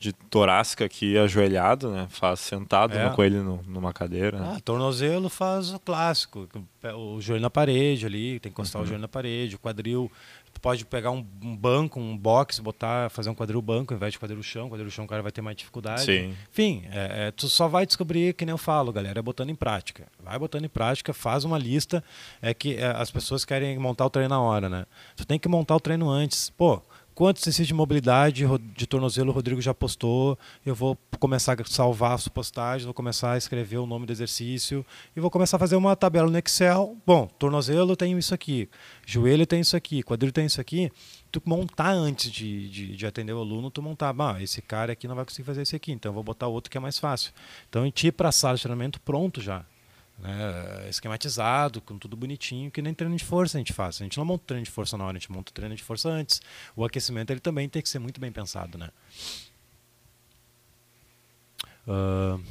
de 0.00 0.12
torácica 0.12 0.84
aqui 0.84 1.16
ajoelhado, 1.16 1.90
né? 1.90 2.06
Faz 2.10 2.40
sentado 2.40 2.96
é. 2.96 3.10
com 3.10 3.22
ele 3.22 3.38
no, 3.38 3.62
numa 3.66 3.92
cadeira. 3.92 4.38
Né? 4.38 4.54
Ah, 4.56 4.60
tornozelo 4.60 5.28
faz 5.28 5.72
o 5.72 5.78
clássico, 5.78 6.48
o 6.96 7.20
joelho 7.20 7.42
na 7.42 7.50
parede 7.50 8.06
ali, 8.06 8.40
tem 8.40 8.50
que 8.50 8.60
encostar 8.60 8.80
uhum. 8.80 8.84
o 8.84 8.88
joelho 8.88 9.02
na 9.02 9.08
parede, 9.08 9.54
o 9.54 9.58
quadril 9.58 10.10
Tu 10.58 10.60
pode 10.60 10.84
pegar 10.84 11.12
um, 11.12 11.24
um, 11.40 11.56
banco, 11.56 12.00
um 12.00 12.18
box, 12.18 12.58
botar, 12.58 13.08
fazer 13.10 13.30
um 13.30 13.34
quadril 13.34 13.62
banco 13.62 13.94
ao 13.94 13.96
invés 13.96 14.12
de 14.12 14.18
quadril 14.18 14.42
chão. 14.42 14.68
Quadril 14.68 14.90
chão 14.90 15.04
o 15.04 15.08
cara 15.08 15.22
vai 15.22 15.30
ter 15.30 15.40
mais 15.40 15.56
dificuldade. 15.56 16.02
Sim. 16.02 16.34
Enfim, 16.50 16.82
é, 16.90 17.28
é, 17.28 17.30
tu 17.30 17.48
só 17.48 17.68
vai 17.68 17.86
descobrir, 17.86 18.34
que 18.34 18.44
nem 18.44 18.52
eu 18.52 18.58
falo, 18.58 18.92
galera, 18.92 19.20
é 19.20 19.22
botando 19.22 19.50
em 19.50 19.54
prática. 19.54 20.08
Vai 20.20 20.36
botando 20.36 20.64
em 20.64 20.68
prática, 20.68 21.14
faz 21.14 21.44
uma 21.44 21.56
lista. 21.56 22.02
É 22.42 22.52
que 22.52 22.74
é, 22.74 22.86
as 22.86 23.08
pessoas 23.08 23.44
querem 23.44 23.78
montar 23.78 24.04
o 24.04 24.10
treino 24.10 24.30
na 24.30 24.40
hora, 24.40 24.68
né? 24.68 24.84
Tu 25.14 25.24
tem 25.24 25.38
que 25.38 25.48
montar 25.48 25.76
o 25.76 25.80
treino 25.80 26.10
antes. 26.10 26.50
Pô, 26.50 26.82
Quantos 27.18 27.42
exercícios 27.42 27.66
de 27.66 27.74
mobilidade 27.74 28.44
de 28.76 28.86
tornozelo 28.86 29.30
o 29.30 29.34
Rodrigo 29.34 29.60
já 29.60 29.74
postou? 29.74 30.38
Eu 30.64 30.72
vou 30.72 30.96
começar 31.18 31.60
a 31.60 31.64
salvar 31.64 32.12
as 32.12 32.28
postagens, 32.28 32.84
vou 32.84 32.94
começar 32.94 33.32
a 33.32 33.36
escrever 33.36 33.78
o 33.78 33.86
nome 33.86 34.06
do 34.06 34.12
exercício 34.12 34.86
e 35.16 35.18
vou 35.18 35.28
começar 35.28 35.56
a 35.56 35.58
fazer 35.58 35.74
uma 35.74 35.96
tabela 35.96 36.30
no 36.30 36.38
Excel. 36.38 36.96
Bom, 37.04 37.26
tornozelo 37.36 37.96
tem 37.96 38.16
isso 38.16 38.32
aqui, 38.32 38.68
joelho 39.04 39.44
tem 39.48 39.58
isso 39.58 39.76
aqui, 39.76 40.00
quadril 40.00 40.30
tem 40.30 40.46
isso 40.46 40.60
aqui. 40.60 40.92
Tu 41.32 41.42
montar 41.44 41.90
antes 41.90 42.30
de, 42.30 42.68
de, 42.68 42.94
de 42.94 43.04
atender 43.04 43.32
o 43.32 43.40
aluno, 43.40 43.68
tu 43.68 43.82
montar, 43.82 44.12
bah, 44.12 44.40
esse 44.40 44.62
cara 44.62 44.92
aqui 44.92 45.08
não 45.08 45.16
vai 45.16 45.24
conseguir 45.24 45.44
fazer 45.44 45.62
esse 45.62 45.74
aqui, 45.74 45.90
então 45.90 46.10
eu 46.10 46.14
vou 46.14 46.22
botar 46.22 46.46
outro 46.46 46.70
que 46.70 46.78
é 46.78 46.80
mais 46.80 47.00
fácil. 47.00 47.32
Então 47.68 47.82
a 47.82 47.84
gente 47.84 48.06
ir 48.06 48.12
para 48.12 48.28
a 48.28 48.32
sala 48.32 48.54
de 48.54 48.62
treinamento 48.62 49.00
pronto 49.00 49.40
já 49.40 49.64
né, 50.18 50.88
esquematizado, 50.88 51.80
com 51.80 51.96
tudo 51.98 52.16
bonitinho, 52.16 52.70
que 52.70 52.82
nem 52.82 52.92
treino 52.92 53.16
de 53.16 53.24
força 53.24 53.56
a 53.56 53.60
gente 53.60 53.72
faz. 53.72 54.00
A 54.00 54.04
gente 54.04 54.18
não 54.18 54.24
monta 54.24 54.44
treino 54.46 54.64
de 54.64 54.70
força 54.70 54.96
na 54.96 55.04
hora, 55.04 55.16
a 55.16 55.20
gente 55.20 55.30
monta 55.30 55.52
treino 55.52 55.74
de 55.74 55.82
força 55.82 56.08
antes. 56.08 56.40
O 56.74 56.84
aquecimento 56.84 57.30
ele 57.30 57.40
também 57.40 57.68
tem 57.68 57.80
que 57.80 57.88
ser 57.88 57.98
muito 57.98 58.20
bem 58.20 58.32
pensado. 58.32 58.76
Né? 58.76 58.90
Uh, 61.86 62.42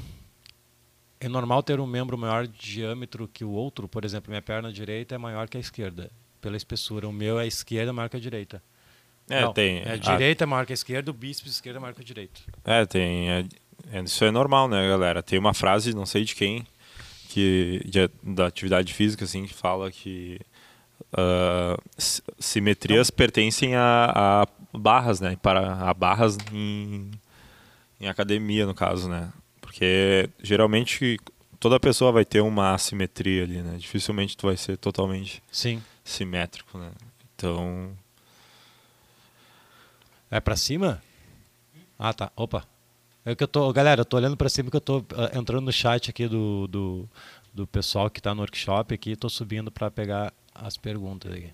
é 1.20 1.28
normal 1.28 1.62
ter 1.62 1.80
um 1.80 1.88
membro 1.88 2.18
maior 2.18 2.48
de 2.48 2.58
diâmetro 2.58 3.28
que 3.28 3.44
o 3.44 3.50
outro, 3.50 3.88
por 3.88 4.06
exemplo, 4.06 4.30
minha 4.30 4.42
perna 4.42 4.72
direita 4.72 5.16
é 5.16 5.18
maior 5.18 5.50
que 5.50 5.58
a 5.58 5.60
esquerda, 5.60 6.10
pela 6.40 6.56
espessura. 6.56 7.08
O 7.08 7.14
meu 7.14 7.40
é 7.40 7.44
a 7.44 7.48
esquerda 7.48 7.92
maior 7.92 8.08
que 8.08 8.18
a 8.18 8.20
direita. 8.20 8.62
É, 9.30 9.42
não, 9.42 9.52
tem. 9.52 9.80
É 9.80 9.94
a 9.94 9.98
direita 9.98 10.46
é 10.46 10.48
maior 10.48 10.66
que 10.66 10.72
a 10.72 10.76
esquerda, 10.76 11.12
o 11.12 11.14
bíceps 11.14 11.52
esquerda 11.52 11.80
é 11.80 11.82
maior 11.82 11.94
que 11.94 12.02
a 12.02 12.06
direita. 12.06 12.40
É, 12.64 12.86
tem. 12.86 13.30
É, 13.30 13.46
isso 14.04 14.24
é 14.24 14.32
normal, 14.32 14.70
né, 14.70 14.88
galera? 14.88 15.22
Tem 15.22 15.38
uma 15.38 15.54
frase, 15.54 15.94
não 15.94 16.06
sei 16.06 16.24
de 16.24 16.34
quem, 16.34 16.66
que 17.28 17.82
de, 17.86 18.10
da 18.24 18.48
atividade 18.48 18.94
física 18.94 19.26
assim 19.26 19.46
que 19.46 19.54
fala 19.54 19.92
que 19.92 20.40
uh, 21.13 21.82
simetrias 22.40 23.10
pertencem 23.10 23.76
a, 23.76 24.46
a, 24.72 24.78
barras, 24.78 25.20
né? 25.20 25.38
Para 25.42 25.90
a 25.90 25.94
barras 25.94 26.38
em, 26.52 27.12
em 28.00 28.08
academia 28.08 28.66
no 28.66 28.74
caso, 28.74 29.10
né? 29.10 29.32
Porque 29.60 30.30
geralmente 30.42 31.20
toda 31.60 31.80
pessoa 31.80 32.12
vai 32.12 32.24
ter 32.24 32.42
uma 32.42 32.74
assimetria 32.74 33.44
ali, 33.44 33.62
né? 33.62 33.76
Dificilmente 33.78 34.38
tu 34.38 34.48
vai 34.48 34.58
ser 34.58 34.78
totalmente 34.78 35.44
Sim. 35.52 35.84
simétrico, 36.04 36.78
né? 36.78 36.92
Então 37.36 37.92
é 40.32 40.40
para 40.40 40.56
cima? 40.56 41.02
Ah, 42.00 42.13
tá. 42.13 42.32
Opa. 42.36 42.66
É 43.28 43.36
que 43.36 43.44
eu 43.44 43.48
tô, 43.50 43.74
galera, 43.74 44.00
eu 44.00 44.06
tô 44.06 44.16
olhando 44.16 44.38
para 44.38 44.48
cima 44.48 44.72
que 44.72 44.78
eu 44.78 44.82
tô 44.82 45.00
uh, 45.00 45.38
entrando 45.38 45.66
no 45.66 45.74
chat 45.74 46.10
aqui 46.10 46.30
do, 46.30 46.66
do, 46.66 47.10
do 47.54 47.68
pessoal 47.68 48.10
que 48.10 48.22
está 48.22 48.34
no 48.34 48.40
workshop 48.40 48.96
aqui, 48.96 49.18
tô 49.18 49.28
subindo 49.28 49.70
para 49.70 49.92
pegar 49.92 50.34
as 50.56 50.78
perguntas 50.78 51.34
aqui. 51.34 51.52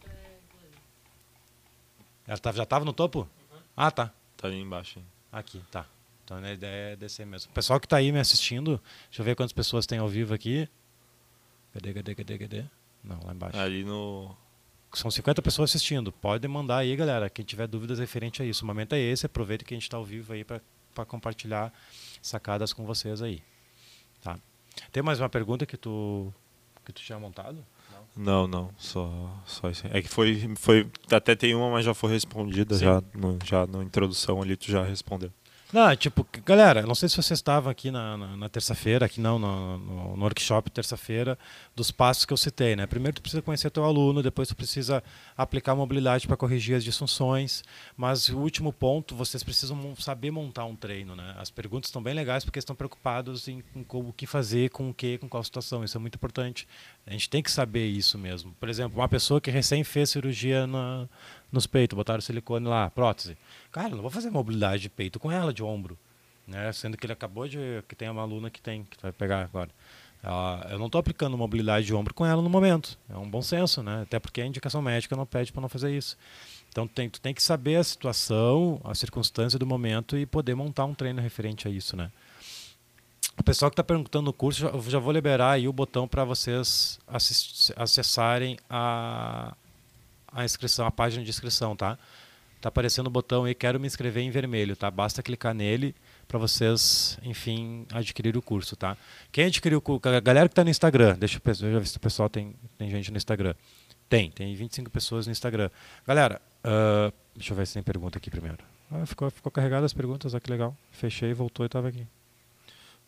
Ela 2.28 2.38
tá, 2.38 2.52
já 2.52 2.62
estava 2.62 2.86
no 2.86 2.94
topo? 2.94 3.22
Uhum. 3.22 3.60
Ah, 3.76 3.90
tá. 3.90 4.14
Tá 4.38 4.50
ali 4.50 4.62
embaixo. 4.62 5.00
Hein? 5.00 5.06
Aqui, 5.32 5.64
tá. 5.72 5.88
Então 6.24 6.38
a 6.38 6.54
ideia 6.54 6.94
é 6.94 6.96
descer 6.96 7.26
mesmo. 7.26 7.50
O 7.50 7.56
pessoal 7.56 7.80
que 7.80 7.88
está 7.88 7.98
aí 7.98 8.12
me 8.12 8.20
assistindo, 8.20 8.80
deixa 9.10 9.24
eu 9.24 9.26
ver 9.26 9.36
quantas 9.36 9.52
pessoas 9.52 9.88
tem 9.88 9.98
ao 9.98 10.08
vivo 10.08 10.32
aqui. 10.32 10.70
Cadê, 11.74 11.92
cadê, 11.92 12.14
cadê, 12.14 12.38
cadê? 12.38 12.66
Não, 13.04 13.20
lá 13.26 13.34
embaixo. 13.34 13.58
Ali 13.58 13.84
no. 13.84 14.38
São 14.94 15.10
50 15.10 15.42
pessoas 15.42 15.72
assistindo. 15.72 16.12
Pode 16.12 16.48
mandar 16.48 16.78
aí, 16.78 16.96
galera. 16.96 17.32
Quem 17.32 17.44
tiver 17.44 17.66
dúvidas 17.66 17.98
referente 17.98 18.44
a 18.44 18.46
isso. 18.46 18.64
O 18.64 18.68
momento 18.68 18.94
é 18.94 19.00
esse. 19.00 19.26
Aproveita 19.26 19.66
que 19.66 19.74
a 19.74 19.76
gente 19.76 19.88
está 19.88 19.98
ao 19.98 20.06
vivo 20.06 20.34
aí 20.34 20.44
para 20.44 20.62
para 20.94 21.06
compartilhar 21.06 21.74
sacadas 22.22 22.74
com 22.74 22.86
vocês 22.86 23.22
aí. 23.22 23.42
Tá? 24.22 24.38
Tem 24.92 25.04
mais 25.04 25.20
uma 25.20 25.30
pergunta 25.30 25.66
que 25.66 25.78
tu 25.78 26.34
que 26.86 26.92
tu 26.92 27.02
tinha 27.02 27.20
montado? 27.20 27.66
Não, 28.16 28.48
não, 28.48 28.70
só, 28.78 29.10
só 29.46 29.70
isso. 29.70 29.88
É 29.88 30.02
que 30.02 30.08
foi, 30.08 30.54
foi, 30.58 30.88
até 31.12 31.36
tem 31.36 31.56
uma, 31.56 31.72
mas 31.72 31.84
já 31.86 31.94
foi 31.96 32.12
respondida 32.12 32.78
já, 32.78 33.02
no, 33.14 33.40
já 33.44 33.66
na 33.66 33.84
introdução 33.84 34.42
ali, 34.42 34.56
tu 34.56 34.70
já 34.70 34.84
respondeu. 34.84 35.32
Não, 35.74 35.96
tipo, 35.96 36.24
galera, 36.46 36.84
não 36.84 36.94
sei 36.94 37.10
se 37.10 37.18
vocês 37.18 37.40
estavam 37.40 37.72
aqui 37.72 37.90
na, 37.90 38.16
na, 38.16 38.38
na 38.38 38.48
terça-feira, 38.48 39.08
aqui 39.08 39.20
não, 39.20 39.40
no, 39.40 39.80
no, 39.80 40.16
no 40.16 40.22
workshop 40.24 40.70
terça-feira, 40.70 41.36
dos 41.76 41.90
passos 41.90 42.26
que 42.26 42.32
eu 42.32 42.38
citei, 42.38 42.76
né? 42.76 42.86
Primeiro 42.86 43.16
tu 43.16 43.24
precisa 43.24 43.42
conhecer 43.42 43.72
teu 43.72 43.84
aluno, 43.84 44.22
depois 44.22 44.48
tu 44.48 44.56
precisa 44.56 45.04
aplicar 45.36 45.74
mobilidade 45.74 46.28
para 46.28 46.38
corrigir 46.38 46.76
as 46.76 46.84
disfunções, 46.84 47.64
mas 47.98 48.30
o 48.30 48.38
último 48.38 48.72
ponto, 48.72 49.16
vocês 49.16 49.42
precisam 49.42 49.96
saber 49.96 50.30
montar 50.30 50.66
um 50.66 50.76
treino, 50.76 51.16
né? 51.16 51.34
As 51.40 51.50
perguntas 51.50 51.88
estão 51.88 52.04
bem 52.04 52.14
legais 52.14 52.46
porque 52.46 52.60
estão 52.60 52.76
preocupados 52.76 53.48
em, 53.48 53.64
em 53.76 53.84
o 53.90 54.14
que 54.14 54.28
fazer, 54.28 54.70
com 54.70 54.92
o 54.92 54.94
que, 54.94 55.18
com 55.18 55.28
qual 55.28 55.44
situação, 55.44 55.84
isso 55.84 55.98
é 55.98 56.00
muito 56.00 56.16
importante. 56.16 56.68
A 57.08 57.12
gente 57.14 57.28
tem 57.28 57.42
que 57.42 57.50
saber 57.50 57.88
isso 57.88 58.16
mesmo. 58.20 58.56
Por 58.60 58.70
exemplo, 58.70 59.00
uma 59.00 59.10
pessoa 59.10 59.42
que 59.42 59.50
recém 59.50 59.84
fez 59.84 60.12
cirurgia 60.12 60.68
na, 60.68 61.10
nos 61.54 61.68
peitos, 61.68 61.96
botaram 61.96 62.20
silicone 62.20 62.68
lá, 62.68 62.90
prótese. 62.90 63.38
Cara, 63.72 63.90
não 63.90 64.02
vou 64.02 64.12
fazer 64.12 64.30
mobilidade 64.32 64.82
de 64.82 64.90
peito 64.90 65.20
com 65.20 65.32
ela, 65.32 65.54
de 65.54 65.64
ombro. 65.64 65.98
Né? 66.48 66.72
Sendo 66.74 66.98
que 66.98 67.06
ele 67.06 67.14
acabou 67.14 67.48
de. 67.48 67.58
que 67.88 67.96
tem 67.96 68.10
uma 68.10 68.22
aluna 68.22 68.50
que 68.50 68.62
tem, 68.62 68.84
que 68.84 68.98
vai 69.02 69.12
pegar 69.12 69.42
agora. 69.42 69.70
Uh, 70.24 70.72
eu 70.72 70.80
não 70.80 70.86
estou 70.86 71.00
aplicando 71.00 71.38
mobilidade 71.38 71.86
de 71.86 71.94
ombro 71.94 72.14
com 72.14 72.26
ela 72.26 72.42
no 72.42 72.50
momento. 72.50 72.98
É 73.10 73.18
um 73.18 73.30
bom 73.30 73.42
senso, 73.42 73.84
né? 73.84 74.02
Até 74.02 74.20
porque 74.20 74.42
a 74.42 74.46
indicação 74.46 74.82
médica 74.82 75.16
não 75.16 75.26
pede 75.26 75.52
para 75.52 75.62
não 75.62 75.70
fazer 75.70 75.96
isso. 75.96 76.18
Então 76.70 76.88
tem, 76.88 77.10
tu 77.10 77.22
tem 77.22 77.34
que 77.34 77.44
saber 77.44 77.76
a 77.76 77.84
situação, 77.84 78.82
a 78.84 78.96
circunstância 78.96 79.60
do 79.60 79.66
momento 79.66 80.18
e 80.18 80.26
poder 80.26 80.56
montar 80.56 80.86
um 80.86 80.94
treino 80.94 81.22
referente 81.22 81.68
a 81.68 81.72
isso, 81.72 81.96
né? 81.96 82.10
O 83.38 83.44
pessoal 83.44 83.70
que 83.70 83.74
está 83.74 83.84
perguntando 83.84 84.26
no 84.26 84.34
curso, 84.34 84.66
eu 84.66 84.82
já 84.84 85.00
vou 85.00 85.12
liberar 85.12 85.52
aí 85.52 85.68
o 85.68 85.74
botão 85.74 86.08
para 86.08 86.24
vocês 86.24 87.00
acessarem 87.76 88.58
a, 88.70 89.56
a 90.34 90.44
inscrição, 90.44 90.86
a 90.86 90.92
página 90.92 91.24
de 91.24 91.30
inscrição, 91.30 91.76
tá? 91.76 91.98
Tá 92.60 92.70
aparecendo 92.70 93.08
o 93.08 93.10
botão 93.10 93.44
aí, 93.44 93.54
quero 93.54 93.78
me 93.78 93.86
inscrever 93.86 94.24
em 94.24 94.32
vermelho, 94.32 94.76
tá? 94.76 94.90
Basta 94.90 95.22
clicar 95.22 95.54
nele 95.54 95.94
para 96.28 96.40
vocês, 96.40 97.20
enfim, 97.22 97.86
adquirir 97.92 98.38
o 98.38 98.42
curso, 98.42 98.76
tá? 98.76 98.98
Quem 99.34 99.48
adquiriu 99.48 99.80
o 99.80 99.82
curso, 99.82 100.08
a 100.08 100.20
galera 100.22 100.48
que 100.48 100.54
está 100.54 100.64
no 100.64 100.70
Instagram, 100.70 101.18
deixa 101.20 101.42
eu, 101.46 101.54
já 101.54 101.80
vi 101.80 101.88
se 101.88 101.98
o 101.98 102.00
pessoal 102.00 102.30
tem, 102.30 102.56
tem 102.78 102.90
gente 102.90 103.12
no 103.12 103.18
Instagram. 103.18 103.54
Tem, 104.08 104.32
tem 104.32 104.56
25 104.56 104.90
pessoas 104.90 105.26
no 105.26 105.32
Instagram. 105.32 105.70
Galera, 106.08 106.42
uh, 106.64 107.14
deixa 107.36 107.52
eu 107.52 107.58
ver 107.58 107.68
se 107.68 107.74
tem 107.74 107.84
pergunta 107.84 108.18
aqui 108.18 108.30
primeiro. 108.30 108.60
Ah, 108.90 109.06
ficou, 109.06 109.30
ficou 109.30 109.52
carregado 109.52 109.86
as 109.86 109.94
perguntas, 109.94 110.34
olha 110.34 110.40
que 110.40 110.50
legal. 110.50 110.78
Fechei, 110.92 111.34
voltou 111.34 111.66
e 111.66 111.68
estava 111.68 111.90
aqui. 111.90 112.08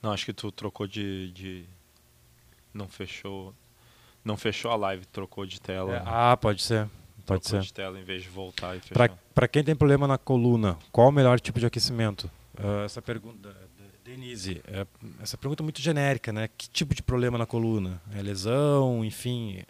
Não, 0.02 0.12
acho 0.12 0.26
que 0.26 0.34
tu 0.34 0.52
trocou 0.52 0.86
de, 0.86 1.32
de... 1.32 1.66
Não 2.74 2.90
fechou... 2.90 3.54
Não 4.24 4.36
fechou 4.36 4.72
a 4.72 4.76
live, 4.76 5.06
trocou 5.06 5.46
de 5.46 5.62
tela. 5.62 5.96
É, 5.96 6.04
ah, 6.06 6.36
pode 6.36 6.62
ser. 6.62 6.90
Pode 7.26 7.48
ser. 7.48 7.62
de 7.62 7.74
tela 7.74 8.00
em 8.00 8.04
vez 8.04 8.24
de 8.24 8.30
voltar 8.30 8.76
e 8.76 8.80
fechar. 8.80 9.18
Para 9.34 9.48
quem 9.48 9.64
tem 9.64 9.76
problema 9.76 10.08
na 10.08 10.18
coluna, 10.18 10.78
qual 10.92 11.10
o 11.10 11.12
melhor 11.12 11.40
tipo 11.40 11.60
de 11.60 11.66
aquecimento? 11.66 12.30
Uh, 12.58 12.86
essa 12.86 13.02
pergunta, 13.02 13.56
Denise, 14.04 14.62
é, 14.68 14.86
essa 15.22 15.38
pergunta 15.38 15.62
é 15.62 15.66
muito 15.66 15.82
genérica, 15.82 16.32
né? 16.32 16.48
Que 16.56 16.70
tipo 16.70 16.94
de 16.94 17.02
problema 17.02 17.38
na 17.38 17.46
coluna? 17.46 18.02
É 18.16 18.22
lesão, 18.22 19.04
enfim. 19.04 19.64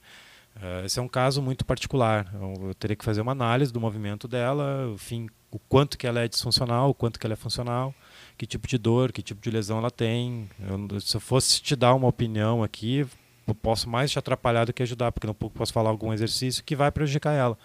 Uh, 0.58 0.86
esse 0.86 1.00
é 1.00 1.02
um 1.02 1.08
caso 1.08 1.42
muito 1.42 1.66
particular. 1.66 2.30
Eu, 2.34 2.68
eu 2.68 2.76
teria 2.76 2.96
que 2.96 3.06
fazer 3.06 3.22
uma 3.22 3.32
análise 3.32 3.72
do 3.72 3.80
movimento 3.80 4.28
dela, 4.28 4.92
enfim, 4.94 5.28
o 5.50 5.60
quanto 5.60 5.98
que 5.98 6.06
ela 6.06 6.20
é 6.20 6.28
disfuncional, 6.28 6.90
o 6.90 6.94
quanto 6.94 7.18
que 7.18 7.26
ela 7.26 7.34
é 7.34 7.38
funcional, 7.38 7.96
que 8.38 8.46
tipo 8.46 8.68
de 8.68 8.78
dor, 8.78 9.12
que 9.12 9.22
tipo 9.22 9.42
de 9.42 9.50
lesão 9.50 9.78
ela 9.78 9.90
tem. 9.90 10.50
Eu, 10.60 11.00
se 11.00 11.16
eu 11.16 11.22
fosse 11.22 11.62
te 11.62 11.76
dar 11.76 11.94
uma 11.94 12.08
opinião 12.08 12.62
aqui, 12.62 13.08
eu 13.48 13.56
posso 13.56 13.90
mais 13.90 14.12
te 14.12 14.20
atrapalhar 14.20 14.66
do 14.66 14.74
que 14.74 14.84
ajudar, 14.84 15.12
porque 15.12 15.28
não 15.28 15.34
posso 15.34 15.72
falar 15.72 15.90
algum 15.90 16.12
exercício 16.14 16.64
que 16.64 16.76
vai 16.76 16.92
prejudicar 16.92 17.34
ela. 17.34 17.58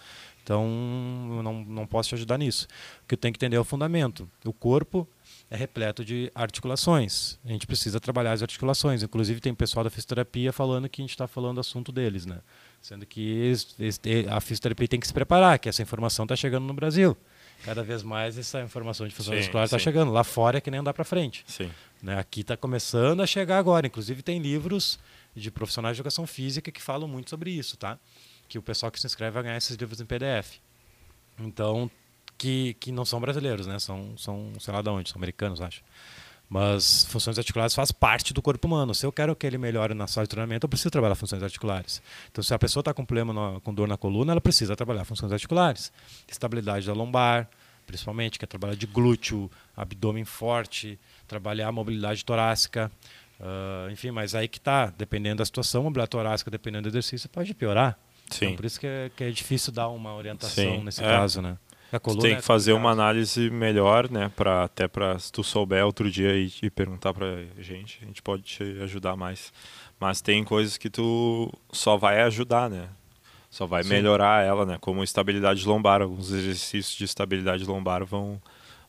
Então, 0.43 0.65
eu 1.37 1.43
não, 1.43 1.63
não 1.63 1.85
posso 1.85 2.09
te 2.09 2.15
ajudar 2.15 2.37
nisso. 2.37 2.67
O 3.03 3.07
que 3.07 3.13
eu 3.13 3.17
tenho 3.17 3.31
que 3.31 3.37
entender 3.37 3.57
é 3.57 3.59
o 3.59 3.63
fundamento. 3.63 4.27
O 4.43 4.51
corpo 4.51 5.07
é 5.49 5.55
repleto 5.55 6.03
de 6.03 6.31
articulações. 6.33 7.37
A 7.45 7.49
gente 7.49 7.67
precisa 7.67 7.99
trabalhar 7.99 8.31
as 8.31 8.41
articulações. 8.41 9.03
Inclusive, 9.03 9.39
tem 9.39 9.53
pessoal 9.53 9.83
da 9.83 9.89
fisioterapia 9.89 10.51
falando 10.51 10.89
que 10.89 11.01
a 11.01 11.03
gente 11.03 11.11
está 11.11 11.27
falando 11.27 11.55
do 11.55 11.61
assunto 11.61 11.91
deles, 11.91 12.25
né? 12.25 12.39
Sendo 12.81 13.05
que 13.05 13.53
a 14.29 14.41
fisioterapia 14.41 14.87
tem 14.87 14.99
que 14.99 15.05
se 15.05 15.13
preparar, 15.13 15.59
que 15.59 15.69
essa 15.69 15.81
informação 15.83 16.25
está 16.25 16.35
chegando 16.35 16.65
no 16.65 16.73
Brasil. 16.73 17.15
Cada 17.63 17.83
vez 17.83 18.01
mais 18.01 18.39
essa 18.39 18.61
informação 18.61 19.07
de 19.07 19.13
função 19.13 19.35
muscular 19.35 19.65
está 19.65 19.77
chegando. 19.77 20.11
Lá 20.11 20.23
fora 20.23 20.57
é 20.57 20.61
que 20.61 20.71
nem 20.71 20.79
andar 20.79 20.93
para 20.93 21.03
frente. 21.03 21.43
Sim. 21.45 21.69
Né? 22.01 22.17
Aqui 22.17 22.41
está 22.41 22.57
começando 22.57 23.21
a 23.21 23.27
chegar 23.27 23.59
agora. 23.59 23.85
Inclusive, 23.85 24.23
tem 24.23 24.39
livros 24.39 24.97
de 25.35 25.51
profissionais 25.51 25.95
de 25.95 26.01
educação 26.01 26.27
física 26.27 26.71
que 26.71 26.81
falam 26.81 27.07
muito 27.07 27.29
sobre 27.29 27.51
isso, 27.51 27.77
tá? 27.77 27.97
Que 28.47 28.57
o 28.57 28.61
pessoal 28.61 28.91
que 28.91 28.99
se 28.99 29.07
inscreve 29.07 29.31
vai 29.31 29.43
ganhar 29.43 29.57
esses 29.57 29.75
livros 29.75 30.01
em 30.01 30.05
PDF. 30.05 30.59
Então, 31.39 31.89
que, 32.37 32.75
que 32.79 32.91
não 32.91 33.05
são 33.05 33.19
brasileiros, 33.19 33.67
né? 33.67 33.77
São, 33.79 34.17
são, 34.17 34.51
sei 34.59 34.73
lá 34.73 34.81
de 34.81 34.89
onde, 34.89 35.09
são 35.09 35.19
americanos, 35.19 35.61
acho. 35.61 35.83
Mas 36.49 37.05
funções 37.05 37.37
articulares 37.37 37.73
faz 37.73 37.91
parte 37.91 38.33
do 38.33 38.41
corpo 38.41 38.67
humano. 38.67 38.93
Se 38.93 39.05
eu 39.05 39.11
quero 39.11 39.35
que 39.35 39.47
ele 39.47 39.57
melhore 39.57 39.93
na 39.93 40.05
sala 40.05 40.25
de 40.25 40.31
treinamento, 40.31 40.65
eu 40.65 40.69
preciso 40.69 40.89
trabalhar 40.89 41.15
funções 41.15 41.41
articulares. 41.41 42.01
Então, 42.29 42.43
se 42.43 42.53
a 42.53 42.59
pessoa 42.59 42.81
está 42.81 42.93
com 42.93 43.05
problema 43.05 43.31
no, 43.31 43.61
com 43.61 43.73
dor 43.73 43.87
na 43.87 43.95
coluna, 43.95 44.33
ela 44.33 44.41
precisa 44.41 44.75
trabalhar 44.75 45.05
funções 45.05 45.31
articulares. 45.31 45.93
Estabilidade 46.27 46.87
da 46.87 46.93
lombar, 46.93 47.47
principalmente, 47.85 48.37
que 48.37 48.43
é 48.43 48.47
trabalhar 48.47 48.75
de 48.75 48.85
glúteo, 48.87 49.49
abdômen 49.77 50.25
forte, 50.25 50.99
trabalhar 51.27 51.67
a 51.67 51.71
mobilidade 51.71 52.25
torácica. 52.25 52.91
Uh, 53.41 53.89
enfim, 53.89 54.11
mas 54.11 54.35
aí 54.35 54.47
que 54.47 54.59
está, 54.59 54.93
dependendo 54.95 55.37
da 55.37 55.45
situação, 55.45 55.81
mobilidade 55.81 56.11
torácica, 56.11 56.51
dependendo 56.51 56.83
do 56.83 56.91
exercício, 56.91 57.27
pode 57.27 57.53
piorar. 57.55 57.97
Sim. 58.29 58.45
Então, 58.45 58.57
por 58.57 58.65
isso 58.65 58.79
que 58.79 58.85
é, 58.85 59.11
que 59.15 59.23
é 59.23 59.31
difícil 59.31 59.73
dar 59.73 59.87
uma 59.89 60.15
orientação 60.15 60.77
Sim. 60.77 60.83
nesse 60.83 61.03
é. 61.03 61.07
caso, 61.07 61.41
né? 61.41 61.57
Tem 62.21 62.35
que 62.35 62.39
é 62.39 62.41
fazer 62.41 62.71
uma 62.71 62.91
análise 62.91 63.49
melhor, 63.49 64.09
né? 64.09 64.31
Pra, 64.33 64.63
até 64.63 64.87
para 64.87 65.19
se 65.19 65.29
tu 65.29 65.43
souber 65.43 65.85
outro 65.85 66.09
dia 66.09 66.33
e, 66.35 66.49
e 66.61 66.69
perguntar 66.69 67.13
para 67.13 67.25
a 67.57 67.61
gente, 67.61 67.99
a 68.01 68.05
gente 68.05 68.21
pode 68.21 68.43
te 68.43 68.63
ajudar 68.83 69.17
mais. 69.17 69.51
Mas 69.99 70.21
tem 70.21 70.41
coisas 70.43 70.77
que 70.77 70.89
tu 70.89 71.51
só 71.71 71.97
vai 71.97 72.21
ajudar, 72.21 72.69
né? 72.69 72.87
Só 73.49 73.65
vai 73.65 73.83
Sim. 73.83 73.89
melhorar 73.89 74.45
ela, 74.45 74.65
né? 74.65 74.77
Como 74.79 75.03
estabilidade 75.03 75.67
lombar. 75.67 76.01
Alguns 76.01 76.31
exercícios 76.31 76.95
de 76.95 77.03
estabilidade 77.03 77.65
lombar 77.65 78.05
vão 78.05 78.41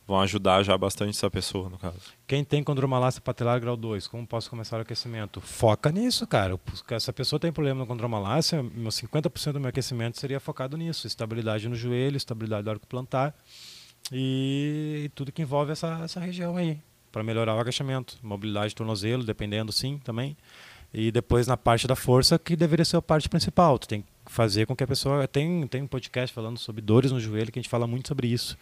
vão 0.07 0.19
ajudar 0.21 0.63
já 0.63 0.77
bastante 0.77 1.11
essa 1.11 1.29
pessoa, 1.29 1.69
no 1.69 1.77
caso. 1.77 1.97
Quem 2.27 2.43
tem 2.43 2.63
condromalácia 2.63 3.21
patelar 3.21 3.59
grau 3.59 3.77
2, 3.77 4.07
como 4.07 4.27
posso 4.27 4.49
começar 4.49 4.77
o 4.77 4.81
aquecimento? 4.81 5.39
Foca 5.41 5.91
nisso, 5.91 6.27
cara. 6.27 6.59
Essa 6.91 7.13
pessoa 7.13 7.39
tem 7.39 7.51
problema 7.51 7.79
no 7.79 7.87
condromalácia, 7.87 8.61
meu 8.61 8.91
50% 8.91 9.53
do 9.53 9.59
meu 9.59 9.69
aquecimento 9.69 10.19
seria 10.19 10.39
focado 10.39 10.77
nisso. 10.77 11.07
Estabilidade 11.07 11.67
no 11.69 11.75
joelho, 11.75 12.17
estabilidade 12.17 12.63
do 12.63 12.71
arco 12.71 12.87
plantar 12.87 13.33
e, 14.11 15.03
e 15.05 15.09
tudo 15.09 15.31
que 15.31 15.41
envolve 15.41 15.71
essa, 15.71 16.01
essa 16.03 16.19
região 16.19 16.57
aí, 16.57 16.79
para 17.11 17.23
melhorar 17.23 17.55
o 17.55 17.59
agachamento. 17.59 18.17
Mobilidade 18.21 18.73
do 18.73 18.77
tornozelo, 18.77 19.23
dependendo 19.23 19.71
sim, 19.71 19.99
também. 20.03 20.35
E 20.93 21.11
depois 21.11 21.47
na 21.47 21.57
parte 21.57 21.87
da 21.87 21.95
força, 21.95 22.37
que 22.37 22.55
deveria 22.55 22.85
ser 22.85 22.97
a 22.97 23.01
parte 23.01 23.27
principal. 23.27 23.79
Tu 23.79 23.87
tem 23.87 24.01
que 24.01 24.12
fazer 24.25 24.65
com 24.65 24.75
que 24.75 24.83
a 24.83 24.87
pessoa... 24.87 25.27
Tem, 25.27 25.67
tem 25.67 25.81
um 25.81 25.87
podcast 25.87 26.33
falando 26.33 26.57
sobre 26.57 26.81
dores 26.81 27.11
no 27.11 27.19
joelho, 27.19 27.51
que 27.51 27.59
a 27.59 27.61
gente 27.61 27.69
fala 27.69 27.87
muito 27.87 28.07
sobre 28.07 28.27
isso 28.27 28.57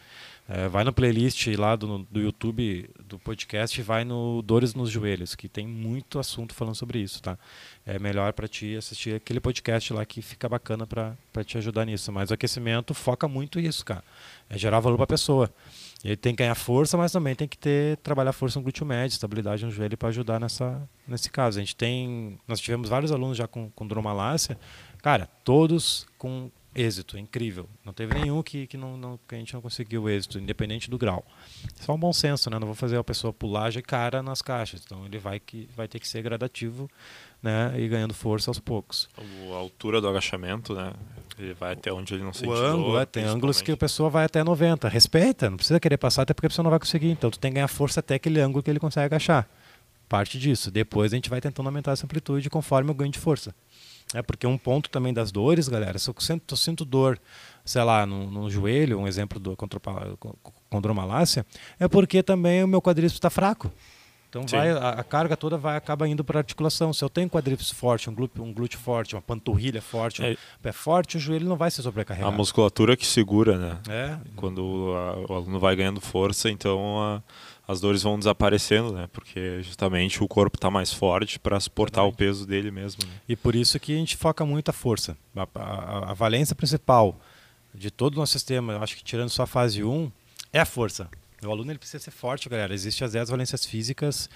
é, 0.54 0.68
vai 0.68 0.84
na 0.84 0.92
playlist 0.92 1.48
lá 1.58 1.78
do, 1.78 2.00
do 2.12 2.20
YouTube 2.20 2.90
do 3.06 3.18
podcast 3.18 3.80
e 3.80 3.84
vai 3.84 4.04
no 4.04 4.42
Dores 4.42 4.74
nos 4.74 4.90
Joelhos, 4.90 5.34
que 5.34 5.48
tem 5.48 5.66
muito 5.66 6.20
assunto 6.20 6.54
falando 6.54 6.76
sobre 6.76 7.00
isso, 7.00 7.22
tá? 7.22 7.38
É 7.86 7.98
melhor 7.98 8.34
para 8.34 8.50
ti 8.50 8.76
assistir 8.76 9.16
aquele 9.16 9.40
podcast 9.40 9.94
lá 9.94 10.06
que 10.06 10.22
fica 10.22 10.50
bacana 10.50 10.86
para 10.86 11.44
te 11.46 11.58
ajudar 11.58 11.86
nisso. 11.86 12.12
Mas 12.12 12.32
o 12.32 12.34
aquecimento 12.34 12.94
foca 12.94 13.30
muito 13.30 13.62
isso, 13.62 13.86
cara. 13.86 14.04
É 14.50 14.58
gerar 14.58 14.82
valor 14.82 14.98
para 14.98 15.06
a 15.06 15.08
pessoa. 15.08 15.50
Ele 16.04 16.18
tem 16.18 16.34
que 16.34 16.44
ganhar 16.44 16.56
força, 16.56 16.98
mas 16.98 17.12
também 17.12 17.34
tem 17.34 17.48
que 17.48 17.58
ter 17.58 17.96
trabalhar 17.98 18.34
força 18.34 18.60
no 18.60 18.64
glúteo 18.64 18.86
médio, 18.86 19.14
estabilidade 19.14 19.64
no 19.64 19.72
joelho 19.72 19.98
para 19.98 20.10
ajudar 20.10 20.40
nessa 20.40 20.82
nesse 21.08 21.30
caso. 21.30 21.60
A 21.60 21.62
gente 21.62 21.76
tem, 21.76 22.40
nós 22.48 22.60
tivemos 22.60 22.90
vários 22.90 23.12
alunos 23.12 23.38
já 23.38 23.48
com, 23.48 23.70
com 23.72 23.88
dromalácia, 23.88 24.58
cara, 25.02 25.28
todos 25.44 26.06
com 26.18 26.50
êxito, 26.74 27.18
incrível. 27.18 27.68
Não 27.84 27.92
teve 27.92 28.14
nenhum 28.14 28.42
que, 28.42 28.66
que, 28.66 28.78
não, 28.78 28.96
não, 28.96 29.20
que 29.28 29.36
a 29.36 29.38
gente 29.38 29.54
não 29.54 29.62
conseguiu 29.62 30.10
êxito, 30.10 30.40
independente 30.40 30.90
do 30.90 30.98
grau. 30.98 31.26
Só 31.76 31.94
um 31.94 32.00
bom 32.00 32.14
senso, 32.14 32.50
né? 32.50 32.58
Não 32.58 32.66
vou 32.66 32.76
fazer 32.76 32.98
a 32.98 33.04
pessoa 33.04 33.34
pular 33.34 33.70
de 33.72 33.82
cara 33.82 34.24
nas 34.24 34.42
caixas. 34.42 34.82
Então 34.86 35.06
ele 35.06 35.18
vai, 35.18 35.40
que, 35.40 35.68
vai 35.76 35.88
ter 35.88 36.00
que 36.00 36.08
ser 36.08 36.22
gradativo 36.22 36.90
né? 37.44 37.74
e 37.78 37.88
ganhando 37.88 38.14
força 38.14 38.50
aos 38.50 38.60
poucos. 38.60 39.10
A 39.52 39.56
altura 39.56 40.00
do 40.00 40.08
agachamento, 40.08 40.74
né? 40.74 40.94
Ele 41.38 41.54
vai 41.54 41.74
até 41.74 41.92
onde 41.92 42.14
ele 42.14 42.24
não 42.24 42.34
sente 42.34 42.48
O 42.48 42.54
ângulo, 42.54 43.00
é, 43.00 43.06
tem 43.06 43.24
ângulos 43.24 43.62
que 43.62 43.72
a 43.72 43.78
pessoa 43.78 44.10
vai 44.10 44.26
até 44.26 44.44
90. 44.44 44.88
Respeita, 44.88 45.50
não 45.50 45.58
precisa 45.58 45.80
querer 45.80 45.98
passar, 45.98 46.22
até 46.22 46.34
porque 46.34 46.48
a 46.48 46.50
pessoa 46.50 46.64
não 46.64 46.70
vai 46.72 46.80
conseguir. 46.80 47.10
Então 47.10 47.30
tu 47.30 47.40
tem 47.40 47.52
que 47.52 47.56
ganhar 47.56 47.68
força 47.68 48.00
até 48.00 48.16
aquele 48.16 48.40
ângulo 48.40 48.64
que 48.64 48.70
ele 48.70 48.80
consegue 48.80 49.06
agachar. 49.06 49.48
Parte 50.08 50.38
disso. 50.38 50.70
Depois 50.70 51.12
a 51.12 51.16
gente 51.16 51.30
vai 51.30 51.42
tentando 51.42 51.68
aumentar 51.68 51.92
essa 51.92 52.06
amplitude 52.06 52.50
conforme 52.50 52.92
o 52.92 52.94
ganho 52.94 53.12
de 53.12 53.20
força. 53.20 53.56
É 54.14 54.22
porque 54.22 54.46
um 54.46 54.58
ponto 54.58 54.90
também 54.90 55.14
das 55.14 55.32
dores, 55.32 55.68
galera, 55.68 55.98
se 55.98 56.10
eu 56.10 56.16
sinto, 56.20 56.58
sinto 56.58 56.84
dor, 56.84 57.20
sei 57.64 57.84
lá, 57.84 58.06
no, 58.06 58.30
no 58.30 58.50
joelho, 58.50 59.00
um 59.00 59.08
exemplo 59.08 59.40
do 59.40 59.58
condromalácia, 60.70 61.46
é 61.80 61.88
porque 61.88 62.22
também 62.22 62.64
o 62.64 62.68
meu 62.68 62.82
quadríceps 62.82 63.16
está 63.16 63.30
fraco. 63.30 63.72
Então 64.32 64.46
vai, 64.48 64.72
a, 64.72 64.90
a, 64.92 65.04
carga 65.04 65.36
toda 65.36 65.58
vai 65.58 65.76
acaba 65.76 66.08
indo 66.08 66.24
para 66.24 66.40
a 66.40 66.42
articulação. 66.42 66.94
Se 66.94 67.04
eu 67.04 67.10
tenho 67.10 67.30
quadríceps 67.30 67.70
forte, 67.70 68.10
um 68.10 68.16
glúteo, 68.16 68.42
um 68.42 68.54
glúteo 68.54 68.80
forte, 68.80 69.14
uma 69.14 69.22
panturrilha 69.22 69.82
forte, 69.82 70.24
é. 70.24 70.32
um 70.32 70.62
pé 70.62 70.72
forte, 70.72 71.18
o 71.18 71.20
joelho 71.20 71.50
não 71.50 71.58
vai 71.58 71.70
ser 71.70 71.82
sobrecarregado. 71.82 72.34
A 72.34 72.38
musculatura 72.38 72.96
que 72.96 73.06
segura, 73.06 73.58
né? 73.58 73.78
É. 73.90 74.18
Quando 74.38 74.94
a, 74.96 75.34
o 75.34 75.36
aluno 75.36 75.60
vai 75.60 75.76
ganhando 75.76 76.00
força, 76.00 76.50
então 76.50 77.02
a, 77.02 77.22
as 77.72 77.80
dores 77.80 78.04
vão 78.04 78.20
desaparecendo, 78.20 78.92
né? 78.92 79.08
Porque 79.14 79.62
justamente 79.64 80.22
o 80.22 80.28
corpo 80.28 80.58
está 80.58 80.70
mais 80.70 80.92
forte 80.92 81.40
para 81.40 81.60
suportar 81.60 82.04
o 82.04 82.12
peso 82.12 82.46
dele 82.46 82.70
mesmo. 82.70 83.02
Né? 83.06 83.14
E 83.30 83.36
por 83.36 83.56
isso 83.56 83.80
que 83.80 83.94
a 83.94 83.98
gente 83.98 84.18
foca 84.18 84.46
muito 84.46 84.70
a 84.70 84.74
força. 84.74 85.18
A, 85.36 85.48
a, 85.56 86.12
a 86.12 86.14
valência 86.14 86.54
principal 86.54 87.18
de 87.74 87.90
todo 87.90 88.16
o 88.16 88.18
nosso 88.18 88.34
sistema, 88.34 88.78
acho 88.80 88.98
que 88.98 89.04
tirando 89.04 89.30
só 89.30 89.44
a 89.44 89.48
fase 89.48 89.84
1, 89.84 90.12
é 90.52 90.60
a 90.60 90.66
força. 90.66 91.10
O 91.42 91.50
aluno 91.50 91.72
ele 91.72 91.80
precisa 91.80 92.04
ser 92.04 92.12
forte, 92.12 92.50
galera. 92.50 92.74
Existem 92.74 93.06
as 93.06 93.14
10 93.14 93.30
valências 93.30 93.66
físicas. 93.66 94.30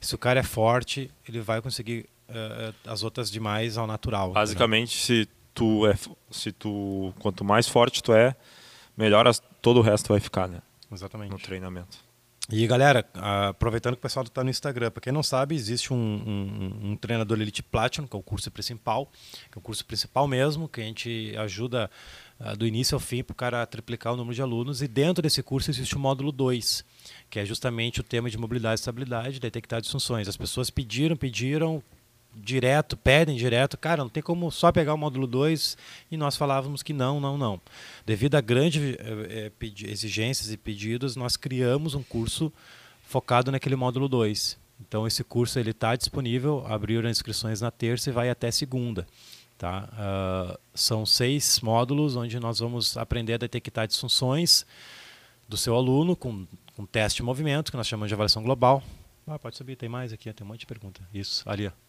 Se 0.00 0.14
o 0.14 0.18
cara 0.18 0.40
é 0.40 0.44
forte, 0.44 1.10
ele 1.28 1.40
vai 1.40 1.60
conseguir 1.60 2.06
uh, 2.28 2.74
as 2.86 3.02
outras 3.02 3.30
demais 3.30 3.76
ao 3.76 3.86
natural. 3.86 4.30
Basicamente, 4.32 4.96
se 4.96 5.28
tu 5.52 5.86
é, 5.86 5.98
se 6.30 6.52
tu 6.52 7.12
quanto 7.18 7.44
mais 7.44 7.66
forte 7.66 8.02
tu 8.02 8.12
é, 8.12 8.36
melhor 8.96 9.26
as, 9.26 9.42
todo 9.60 9.78
o 9.78 9.82
resto 9.82 10.08
vai 10.08 10.20
ficar, 10.20 10.46
né? 10.46 10.62
Exatamente. 10.92 11.32
No 11.32 11.38
treinamento. 11.38 12.05
E 12.48 12.64
galera, 12.64 13.04
aproveitando 13.48 13.94
que 13.94 13.98
o 13.98 14.02
pessoal 14.02 14.24
está 14.24 14.44
no 14.44 14.50
Instagram, 14.50 14.92
para 14.92 15.00
quem 15.00 15.12
não 15.12 15.22
sabe, 15.22 15.56
existe 15.56 15.92
um, 15.92 15.96
um, 15.96 16.90
um, 16.90 16.96
treinador 16.96 17.40
Elite 17.40 17.60
Platinum, 17.60 18.06
que 18.06 18.14
é 18.14 18.18
o 18.18 18.22
curso 18.22 18.48
principal, 18.52 19.10
que 19.50 19.56
é 19.56 19.58
o 19.58 19.60
curso 19.60 19.84
principal 19.84 20.28
mesmo, 20.28 20.68
que 20.68 20.80
a 20.80 20.84
gente 20.84 21.34
ajuda 21.38 21.90
uh, 22.38 22.56
do 22.56 22.64
início 22.64 22.94
ao 22.94 23.00
fim 23.00 23.24
para 23.24 23.32
o 23.32 23.36
cara 23.36 23.66
triplicar 23.66 24.12
o 24.12 24.16
número 24.16 24.32
de 24.32 24.42
alunos. 24.42 24.80
E 24.80 24.86
dentro 24.86 25.22
desse 25.22 25.42
curso 25.42 25.72
existe 25.72 25.96
o 25.96 25.98
módulo 25.98 26.30
2, 26.30 26.84
que 27.28 27.40
é 27.40 27.44
justamente 27.44 28.00
o 28.00 28.04
tema 28.04 28.30
de 28.30 28.38
mobilidade 28.38 28.74
e 28.74 28.80
estabilidade, 28.80 29.40
detectar 29.40 29.80
disfunções. 29.80 30.28
As 30.28 30.36
pessoas 30.36 30.70
pediram, 30.70 31.16
pediram, 31.16 31.82
direto, 32.36 32.96
pedem 32.96 33.36
direto, 33.36 33.78
cara, 33.78 34.02
não 34.02 34.10
tem 34.10 34.22
como 34.22 34.50
só 34.50 34.70
pegar 34.70 34.94
o 34.94 34.98
módulo 34.98 35.26
2 35.26 35.76
e 36.10 36.16
nós 36.16 36.36
falávamos 36.36 36.82
que 36.82 36.92
não, 36.92 37.18
não, 37.18 37.38
não. 37.38 37.60
Devido 38.04 38.34
a 38.34 38.40
grandes 38.40 38.96
é, 38.98 39.50
exigências 39.84 40.50
e 40.50 40.56
pedidos, 40.56 41.16
nós 41.16 41.36
criamos 41.36 41.94
um 41.94 42.02
curso 42.02 42.52
focado 43.02 43.50
naquele 43.50 43.76
módulo 43.76 44.08
2. 44.08 44.58
Então 44.80 45.06
esse 45.06 45.24
curso 45.24 45.58
ele 45.58 45.70
está 45.70 45.96
disponível, 45.96 46.64
abriram 46.66 47.08
inscrições 47.08 47.60
na 47.60 47.70
terça 47.70 48.10
e 48.10 48.12
vai 48.12 48.28
até 48.28 48.50
segunda. 48.50 49.06
Tá? 49.56 49.88
Uh, 49.92 50.58
são 50.74 51.06
seis 51.06 51.60
módulos 51.60 52.14
onde 52.14 52.38
nós 52.38 52.58
vamos 52.58 52.94
aprender 52.98 53.34
a 53.34 53.38
detectar 53.38 53.86
disfunções 53.86 54.66
do 55.48 55.56
seu 55.56 55.74
aluno 55.74 56.14
com, 56.14 56.46
com 56.76 56.84
teste 56.84 57.18
de 57.18 57.22
movimento, 57.22 57.70
que 57.70 57.76
nós 57.76 57.86
chamamos 57.86 58.08
de 58.08 58.14
avaliação 58.14 58.42
global. 58.42 58.82
Ah, 59.26 59.38
pode 59.38 59.56
subir, 59.56 59.76
tem 59.76 59.88
mais 59.88 60.12
aqui, 60.12 60.30
tem 60.30 60.44
um 60.44 60.48
monte 60.48 60.60
de 60.60 60.66
pergunta. 60.66 61.00
Isso, 61.14 61.42
ali. 61.48 61.68
Ó 61.68 61.85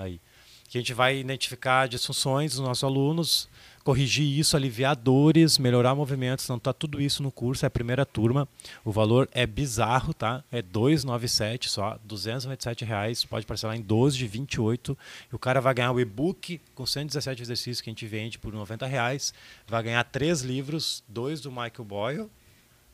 aí. 0.00 0.20
Que 0.68 0.78
a 0.78 0.80
gente 0.80 0.94
vai 0.94 1.18
identificar 1.18 1.88
disfunções 1.88 2.52
dos 2.52 2.60
nossos 2.60 2.84
alunos, 2.84 3.48
corrigir 3.82 4.38
isso, 4.38 4.56
aliviar 4.56 4.94
dores, 4.94 5.58
melhorar 5.58 5.94
movimentos. 5.94 6.44
Então 6.44 6.58
tá 6.58 6.72
tudo 6.72 7.00
isso 7.00 7.22
no 7.22 7.32
curso, 7.32 7.64
é 7.64 7.68
a 7.68 7.70
primeira 7.70 8.04
turma. 8.04 8.48
O 8.84 8.92
valor 8.92 9.28
é 9.32 9.46
bizarro, 9.46 10.12
tá? 10.12 10.44
É 10.52 10.62
297 10.62 11.68
só, 11.68 11.98
297 12.04 12.84
reais, 12.84 13.24
pode 13.24 13.46
parcelar 13.46 13.76
em 13.76 13.82
12 13.82 14.16
de 14.16 14.26
28. 14.26 14.96
E 15.32 15.34
o 15.34 15.38
cara 15.38 15.60
vai 15.60 15.74
ganhar 15.74 15.92
o 15.92 16.00
e-book 16.00 16.60
com 16.74 16.86
117 16.86 17.42
exercícios 17.42 17.80
que 17.80 17.90
a 17.90 17.92
gente 17.92 18.06
vende 18.06 18.38
por 18.38 18.52
90 18.52 18.86
reais. 18.86 19.34
Vai 19.66 19.82
ganhar 19.82 20.04
três 20.04 20.42
livros, 20.42 21.02
dois 21.08 21.40
do 21.40 21.50
Michael 21.50 21.84
Boyle, 21.84 22.30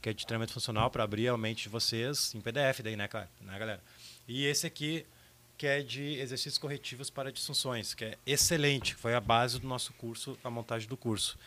que 0.00 0.09
é 0.09 0.12
de 0.12 0.26
treinamento 0.26 0.52
funcional 0.52 0.90
para 0.90 1.04
abrir 1.04 1.28
a 1.28 1.36
mente 1.36 1.64
de 1.64 1.68
vocês 1.68 2.34
em 2.34 2.40
PDF 2.40 2.80
daí, 2.82 2.96
né, 2.96 3.09
né 3.40 3.59
galera? 3.59 3.80
E 4.28 4.44
esse 4.44 4.66
aqui 4.66 5.04
que 5.57 5.66
é 5.66 5.82
de 5.82 6.18
exercícios 6.20 6.59
corretivos 6.59 7.11
para 7.11 7.32
disfunções, 7.32 7.94
que 7.94 8.04
é 8.04 8.18
excelente, 8.26 8.94
foi 8.94 9.14
a 9.14 9.20
base 9.20 9.59
do 9.59 9.66
nosso 9.66 9.92
curso, 9.94 10.38
a 10.44 10.50
montagem 10.50 10.88
do 10.88 10.96
curso. 10.96 11.38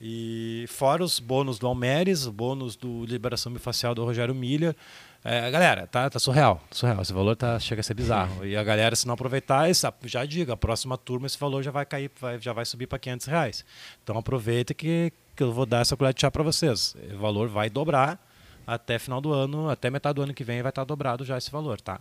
E 0.00 0.64
fora 0.68 1.02
os 1.02 1.18
bônus 1.18 1.58
do 1.58 1.66
Almeres, 1.66 2.24
o 2.24 2.32
bônus 2.32 2.76
do 2.76 3.04
Liberação 3.04 3.52
Bifacial 3.52 3.94
do 3.94 4.04
Rogério 4.04 4.34
Milha. 4.34 4.76
É, 5.24 5.50
galera, 5.50 5.88
tá, 5.88 6.08
tá 6.08 6.20
surreal, 6.20 6.62
surreal. 6.70 7.02
Esse 7.02 7.12
valor 7.12 7.34
tá, 7.34 7.58
chega 7.58 7.80
a 7.80 7.82
ser 7.82 7.94
bizarro. 7.94 8.46
E 8.46 8.56
a 8.56 8.62
galera, 8.62 8.94
se 8.94 9.06
não 9.06 9.14
aproveitar, 9.14 9.66
já 10.04 10.24
diga, 10.24 10.52
a 10.52 10.56
próxima 10.56 10.96
turma 10.96 11.26
esse 11.26 11.36
valor 11.36 11.62
já 11.62 11.72
vai 11.72 11.84
cair, 11.84 12.10
vai, 12.20 12.40
já 12.40 12.52
vai 12.52 12.64
subir 12.64 12.86
para 12.86 12.98
500 12.98 13.26
reais. 13.26 13.64
Então 14.04 14.16
aproveita 14.16 14.72
que, 14.72 15.12
que 15.34 15.42
eu 15.42 15.52
vou 15.52 15.66
dar 15.66 15.80
essa 15.80 15.96
colher 15.96 16.14
de 16.14 16.20
chá 16.20 16.30
para 16.30 16.44
vocês. 16.44 16.94
O 17.12 17.18
valor 17.18 17.48
vai 17.48 17.68
dobrar 17.68 18.24
até 18.64 18.98
final 18.98 19.20
do 19.20 19.32
ano, 19.32 19.68
até 19.68 19.90
metade 19.90 20.14
do 20.14 20.22
ano 20.22 20.32
que 20.32 20.44
vem 20.44 20.62
vai 20.62 20.70
estar 20.70 20.84
dobrado 20.84 21.24
já 21.24 21.36
esse 21.36 21.50
valor, 21.50 21.80
tá? 21.80 22.00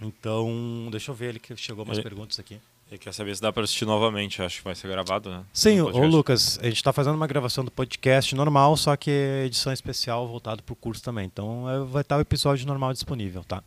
Então, 0.00 0.88
deixa 0.90 1.10
eu 1.10 1.14
ver 1.14 1.30
ele 1.30 1.38
que 1.38 1.54
chegou 1.56 1.84
umas 1.84 1.98
ele, 1.98 2.02
perguntas 2.04 2.38
aqui. 2.38 2.58
Ele 2.90 2.98
quer 2.98 3.12
saber 3.12 3.34
se 3.34 3.42
dá 3.42 3.52
para 3.52 3.64
assistir 3.64 3.84
novamente, 3.84 4.42
acho 4.42 4.58
que 4.58 4.64
vai 4.64 4.74
ser 4.74 4.88
gravado, 4.88 5.30
né? 5.30 5.44
Sim, 5.52 5.80
ô 5.80 6.06
Lucas, 6.06 6.58
a 6.60 6.64
gente 6.64 6.76
está 6.76 6.92
fazendo 6.92 7.14
uma 7.14 7.26
gravação 7.26 7.64
do 7.64 7.70
podcast 7.70 8.34
normal, 8.34 8.76
só 8.76 8.96
que 8.96 9.10
edição 9.44 9.72
especial 9.72 10.26
voltado 10.28 10.62
para 10.62 10.72
o 10.72 10.76
curso 10.76 11.02
também. 11.02 11.26
Então 11.26 11.68
é, 11.68 11.84
vai 11.84 12.02
estar 12.02 12.16
o 12.16 12.20
episódio 12.20 12.66
normal 12.66 12.92
disponível, 12.92 13.44
tá? 13.44 13.62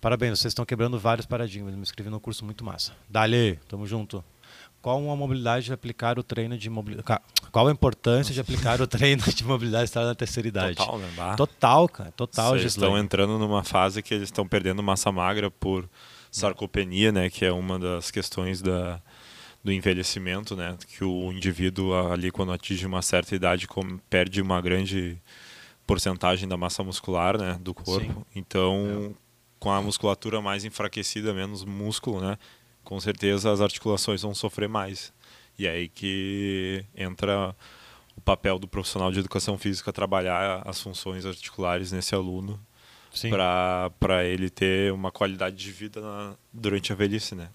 Parabéns, 0.00 0.38
vocês 0.38 0.50
estão 0.50 0.66
quebrando 0.66 0.98
vários 0.98 1.26
paradigmas. 1.26 1.74
Me 1.74 1.80
inscrevi 1.80 2.10
no 2.10 2.20
curso 2.20 2.44
muito 2.44 2.62
massa. 2.62 2.92
Dali, 3.08 3.58
tamo 3.68 3.86
junto. 3.86 4.22
Qual 4.84 5.10
a 5.10 5.16
mobilidade 5.16 5.64
de 5.64 5.72
aplicar 5.72 6.18
o 6.18 6.22
treino 6.22 6.58
de 6.58 6.68
mobilidade? 6.68 7.22
Qual 7.50 7.68
a 7.68 7.72
importância 7.72 8.34
de 8.34 8.40
aplicar 8.42 8.82
o 8.82 8.86
treino 8.86 9.22
de 9.22 9.42
mobilidade 9.42 9.84
estar 9.84 10.04
na 10.04 10.14
terceira 10.14 10.46
idade? 10.46 10.76
Total, 10.76 10.98
né? 10.98 11.10
Bah. 11.16 11.36
Total, 11.36 11.88
cara. 11.88 12.12
Total, 12.12 12.50
Vocês 12.50 12.66
estão 12.66 12.98
entrando 12.98 13.38
numa 13.38 13.64
fase 13.64 14.02
que 14.02 14.12
eles 14.12 14.24
estão 14.24 14.46
perdendo 14.46 14.82
massa 14.82 15.10
magra 15.10 15.50
por 15.50 15.88
sarcopenia, 16.30 17.10
né? 17.10 17.30
Que 17.30 17.46
é 17.46 17.50
uma 17.50 17.78
das 17.78 18.10
questões 18.10 18.60
da, 18.60 19.00
do 19.64 19.72
envelhecimento, 19.72 20.54
né? 20.54 20.76
Que 20.86 21.02
o 21.02 21.32
indivíduo 21.32 21.94
ali 22.12 22.30
quando 22.30 22.52
atinge 22.52 22.84
uma 22.84 23.00
certa 23.00 23.34
idade 23.34 23.66
perde 24.10 24.42
uma 24.42 24.60
grande 24.60 25.16
porcentagem 25.86 26.46
da 26.46 26.58
massa 26.58 26.84
muscular, 26.84 27.38
né? 27.38 27.56
Do 27.58 27.72
corpo. 27.72 28.04
Sim. 28.04 28.24
Então, 28.36 29.14
é. 29.14 29.14
com 29.58 29.70
a 29.70 29.80
musculatura 29.80 30.42
mais 30.42 30.62
enfraquecida, 30.62 31.32
menos 31.32 31.64
músculo, 31.64 32.20
né? 32.20 32.36
Com 32.84 33.00
certeza 33.00 33.50
as 33.50 33.60
articulações 33.60 34.22
vão 34.22 34.34
sofrer 34.34 34.68
mais. 34.68 35.12
E 35.58 35.66
é 35.66 35.70
aí 35.70 35.88
que 35.88 36.84
entra 36.96 37.54
o 38.16 38.20
papel 38.20 38.58
do 38.58 38.68
profissional 38.68 39.10
de 39.10 39.18
educação 39.18 39.56
física 39.58 39.92
trabalhar 39.92 40.62
as 40.64 40.80
funções 40.80 41.26
articulares 41.26 41.92
nesse 41.92 42.14
aluno 42.14 42.60
para 43.30 44.24
ele 44.24 44.50
ter 44.50 44.92
uma 44.92 45.10
qualidade 45.10 45.56
de 45.56 45.70
vida 45.70 46.00
na, 46.00 46.34
durante 46.52 46.92
a 46.92 46.96
velhice, 46.96 47.34
né? 47.34 47.48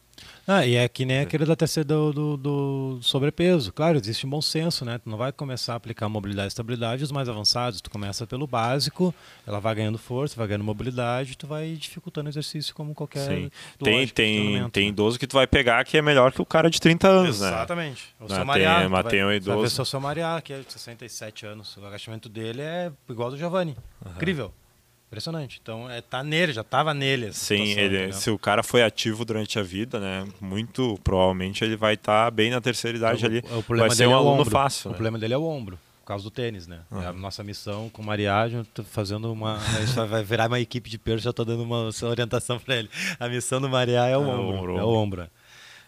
Ah, 0.52 0.66
e 0.66 0.76
é 0.76 0.90
que 0.90 1.06
nem 1.06 1.18
é. 1.18 1.22
aquele 1.22 1.46
da 1.46 1.56
terceira 1.56 1.88
do, 1.88 2.12
do, 2.12 2.38
do, 2.38 3.00
sobrepeso. 3.04 3.72
Claro, 3.72 4.00
existe 4.00 4.26
um 4.26 4.30
bom 4.32 4.42
senso, 4.42 4.84
né? 4.84 4.98
Tu 4.98 5.08
não 5.08 5.16
vai 5.16 5.32
começar 5.32 5.74
a 5.74 5.76
aplicar 5.76 6.10
mobilidade 6.10 6.48
e 6.48 6.50
estabilidade 6.50 7.04
os 7.04 7.12
mais 7.12 7.30
avançados. 7.30 7.80
Tu 7.82 7.90
começa 7.92 8.26
pelo 8.26 8.48
básico, 8.48 9.14
ela 9.46 9.60
vai 9.60 9.76
ganhando 9.76 10.00
força, 10.00 10.36
vai 10.36 10.48
ganhando 10.48 10.64
mobilidade, 10.64 11.38
tu 11.38 11.46
vai 11.46 11.74
dificultando 11.74 12.30
o 12.30 12.32
exercício 12.32 12.74
como 12.74 12.96
qualquer. 12.96 13.28
Sim. 13.28 13.52
Tem, 13.78 14.08
tem, 14.08 14.70
tem 14.72 14.90
idoso 14.90 15.20
que 15.20 15.28
tu 15.28 15.34
vai 15.34 15.46
pegar 15.46 15.86
que 15.86 16.00
é 16.00 16.02
melhor 16.02 16.32
que 16.32 16.42
o 16.42 16.46
cara 16.46 16.68
de 16.68 16.82
30 16.82 17.08
anos, 17.08 17.36
Exatamente. 17.36 17.46
né? 17.46 17.58
Exatamente. 17.60 18.16
O 18.20 18.28
seu 18.28 18.44
Mariá, 18.44 19.04
tem 19.04 19.24
um 19.24 19.32
idoso. 19.32 19.52
Vai 19.60 19.70
ver 19.70 19.82
o 19.82 19.86
seu 19.86 20.02
Mariá, 20.02 20.42
que 20.42 20.52
é 20.52 20.62
de 20.62 20.74
67 20.74 21.46
anos. 21.46 21.78
O 21.78 21.86
agachamento 21.86 22.28
dele 22.28 22.64
é 22.64 22.92
igual 23.08 23.28
ao 23.28 23.32
do 23.34 23.38
Giovanni. 23.38 23.78
Uhum. 24.04 24.14
Incrível. 24.14 24.52
Impressionante. 25.10 25.60
Então, 25.60 25.90
é, 25.90 26.02
tá 26.02 26.24
nele, 26.24 26.54
já 26.54 26.62
estava 26.62 26.94
nele. 26.94 27.34
Sim, 27.34 27.66
situação, 27.66 27.84
ele, 27.84 28.14
se 28.14 28.30
o 28.30 28.38
cara 28.38 28.62
foi 28.62 28.84
ativo 28.84 29.26
durante 29.26 29.58
a 29.58 29.64
vida, 29.64 30.00
né? 30.00 30.28
Muito 30.40 31.00
provavelmente 31.04 31.64
ele 31.64 31.76
vai 31.76 31.96
estar 31.96 32.26
tá 32.26 32.32
bem 32.32 32.52
na 32.52 32.62
terceira 32.62 32.96
idade 32.96 33.24
o, 33.24 33.28
ali. 33.28 33.40
O 33.40 33.64
problema 33.64 33.88
vai 33.88 33.98
ser 33.98 34.08
um 34.08 34.12
é 34.12 34.14
aluno 34.14 34.42
ombro. 34.42 34.52
fácil. 34.52 34.90
O 34.90 34.92
né? 34.92 34.96
problema 34.98 35.18
dele 35.18 35.34
é 35.34 35.38
o 35.38 35.44
ombro, 35.44 35.80
por 36.02 36.06
causa 36.06 36.24
do 36.24 36.30
tênis, 36.30 36.68
né? 36.68 36.82
É 36.92 37.08
a 37.08 37.14
nossa 37.14 37.44
missão 37.44 37.90
com 37.90 38.04
o 38.04 38.06
Mariagem, 38.06 38.64
fazendo 38.92 39.34
uma. 39.34 39.58
A 39.98 40.06
vai 40.06 40.24
virar 40.24 40.48
uma 40.48 40.60
equipe 40.60 40.88
de 40.88 41.00
perto, 41.00 41.24
já 41.24 41.32
estou 41.32 41.44
dando 41.44 41.64
uma 41.64 41.90
orientação 42.04 42.60
para 42.60 42.76
ele. 42.76 42.90
A 43.20 43.28
missão 43.28 43.60
do 43.60 43.68
Mariá 43.68 44.06
é 44.06 44.16
o 44.16 44.22
é 44.22 44.28
ombro. 44.28 44.58
ombro. 44.58 44.78
É 44.78 44.84
o 44.84 44.90
ombro. 44.90 45.28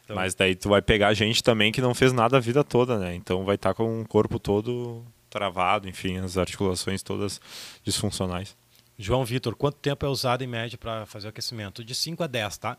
Então, 0.03 0.15
Mas 0.15 0.33
daí 0.33 0.55
tu 0.55 0.67
vai 0.67 0.81
pegar 0.81 1.13
gente 1.13 1.43
também 1.43 1.71
que 1.71 1.79
não 1.79 1.93
fez 1.93 2.11
nada 2.11 2.37
a 2.37 2.39
vida 2.39 2.63
toda, 2.63 2.97
né? 2.97 3.13
Então 3.13 3.45
vai 3.45 3.53
estar 3.53 3.69
tá 3.69 3.75
com 3.75 4.01
o 4.01 4.07
corpo 4.07 4.39
todo 4.39 5.05
travado, 5.29 5.87
enfim, 5.87 6.17
as 6.17 6.39
articulações 6.39 7.03
todas 7.03 7.39
disfuncionais. 7.83 8.59
João 9.01 9.25
Vitor, 9.25 9.55
quanto 9.55 9.77
tempo 9.77 10.05
é 10.05 10.09
usado 10.09 10.43
em 10.43 10.47
média 10.47 10.77
para 10.77 11.05
fazer 11.07 11.27
o 11.27 11.29
aquecimento? 11.29 11.83
De 11.83 11.95
5 11.95 12.23
a 12.23 12.27
10, 12.27 12.57
tá? 12.57 12.77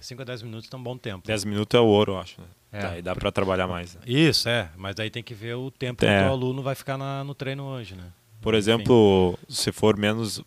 5 0.00 0.20
a 0.20 0.24
10 0.24 0.42
minutos 0.42 0.68
é 0.70 0.76
um 0.76 0.82
bom 0.82 0.96
tempo. 0.98 1.26
10 1.26 1.44
minutos 1.44 1.76
é 1.76 1.80
o 1.80 1.86
ouro, 1.86 2.12
eu 2.12 2.18
acho. 2.18 2.40
Né? 2.40 2.46
É. 2.70 2.82
Daí 2.82 3.02
dá 3.02 3.16
para 3.16 3.32
trabalhar 3.32 3.66
mais. 3.66 3.94
Né? 3.94 4.02
Isso, 4.06 4.46
é. 4.48 4.70
Mas 4.76 4.94
daí 4.94 5.10
tem 5.10 5.22
que 5.22 5.32
ver 5.32 5.54
o 5.54 5.70
tempo 5.70 6.04
é. 6.04 6.22
que 6.22 6.28
o 6.28 6.30
aluno 6.30 6.62
vai 6.62 6.74
ficar 6.74 6.98
na, 6.98 7.24
no 7.24 7.34
treino 7.34 7.64
hoje, 7.64 7.94
né? 7.94 8.04
Por 8.42 8.54
exemplo, 8.54 9.38
Enfim. 9.44 9.54
se 9.54 9.72
for 9.72 9.96
menos... 9.96 10.42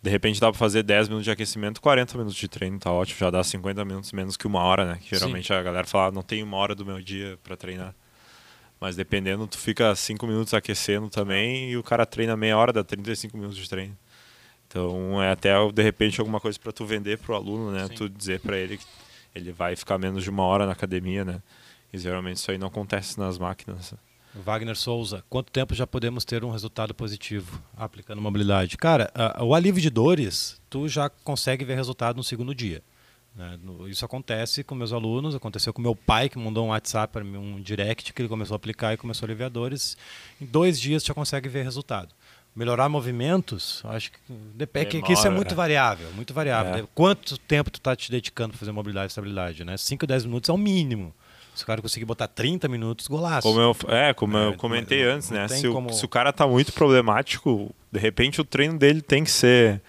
De 0.00 0.08
repente 0.08 0.40
dá 0.40 0.48
para 0.48 0.58
fazer 0.58 0.84
10 0.84 1.08
minutos 1.08 1.24
de 1.24 1.32
aquecimento, 1.32 1.80
40 1.80 2.16
minutos 2.16 2.38
de 2.38 2.46
treino, 2.46 2.78
tá 2.78 2.92
ótimo. 2.92 3.18
Já 3.18 3.30
dá 3.30 3.42
50 3.42 3.84
minutos 3.84 4.12
menos 4.12 4.36
que 4.36 4.46
uma 4.46 4.62
hora, 4.62 4.84
né? 4.84 5.00
Que 5.02 5.16
geralmente 5.16 5.48
Sim. 5.48 5.54
a 5.54 5.62
galera 5.62 5.86
fala, 5.88 6.12
não 6.12 6.22
tem 6.22 6.44
uma 6.44 6.56
hora 6.56 6.76
do 6.76 6.86
meu 6.86 7.02
dia 7.02 7.36
para 7.42 7.56
treinar. 7.56 7.92
Mas 8.80 8.94
dependendo, 8.94 9.48
tu 9.48 9.58
fica 9.58 9.92
5 9.96 10.24
minutos 10.28 10.54
aquecendo 10.54 11.10
também 11.10 11.70
e 11.70 11.76
o 11.76 11.82
cara 11.82 12.06
treina 12.06 12.36
meia 12.36 12.56
hora, 12.56 12.72
dá 12.72 12.84
35 12.84 13.36
minutos 13.36 13.58
de 13.58 13.68
treino. 13.68 13.96
Então 14.68 15.22
é 15.22 15.30
até 15.30 15.52
de 15.72 15.82
repente 15.82 16.20
alguma 16.20 16.38
coisa 16.40 16.58
para 16.58 16.72
tu 16.72 16.84
vender 16.84 17.18
para 17.18 17.32
o 17.32 17.34
aluno, 17.36 17.70
né? 17.72 17.86
Sim. 17.88 17.94
Tu 17.94 18.08
dizer 18.08 18.40
para 18.40 18.56
ele 18.56 18.76
que 18.76 18.84
ele 19.34 19.50
vai 19.52 19.74
ficar 19.74 19.98
menos 19.98 20.22
de 20.22 20.30
uma 20.30 20.42
hora 20.44 20.66
na 20.66 20.72
academia, 20.72 21.24
né? 21.24 21.42
E 21.92 21.98
geralmente 21.98 22.36
isso 22.36 22.50
aí 22.50 22.58
não 22.58 22.68
acontece 22.68 23.18
nas 23.18 23.38
máquinas. 23.38 23.94
Wagner 24.34 24.76
Souza, 24.76 25.24
quanto 25.28 25.50
tempo 25.50 25.74
já 25.74 25.86
podemos 25.86 26.22
ter 26.24 26.44
um 26.44 26.50
resultado 26.50 26.94
positivo 26.94 27.60
aplicando 27.76 28.20
mobilidade? 28.20 28.76
Cara, 28.76 29.10
a- 29.14 29.42
o 29.42 29.54
alívio 29.54 29.80
de 29.80 29.88
dores, 29.88 30.60
tu 30.68 30.86
já 30.86 31.08
consegue 31.08 31.64
ver 31.64 31.74
resultado 31.74 32.16
no 32.16 32.22
segundo 32.24 32.54
dia. 32.54 32.82
né? 33.34 33.56
No- 33.62 33.88
Isso 33.88 34.04
acontece 34.04 34.64
com 34.64 34.74
meus 34.74 34.92
alunos, 34.92 35.32
aconteceu 35.34 35.72
com 35.72 35.80
meu 35.80 35.94
pai, 35.94 36.28
que 36.28 36.36
mandou 36.38 36.66
um 36.66 36.70
WhatsApp 36.70 37.12
para 37.12 37.22
mim, 37.22 37.36
um 37.36 37.60
direct, 37.60 38.12
que 38.12 38.20
ele 38.20 38.28
começou 38.28 38.54
a 38.54 38.56
aplicar 38.56 38.94
e 38.94 38.96
começou 38.96 39.26
a 39.26 39.28
aliviar 39.28 39.48
dores. 39.48 39.96
Em 40.40 40.44
dois 40.46 40.80
dias 40.80 41.04
já 41.04 41.14
consegue 41.14 41.48
ver 41.48 41.62
resultado. 41.62 42.12
Melhorar 42.56 42.88
movimentos, 42.88 43.82
acho 43.84 44.10
que, 44.10 44.18
depende, 44.54 44.86
que, 44.86 45.02
que 45.02 45.12
isso 45.12 45.20
é 45.22 45.24
Demora, 45.24 45.36
muito 45.36 45.52
é. 45.52 45.54
variável, 45.54 46.08
muito 46.14 46.34
variável. 46.34 46.74
É. 46.84 46.88
Quanto 46.94 47.38
tempo 47.38 47.70
tu 47.70 47.80
tá 47.80 47.94
te 47.94 48.10
dedicando 48.10 48.50
para 48.50 48.58
fazer 48.58 48.72
mobilidade 48.72 49.06
e 49.06 49.08
estabilidade? 49.08 49.64
Né? 49.64 49.76
5, 49.76 50.04
10 50.06 50.24
minutos 50.24 50.50
é 50.50 50.52
o 50.52 50.58
mínimo. 50.58 51.14
Se 51.54 51.62
o 51.62 51.66
cara 51.66 51.80
conseguir 51.80 52.04
botar 52.04 52.26
30 52.26 52.66
minutos, 52.68 53.06
golaço. 53.06 53.42
Como 53.46 53.60
eu, 53.60 53.76
é, 53.88 54.12
como 54.12 54.36
É, 54.36 54.46
eu 54.48 54.54
comentei 54.54 55.04
não- 55.04 55.12
antes, 55.14 55.30
não 55.30 55.38
né? 55.38 55.48
Se 55.48 55.66
o, 55.68 55.72
como- 55.72 55.92
se 55.92 56.04
o 56.04 56.08
cara 56.08 56.32
tá 56.32 56.46
muito 56.48 56.72
problemático, 56.72 57.72
de 57.92 57.98
repente 58.00 58.40
o 58.40 58.44
treino 58.44 58.76
dele 58.78 59.02
tem 59.02 59.22
que 59.22 59.30
ser 59.30 59.80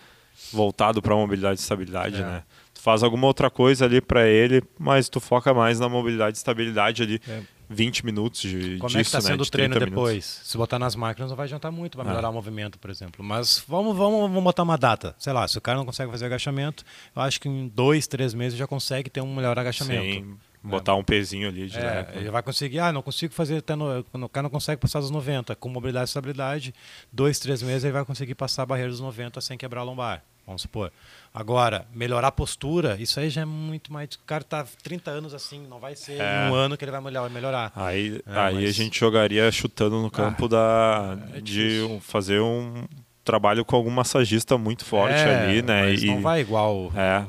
voltado 0.52 1.02
para 1.02 1.16
mobilidade 1.16 1.60
e 1.60 1.64
estabilidade, 1.64 2.18
É. 2.22 2.26
né? 2.26 2.44
Tu 2.74 2.82
faz 2.82 3.04
alguma 3.04 3.28
outra 3.28 3.50
coisa 3.50 3.86
ali 3.86 4.00
para 4.02 4.28
ele, 4.28 4.64
mas 4.80 5.10
tu 5.10 5.20
foca 5.20 5.54
mais 5.54 5.80
na 5.80 5.90
mobilidade 5.90 6.38
e 6.38 6.40
estabilidade 6.40 7.04
ali. 7.04 7.22
É. 7.28 7.42
20 7.70 8.06
minutos 8.06 8.42
de, 8.42 8.78
Como 8.78 8.88
disso, 8.88 8.98
é 8.98 9.02
que 9.02 9.08
está 9.08 9.18
né? 9.20 9.24
sendo 9.26 9.42
o 9.42 9.46
de 9.46 9.52
treino 9.52 9.74
30 9.76 9.90
depois? 9.90 10.12
minutos. 10.14 10.42
Se 10.50 10.58
botar 10.58 10.80
nas 10.80 10.96
máquinas 10.96 11.30
não 11.30 11.38
vai 11.38 11.46
adiantar 11.46 11.72
muito, 11.72 11.96
vai 11.98 12.06
Ah. 12.06 12.10
melhorar 12.10 12.30
o 12.30 12.34
movimento, 12.34 12.80
por 12.80 12.90
exemplo. 12.90 13.24
Mas 13.24 13.64
vamos, 13.68 13.96
vamos, 13.96 14.22
vamos 14.22 14.44
botar 14.44 14.64
uma 14.64 14.78
data. 14.78 15.16
Sei 15.20 15.32
lá, 15.32 15.48
se 15.48 15.58
o 15.58 15.62
cara 15.62 15.78
não 15.78 15.86
consegue 15.86 16.12
fazer 16.12 16.26
agachamento, 16.26 16.84
eu 17.16 17.22
acho 17.22 17.40
que 17.40 17.48
em 17.48 17.68
dois, 17.68 18.08
três 18.08 18.34
meses 18.34 18.58
já 18.58 18.66
consegue 18.68 19.10
ter 19.10 19.22
um 19.22 19.36
melhor 19.36 19.58
agachamento. 19.60 20.04
Sim, 20.26 20.38
botar 20.64 20.96
um 20.96 21.04
pezinho 21.04 21.48
ali 21.48 21.68
direto. 21.68 22.10
É, 22.10 22.16
né? 22.16 22.22
ele 22.22 22.32
vai 22.32 22.42
conseguir, 22.44 22.80
ah, 22.80 22.92
não 22.92 23.02
consigo 23.02 23.34
fazer 23.34 23.58
até 23.58 23.76
no, 23.76 24.04
quando 24.12 24.24
o 24.24 24.30
cara 24.30 24.44
não 24.44 24.50
consegue 24.50 24.82
passar 24.82 25.00
dos 25.00 25.12
90, 25.12 25.56
com 25.56 25.70
mobilidade 25.70 26.06
e 26.06 26.10
estabilidade, 26.10 26.74
dois, 27.14 27.40
três 27.40 27.62
meses 27.62 27.84
ele 27.84 27.94
vai 27.94 28.04
conseguir 28.04 28.36
passar 28.36 28.64
a 28.64 28.66
barreira 28.66 28.90
dos 28.92 29.00
90 29.00 29.40
sem 29.42 29.58
quebrar 29.58 29.82
a 29.82 29.84
lombar, 29.84 30.24
vamos 30.50 30.62
supor. 30.64 30.92
Agora, 31.34 31.86
melhorar 31.94 32.30
a 32.30 32.32
postura, 32.32 32.98
isso 33.00 33.20
aí 33.20 33.30
já 33.30 33.42
é 33.42 33.46
muito 33.46 33.94
mais. 33.94 34.10
O 34.16 34.20
cara 34.26 34.44
tá 34.44 34.66
30 34.84 35.12
anos 35.12 35.34
assim, 35.34 35.66
não 35.68 35.80
vai 35.80 35.96
ser 35.96 36.20
É. 36.20 36.50
um 36.50 36.56
ano 36.56 36.76
que 36.76 36.84
ele 36.84 36.92
vai 36.92 37.00
melhor- 37.02 37.22
vai 37.22 37.30
melhorar. 37.32 37.72
Aí, 37.76 38.20
É, 38.26 38.32
aí 38.40 38.58
a 38.58 38.62
mas- 38.62 38.76
gente 38.76 39.00
jogaria 39.00 39.52
chutando 39.52 40.02
no 40.02 40.10
campo 40.10 40.48
da 40.48 41.18
é 41.36 41.40
de 41.42 41.82
um- 41.88 42.00
fazer 42.02 42.42
um 42.42 42.86
trabalho 43.24 43.64
com 43.64 43.76
algum 43.76 43.92
massagista 43.92 44.58
muito 44.58 44.84
forte 44.84 45.14
É, 45.20 45.44
ali, 45.44 45.62
né? 45.62 45.84
mas 45.84 46.02
E, 46.02 46.08
não 46.08 46.22
vai 46.22 46.42
igual 46.42 46.92
É. 46.96 47.24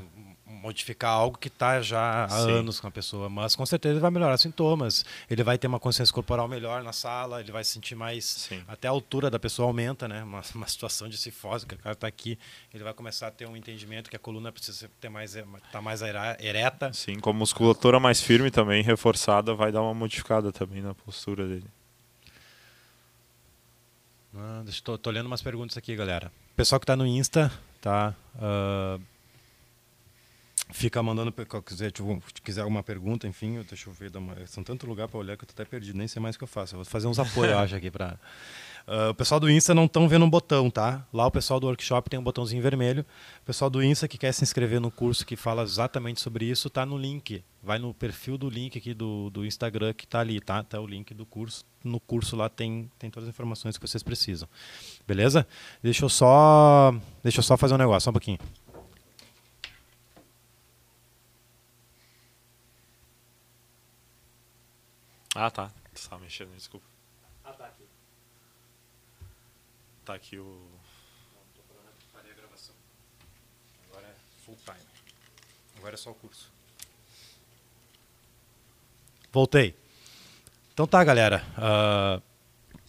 modificar 0.61 1.12
algo 1.12 1.38
que 1.38 1.48
está 1.48 1.80
já 1.80 2.24
há 2.24 2.28
Sim. 2.28 2.50
anos 2.52 2.78
com 2.78 2.86
a 2.86 2.90
pessoa, 2.90 3.28
mas 3.28 3.56
com 3.56 3.64
certeza 3.64 3.94
ele 3.94 4.00
vai 4.00 4.11
melhorar 4.11 4.36
sintomas, 4.36 5.04
ele 5.28 5.42
vai 5.42 5.56
ter 5.56 5.66
uma 5.66 5.80
consciência 5.80 6.12
corporal 6.14 6.46
melhor 6.46 6.82
na 6.82 6.92
sala, 6.92 7.40
ele 7.40 7.50
vai 7.50 7.64
se 7.64 7.70
sentir 7.72 7.94
mais, 7.94 8.24
Sim. 8.24 8.62
até 8.68 8.86
a 8.86 8.90
altura 8.90 9.30
da 9.30 9.38
pessoa 9.38 9.66
aumenta, 9.68 10.06
né? 10.06 10.22
Uma, 10.22 10.42
uma 10.54 10.66
situação 10.68 11.08
de 11.08 11.16
cifose, 11.16 11.66
que 11.66 11.74
o 11.74 11.78
cara 11.78 11.94
está 11.94 12.06
aqui, 12.06 12.38
ele 12.72 12.84
vai 12.84 12.92
começar 12.92 13.28
a 13.28 13.30
ter 13.30 13.48
um 13.48 13.56
entendimento 13.56 14.11
que 14.11 14.16
a 14.16 14.18
coluna 14.18 14.52
precisa 14.52 14.90
ter 15.00 15.08
mais, 15.08 15.36
tá 15.72 15.80
mais 15.80 16.02
ereta. 16.02 16.88
Assim, 16.88 17.18
com 17.18 17.30
a 17.30 17.34
musculatura 17.34 17.98
mais 17.98 18.20
firme 18.20 18.50
também, 18.50 18.82
reforçada, 18.82 19.54
vai 19.54 19.72
dar 19.72 19.80
uma 19.82 19.94
modificada 19.94 20.52
também 20.52 20.82
na 20.82 20.94
postura 20.94 21.46
dele. 21.46 21.66
Ah, 24.36 24.62
tô 25.02 25.11
lendo 25.11 25.26
umas 25.26 25.42
perguntas 25.42 25.76
aqui, 25.76 25.96
galera. 25.96 26.30
Pessoal 26.54 26.78
que 26.78 26.84
está 26.84 26.94
no 26.94 27.06
Insta, 27.06 27.50
tá? 27.80 28.14
Ah, 28.40 28.98
fica 30.72 31.02
mandando, 31.02 31.32
quiser, 31.64 31.90
tipo, 31.90 32.22
se 32.34 32.40
quiser 32.42 32.62
alguma 32.62 32.82
pergunta, 32.82 33.26
enfim, 33.26 33.62
deixa 33.68 33.88
eu 33.88 33.92
ver, 33.92 34.10
são 34.46 34.62
tanto 34.62 34.86
lugar 34.86 35.08
para 35.08 35.18
olhar 35.18 35.36
que 35.36 35.44
eu 35.44 35.48
tô 35.48 35.52
até 35.52 35.64
perdido, 35.64 35.96
nem 35.96 36.08
sei 36.08 36.20
mais 36.20 36.36
o 36.36 36.38
que 36.38 36.44
eu 36.44 36.48
faço. 36.48 36.74
Eu 36.74 36.78
vou 36.78 36.84
fazer 36.84 37.06
uns 37.06 37.18
apoios, 37.18 37.52
eu 37.52 37.58
acho, 37.58 37.74
aqui 37.74 37.90
para. 37.90 38.18
o 39.10 39.14
pessoal 39.14 39.40
do 39.40 39.50
Insta 39.50 39.74
não 39.74 39.84
estão 39.84 40.08
vendo 40.08 40.24
um 40.24 40.30
botão, 40.30 40.70
tá? 40.70 41.06
Lá 41.12 41.26
o 41.26 41.30
pessoal 41.30 41.60
do 41.60 41.66
workshop 41.66 42.08
tem 42.10 42.18
um 42.18 42.22
botãozinho 42.22 42.62
vermelho. 42.62 43.04
O 43.42 43.46
pessoal 43.46 43.70
do 43.70 43.82
Insta 43.82 44.08
que 44.08 44.18
quer 44.18 44.32
se 44.32 44.42
inscrever 44.42 44.80
no 44.80 44.90
curso 44.90 45.24
que 45.24 45.36
fala 45.36 45.62
exatamente 45.62 46.20
sobre 46.20 46.44
isso, 46.44 46.68
tá 46.70 46.84
no 46.84 46.96
link. 46.96 47.42
Vai 47.62 47.78
no 47.78 47.92
perfil 47.92 48.38
do 48.38 48.48
link 48.48 48.78
aqui 48.78 48.94
do, 48.94 49.28
do 49.30 49.44
Instagram 49.44 49.92
que 49.92 50.06
tá 50.06 50.20
ali, 50.20 50.40
tá? 50.40 50.62
Tá 50.62 50.80
o 50.80 50.86
link 50.86 51.12
do 51.12 51.26
curso. 51.26 51.64
No 51.84 52.00
curso 52.00 52.34
lá 52.36 52.48
tem, 52.48 52.90
tem 52.98 53.10
todas 53.10 53.28
as 53.28 53.34
informações 53.34 53.76
que 53.76 53.86
vocês 53.86 54.02
precisam. 54.02 54.48
Beleza? 55.06 55.46
Deixa 55.82 56.04
eu 56.04 56.08
só. 56.08 56.94
Deixa 57.22 57.40
eu 57.40 57.42
só 57.42 57.56
fazer 57.56 57.74
um 57.74 57.78
negócio, 57.78 58.04
só 58.04 58.10
um 58.10 58.14
pouquinho. 58.14 58.38
Ah, 65.35 65.51
tá. 65.51 65.70
Tu 65.95 66.09
tava 66.09 66.22
mexendo, 66.22 66.55
desculpa. 66.55 66.87
Ah, 67.45 67.53
tá 67.53 67.66
aqui. 67.66 67.85
Tá 70.05 70.14
aqui 70.14 70.39
o. 70.39 70.68
Parei 72.12 72.33
a 72.33 72.35
gravação. 72.35 72.74
Agora 73.89 74.07
é 74.07 74.14
full 74.45 74.57
time. 74.64 74.87
Agora 75.76 75.95
é 75.95 75.97
só 75.97 76.11
o 76.11 76.14
curso. 76.14 76.53
Voltei. 79.33 79.76
Então 80.72 80.87
tá, 80.87 81.03
galera. 81.05 81.45
Uh, 81.57 82.22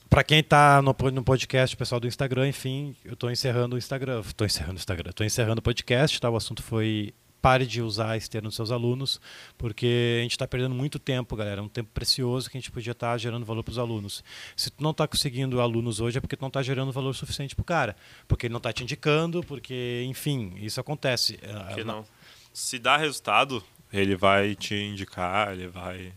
para 0.10 0.24
quem 0.24 0.44
tá 0.44 0.82
no, 0.82 0.96
no 1.12 1.24
podcast, 1.24 1.76
o 1.76 1.78
pessoal 1.78 2.02
do 2.02 2.08
Instagram, 2.08 2.48
enfim, 2.48 2.96
eu 3.06 3.16
tô 3.16 3.30
encerrando 3.30 3.76
o 3.76 3.78
Instagram. 3.78 4.24
Tô 4.36 4.44
encerrando 4.44 4.74
o 4.74 4.80
Instagram. 4.80 5.12
Tô 5.12 5.24
encerrando 5.24 5.60
o 5.60 5.64
podcast, 5.64 6.20
tá? 6.20 6.30
O 6.30 6.36
assunto 6.36 6.64
foi 6.64 7.14
pare 7.42 7.66
de 7.66 7.82
usar 7.82 8.16
esse 8.16 8.30
termo 8.30 8.46
nos 8.46 8.56
seus 8.56 8.72
alunos, 8.72 9.20
porque 9.58 10.18
a 10.20 10.24
gente 10.24 10.34
está 10.34 10.48
perdendo 10.48 10.76
muito 10.76 11.00
tempo, 11.00 11.36
galera. 11.36 11.60
É 11.60 11.64
um 11.64 11.68
tempo 11.68 11.89
precioso 11.94 12.50
que 12.50 12.58
a 12.58 12.62
gente 12.62 12.72
podia 12.72 12.92
estar 12.92 13.18
gerando 13.18 13.46
valor 13.46 13.64
para 13.64 13.72
os 13.72 13.80
alunos. 13.80 14.24
Se 14.56 14.70
tu 14.70 14.84
não 14.84 14.92
está 14.92 15.08
conseguindo 15.08 15.60
alunos 15.60 16.00
hoje, 16.00 16.18
é 16.18 16.22
porque 16.22 16.38
tu 16.38 16.42
não 16.42 16.50
está 16.50 16.62
gerando 16.62 16.92
valor 16.92 17.14
suficiente 17.16 17.56
para 17.56 17.64
o 17.64 17.66
cara. 17.66 17.96
Porque 18.28 18.46
ele 18.46 18.54
não 18.54 18.60
está 18.60 18.72
te 18.72 18.84
indicando, 18.84 19.44
porque, 19.44 20.04
enfim, 20.08 20.54
isso 20.58 20.80
acontece. 20.80 21.39
Porque 21.68 21.84
não. 21.84 22.06
Se 22.54 22.78
dá 22.78 22.98
resultado, 22.98 23.64
ele 23.92 24.16
vai 24.16 24.56
te 24.56 24.76
indicar, 24.76 25.52
ele 25.54 25.68
vai. 25.68 26.14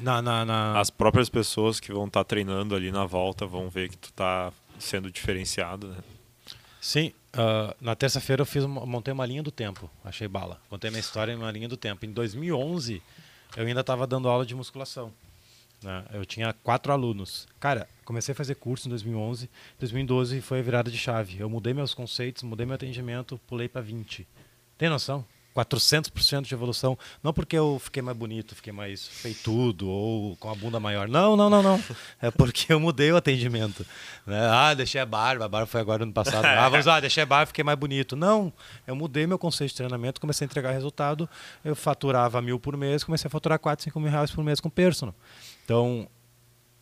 Na, 0.00 0.20
na, 0.20 0.44
na... 0.44 0.78
As 0.78 0.90
próprias 0.90 1.28
pessoas 1.28 1.80
que 1.80 1.92
vão 1.92 2.06
estar 2.06 2.24
treinando 2.24 2.74
ali 2.74 2.90
na 2.92 3.04
volta 3.04 3.46
vão 3.46 3.68
ver 3.68 3.88
que 3.88 3.96
tu 3.96 4.12
tá 4.12 4.52
sendo 4.78 5.10
diferenciado, 5.10 5.88
né? 5.88 5.98
Sim, 6.80 7.12
uh, 7.34 7.74
na 7.80 7.94
terça-feira 7.94 8.42
eu 8.42 8.46
fiz 8.46 8.64
uma, 8.64 8.84
montei 8.86 9.12
uma 9.12 9.26
linha 9.26 9.42
do 9.42 9.50
tempo, 9.50 9.90
achei 10.04 10.26
bala. 10.26 10.60
Contei 10.68 10.90
minha 10.90 11.00
história 11.00 11.32
em 11.32 11.36
uma 11.36 11.50
linha 11.50 11.68
do 11.68 11.76
tempo. 11.76 12.04
Em 12.06 12.12
2011, 12.12 13.02
eu 13.56 13.66
ainda 13.66 13.80
estava 13.80 14.06
dando 14.06 14.28
aula 14.28 14.44
de 14.44 14.54
musculação. 14.54 15.12
Né? 15.82 16.04
Eu 16.12 16.24
tinha 16.24 16.52
quatro 16.52 16.92
alunos. 16.92 17.46
Cara, 17.60 17.88
comecei 18.04 18.32
a 18.32 18.34
fazer 18.34 18.54
curso 18.54 18.88
em 18.88 18.90
2011. 18.90 19.50
2012 19.78 20.40
foi 20.40 20.60
a 20.60 20.62
virada 20.62 20.90
de 20.90 20.96
chave. 20.96 21.38
Eu 21.38 21.50
mudei 21.50 21.74
meus 21.74 21.92
conceitos, 21.92 22.42
mudei 22.42 22.64
meu 22.64 22.74
atendimento, 22.74 23.38
pulei 23.46 23.68
para 23.68 23.82
20. 23.82 24.26
Tem 24.78 24.88
noção? 24.88 25.24
400% 25.54 26.42
de 26.42 26.54
evolução. 26.54 26.98
Não 27.22 27.32
porque 27.32 27.56
eu 27.56 27.78
fiquei 27.78 28.02
mais 28.02 28.16
bonito, 28.16 28.54
fiquei 28.54 28.72
mais 28.72 29.06
feitudo 29.06 29.88
ou 29.88 30.36
com 30.36 30.50
a 30.50 30.54
bunda 30.54 30.80
maior. 30.80 31.08
Não, 31.08 31.36
não, 31.36 31.48
não, 31.48 31.62
não. 31.62 31.82
É 32.20 32.30
porque 32.30 32.72
eu 32.72 32.80
mudei 32.80 33.12
o 33.12 33.16
atendimento. 33.16 33.86
Né? 34.26 34.38
Ah, 34.50 34.74
deixei 34.74 35.00
a 35.00 35.06
barba. 35.06 35.44
A 35.44 35.48
barba 35.48 35.66
foi 35.66 35.80
agora 35.80 36.04
no 36.04 36.12
passado. 36.12 36.44
Ah, 36.44 36.68
vamos 36.68 36.86
lá, 36.86 37.00
deixei 37.00 37.22
a 37.22 37.26
barba, 37.26 37.46
fiquei 37.46 37.62
mais 37.62 37.78
bonito. 37.78 38.16
Não, 38.16 38.52
eu 38.86 38.96
mudei 38.96 39.26
meu 39.26 39.38
conceito 39.38 39.70
de 39.70 39.76
treinamento, 39.76 40.20
comecei 40.20 40.44
a 40.44 40.46
entregar 40.46 40.72
resultado. 40.72 41.28
Eu 41.64 41.76
faturava 41.76 42.40
mil 42.42 42.58
por 42.58 42.76
mês, 42.76 43.04
comecei 43.04 43.28
a 43.28 43.30
faturar 43.30 43.58
4, 43.58 43.84
5 43.84 44.00
mil 44.00 44.10
reais 44.10 44.30
por 44.30 44.42
mês 44.42 44.60
com 44.60 44.68
personal. 44.68 45.14
Então, 45.64 46.08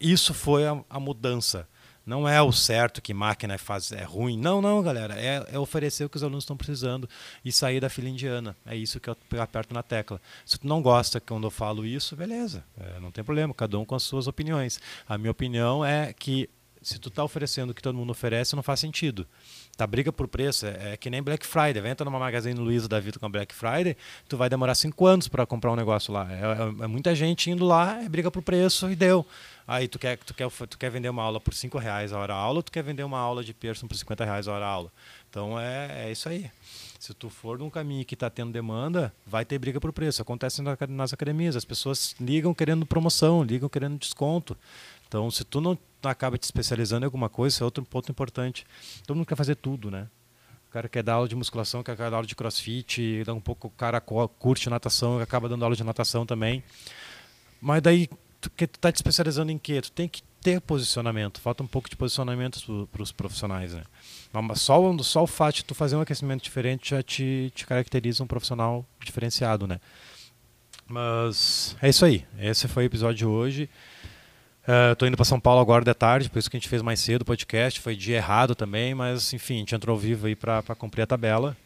isso 0.00 0.32
foi 0.32 0.66
a, 0.66 0.82
a 0.88 0.98
mudança. 0.98 1.68
Não 2.04 2.28
é 2.28 2.42
o 2.42 2.52
certo 2.52 3.00
que 3.00 3.14
máquina 3.14 3.56
faz, 3.58 3.92
é 3.92 4.02
ruim. 4.02 4.36
Não, 4.36 4.60
não, 4.60 4.82
galera. 4.82 5.14
É, 5.18 5.44
é, 5.52 5.58
oferecer 5.58 6.04
o 6.04 6.08
que 6.08 6.16
os 6.16 6.22
alunos 6.22 6.44
estão 6.44 6.56
precisando 6.56 7.08
e 7.44 7.52
sair 7.52 7.80
da 7.80 7.88
fila 7.88 8.08
indiana. 8.08 8.56
É 8.66 8.76
isso 8.76 8.98
que 8.98 9.08
eu 9.08 9.16
aperto 9.40 9.72
na 9.72 9.82
tecla. 9.82 10.20
Se 10.44 10.58
tu 10.58 10.66
não 10.66 10.82
gosta 10.82 11.20
quando 11.20 11.46
eu 11.46 11.50
falo 11.50 11.86
isso, 11.86 12.16
beleza. 12.16 12.64
É, 12.78 12.98
não 13.00 13.10
tem 13.10 13.22
problema. 13.22 13.54
Cada 13.54 13.78
um 13.78 13.84
com 13.84 13.94
as 13.94 14.02
suas 14.02 14.26
opiniões. 14.26 14.80
A 15.08 15.16
minha 15.16 15.30
opinião 15.30 15.84
é 15.84 16.12
que 16.12 16.50
se 16.82 16.98
tu 16.98 17.08
está 17.08 17.22
oferecendo 17.22 17.70
o 17.70 17.74
que 17.74 17.82
todo 17.82 17.96
mundo 17.96 18.10
oferece, 18.10 18.56
não 18.56 18.62
faz 18.62 18.80
sentido. 18.80 19.26
Tá 19.76 19.86
briga 19.86 20.12
por 20.12 20.28
preço, 20.28 20.66
é, 20.66 20.92
é 20.92 20.96
que 20.96 21.08
nem 21.08 21.22
Black 21.22 21.46
Friday. 21.46 21.80
Vem 21.80 21.92
entrar 21.92 22.04
numa 22.04 22.18
Magazine 22.18 22.58
Luiza 22.58 22.86
da 22.86 23.00
vida 23.00 23.18
com 23.18 23.24
a 23.24 23.28
Black 23.28 23.54
Friday, 23.54 23.96
tu 24.28 24.36
vai 24.36 24.50
demorar 24.50 24.74
cinco 24.74 25.06
anos 25.06 25.28
para 25.28 25.46
comprar 25.46 25.72
um 25.72 25.76
negócio 25.76 26.12
lá. 26.12 26.28
É, 26.30 26.82
é, 26.82 26.84
é, 26.84 26.86
muita 26.86 27.14
gente 27.14 27.50
indo 27.50 27.64
lá, 27.64 28.02
é 28.02 28.08
briga 28.08 28.30
por 28.30 28.42
preço 28.42 28.90
e 28.90 28.94
deu. 28.94 29.26
Aí 29.66 29.88
tu 29.88 29.98
quer, 29.98 30.18
tu 30.18 30.34
quer, 30.34 30.50
tu 30.50 30.76
quer 30.76 30.90
vender 30.90 31.08
uma 31.08 31.22
aula 31.22 31.40
por 31.40 31.54
cinco 31.54 31.78
reais 31.78 32.12
a 32.12 32.18
hora 32.18 32.34
aula, 32.34 32.58
ou 32.58 32.62
tu 32.62 32.70
quer 32.70 32.82
vender 32.82 33.02
uma 33.02 33.18
aula 33.18 33.42
de 33.42 33.54
Pearson 33.54 33.86
por 33.86 33.96
50 33.96 34.24
reais 34.24 34.46
a 34.46 34.52
hora 34.52 34.66
aula. 34.66 34.92
Então 35.30 35.58
é, 35.58 36.06
é 36.06 36.12
isso 36.12 36.28
aí. 36.28 36.50
Se 36.98 37.14
tu 37.14 37.30
for 37.30 37.58
num 37.58 37.70
caminho 37.70 38.04
que 38.04 38.14
está 38.14 38.30
tendo 38.30 38.52
demanda, 38.52 39.12
vai 39.26 39.44
ter 39.44 39.58
briga 39.58 39.80
por 39.80 39.92
preço. 39.92 40.20
Acontece 40.22 40.62
nas 40.88 41.12
academias, 41.12 41.56
as 41.56 41.64
pessoas 41.64 42.14
ligam 42.20 42.54
querendo 42.54 42.86
promoção, 42.86 43.42
ligam 43.42 43.68
querendo 43.68 43.98
desconto. 43.98 44.56
Então, 45.12 45.30
se 45.30 45.44
tu 45.44 45.60
não 45.60 45.76
acaba 46.02 46.38
te 46.38 46.44
especializando 46.44 47.04
em 47.04 47.06
alguma 47.06 47.28
coisa, 47.28 47.54
isso 47.54 47.62
é 47.62 47.66
outro 47.66 47.84
ponto 47.84 48.10
importante. 48.10 48.64
Todo 49.06 49.14
mundo 49.14 49.26
quer 49.26 49.36
fazer 49.36 49.56
tudo, 49.56 49.90
né? 49.90 50.08
cara 50.70 50.88
quer 50.88 51.02
dar 51.02 51.14
aula 51.14 51.28
de 51.28 51.36
musculação, 51.36 51.82
quer 51.82 51.94
dar 51.94 52.14
aula 52.14 52.26
de 52.26 52.34
crossfit, 52.34 53.22
dá 53.26 53.34
um 53.34 53.40
pouco 53.40 53.68
o 53.68 53.70
cara 53.70 54.00
curte 54.00 54.70
natação, 54.70 55.18
acaba 55.18 55.50
dando 55.50 55.62
aula 55.64 55.76
de 55.76 55.84
natação 55.84 56.24
também. 56.24 56.64
Mas 57.60 57.82
daí 57.82 58.08
tu, 58.40 58.48
que 58.48 58.66
tu 58.66 58.78
tá 58.78 58.90
te 58.90 58.96
especializando 58.96 59.52
em 59.52 59.58
quê? 59.58 59.82
Tu 59.82 59.92
tem 59.92 60.08
que 60.08 60.22
ter 60.40 60.62
posicionamento. 60.62 61.42
Falta 61.42 61.62
um 61.62 61.66
pouco 61.66 61.90
de 61.90 61.96
posicionamento 61.96 62.88
para 62.90 63.02
os 63.02 63.12
profissionais, 63.12 63.74
né? 63.74 63.84
Só, 64.54 64.96
só 65.02 65.24
o 65.24 65.26
fato 65.26 65.56
de 65.56 65.64
tu 65.66 65.74
fazer 65.74 65.94
um 65.94 66.00
aquecimento 66.00 66.42
diferente 66.42 66.88
já 66.88 67.02
te, 67.02 67.52
te 67.54 67.66
caracteriza 67.66 68.24
um 68.24 68.26
profissional 68.26 68.82
diferenciado, 69.04 69.66
né? 69.66 69.78
Mas 70.88 71.76
é 71.82 71.90
isso 71.90 72.02
aí. 72.06 72.24
Esse 72.38 72.66
foi 72.66 72.84
o 72.84 72.86
episódio 72.86 73.16
de 73.16 73.26
hoje. 73.26 73.68
Estou 74.62 75.06
uh, 75.06 75.08
indo 75.08 75.16
para 75.16 75.24
São 75.24 75.40
Paulo 75.40 75.60
agora 75.60 75.84
de 75.84 75.92
tarde, 75.92 76.30
por 76.30 76.38
isso 76.38 76.48
que 76.48 76.56
a 76.56 76.60
gente 76.60 76.68
fez 76.68 76.80
mais 76.82 77.00
cedo 77.00 77.22
o 77.22 77.24
podcast. 77.24 77.80
Foi 77.80 77.96
dia 77.96 78.16
errado 78.16 78.54
também, 78.54 78.94
mas 78.94 79.32
enfim, 79.32 79.56
a 79.56 79.58
gente 79.58 79.74
entrou 79.74 79.94
ao 79.94 79.98
vivo 79.98 80.28
aí 80.28 80.36
para 80.36 80.62
cumprir 80.76 81.02
a 81.02 81.06
tabela. 81.06 81.56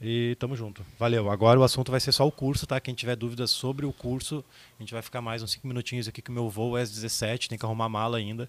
E 0.00 0.36
tamo 0.38 0.54
junto. 0.54 0.86
Valeu. 0.96 1.28
Agora 1.28 1.58
o 1.58 1.64
assunto 1.64 1.90
vai 1.90 1.98
ser 1.98 2.12
só 2.12 2.24
o 2.24 2.30
curso, 2.30 2.64
tá? 2.64 2.80
Quem 2.80 2.94
tiver 2.94 3.16
dúvidas 3.16 3.50
sobre 3.50 3.84
o 3.84 3.92
curso, 3.92 4.44
a 4.78 4.82
gente 4.82 4.92
vai 4.92 5.02
ficar 5.02 5.20
mais 5.20 5.42
uns 5.42 5.50
5 5.50 5.66
minutinhos 5.66 6.06
aqui 6.06 6.22
que 6.22 6.30
o 6.30 6.32
meu 6.32 6.48
voo 6.48 6.78
é 6.78 6.82
às 6.82 6.90
17, 6.92 7.48
tem 7.48 7.58
que 7.58 7.66
arrumar 7.66 7.88
mala 7.88 8.18
ainda. 8.18 8.48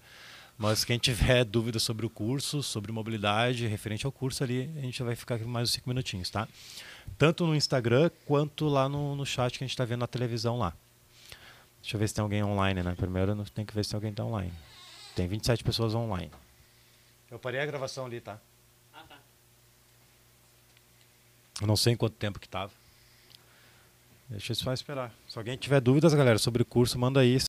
Mas 0.56 0.84
quem 0.84 0.96
tiver 0.96 1.42
dúvidas 1.46 1.82
sobre 1.82 2.06
o 2.06 2.10
curso, 2.10 2.62
sobre 2.62 2.92
mobilidade, 2.92 3.66
referente 3.66 4.06
ao 4.06 4.12
curso 4.12 4.44
ali, 4.44 4.70
a 4.76 4.82
gente 4.82 5.02
vai 5.02 5.16
ficar 5.16 5.34
aqui 5.34 5.44
mais 5.44 5.68
uns 5.68 5.74
5 5.74 5.88
minutinhos, 5.88 6.30
tá? 6.30 6.46
Tanto 7.18 7.44
no 7.44 7.56
Instagram 7.56 8.08
quanto 8.24 8.68
lá 8.68 8.88
no, 8.88 9.16
no 9.16 9.26
chat 9.26 9.58
que 9.58 9.64
a 9.64 9.66
gente 9.66 9.74
está 9.74 9.84
vendo 9.84 10.00
na 10.00 10.06
televisão 10.06 10.56
lá. 10.56 10.72
Deixa 11.82 11.96
eu 11.96 12.00
ver 12.00 12.08
se 12.08 12.14
tem 12.14 12.22
alguém 12.22 12.42
online, 12.42 12.82
né? 12.82 12.94
Primeiro 12.94 13.44
tem 13.50 13.64
que 13.64 13.74
ver 13.74 13.84
se 13.84 13.90
tem 13.90 13.96
alguém 13.96 14.12
tá 14.12 14.24
online. 14.24 14.52
Tem 15.14 15.26
27 15.26 15.64
pessoas 15.64 15.94
online. 15.94 16.30
Eu 17.30 17.38
parei 17.38 17.60
a 17.60 17.66
gravação 17.66 18.06
ali, 18.06 18.20
tá? 18.20 18.38
Ah, 18.92 19.04
tá. 19.08 19.18
Eu 21.60 21.66
não 21.66 21.76
sei 21.76 21.92
em 21.92 21.96
quanto 21.96 22.14
tempo 22.14 22.38
que 22.40 22.48
tava. 22.48 22.72
Deixa 24.28 24.52
eu 24.52 24.56
só 24.56 24.72
esperar. 24.72 25.12
Se 25.28 25.38
alguém 25.38 25.56
tiver 25.56 25.80
dúvidas, 25.80 26.14
galera, 26.14 26.38
sobre 26.38 26.62
o 26.62 26.64
curso, 26.64 26.98
manda 26.98 27.20
aí. 27.20 27.38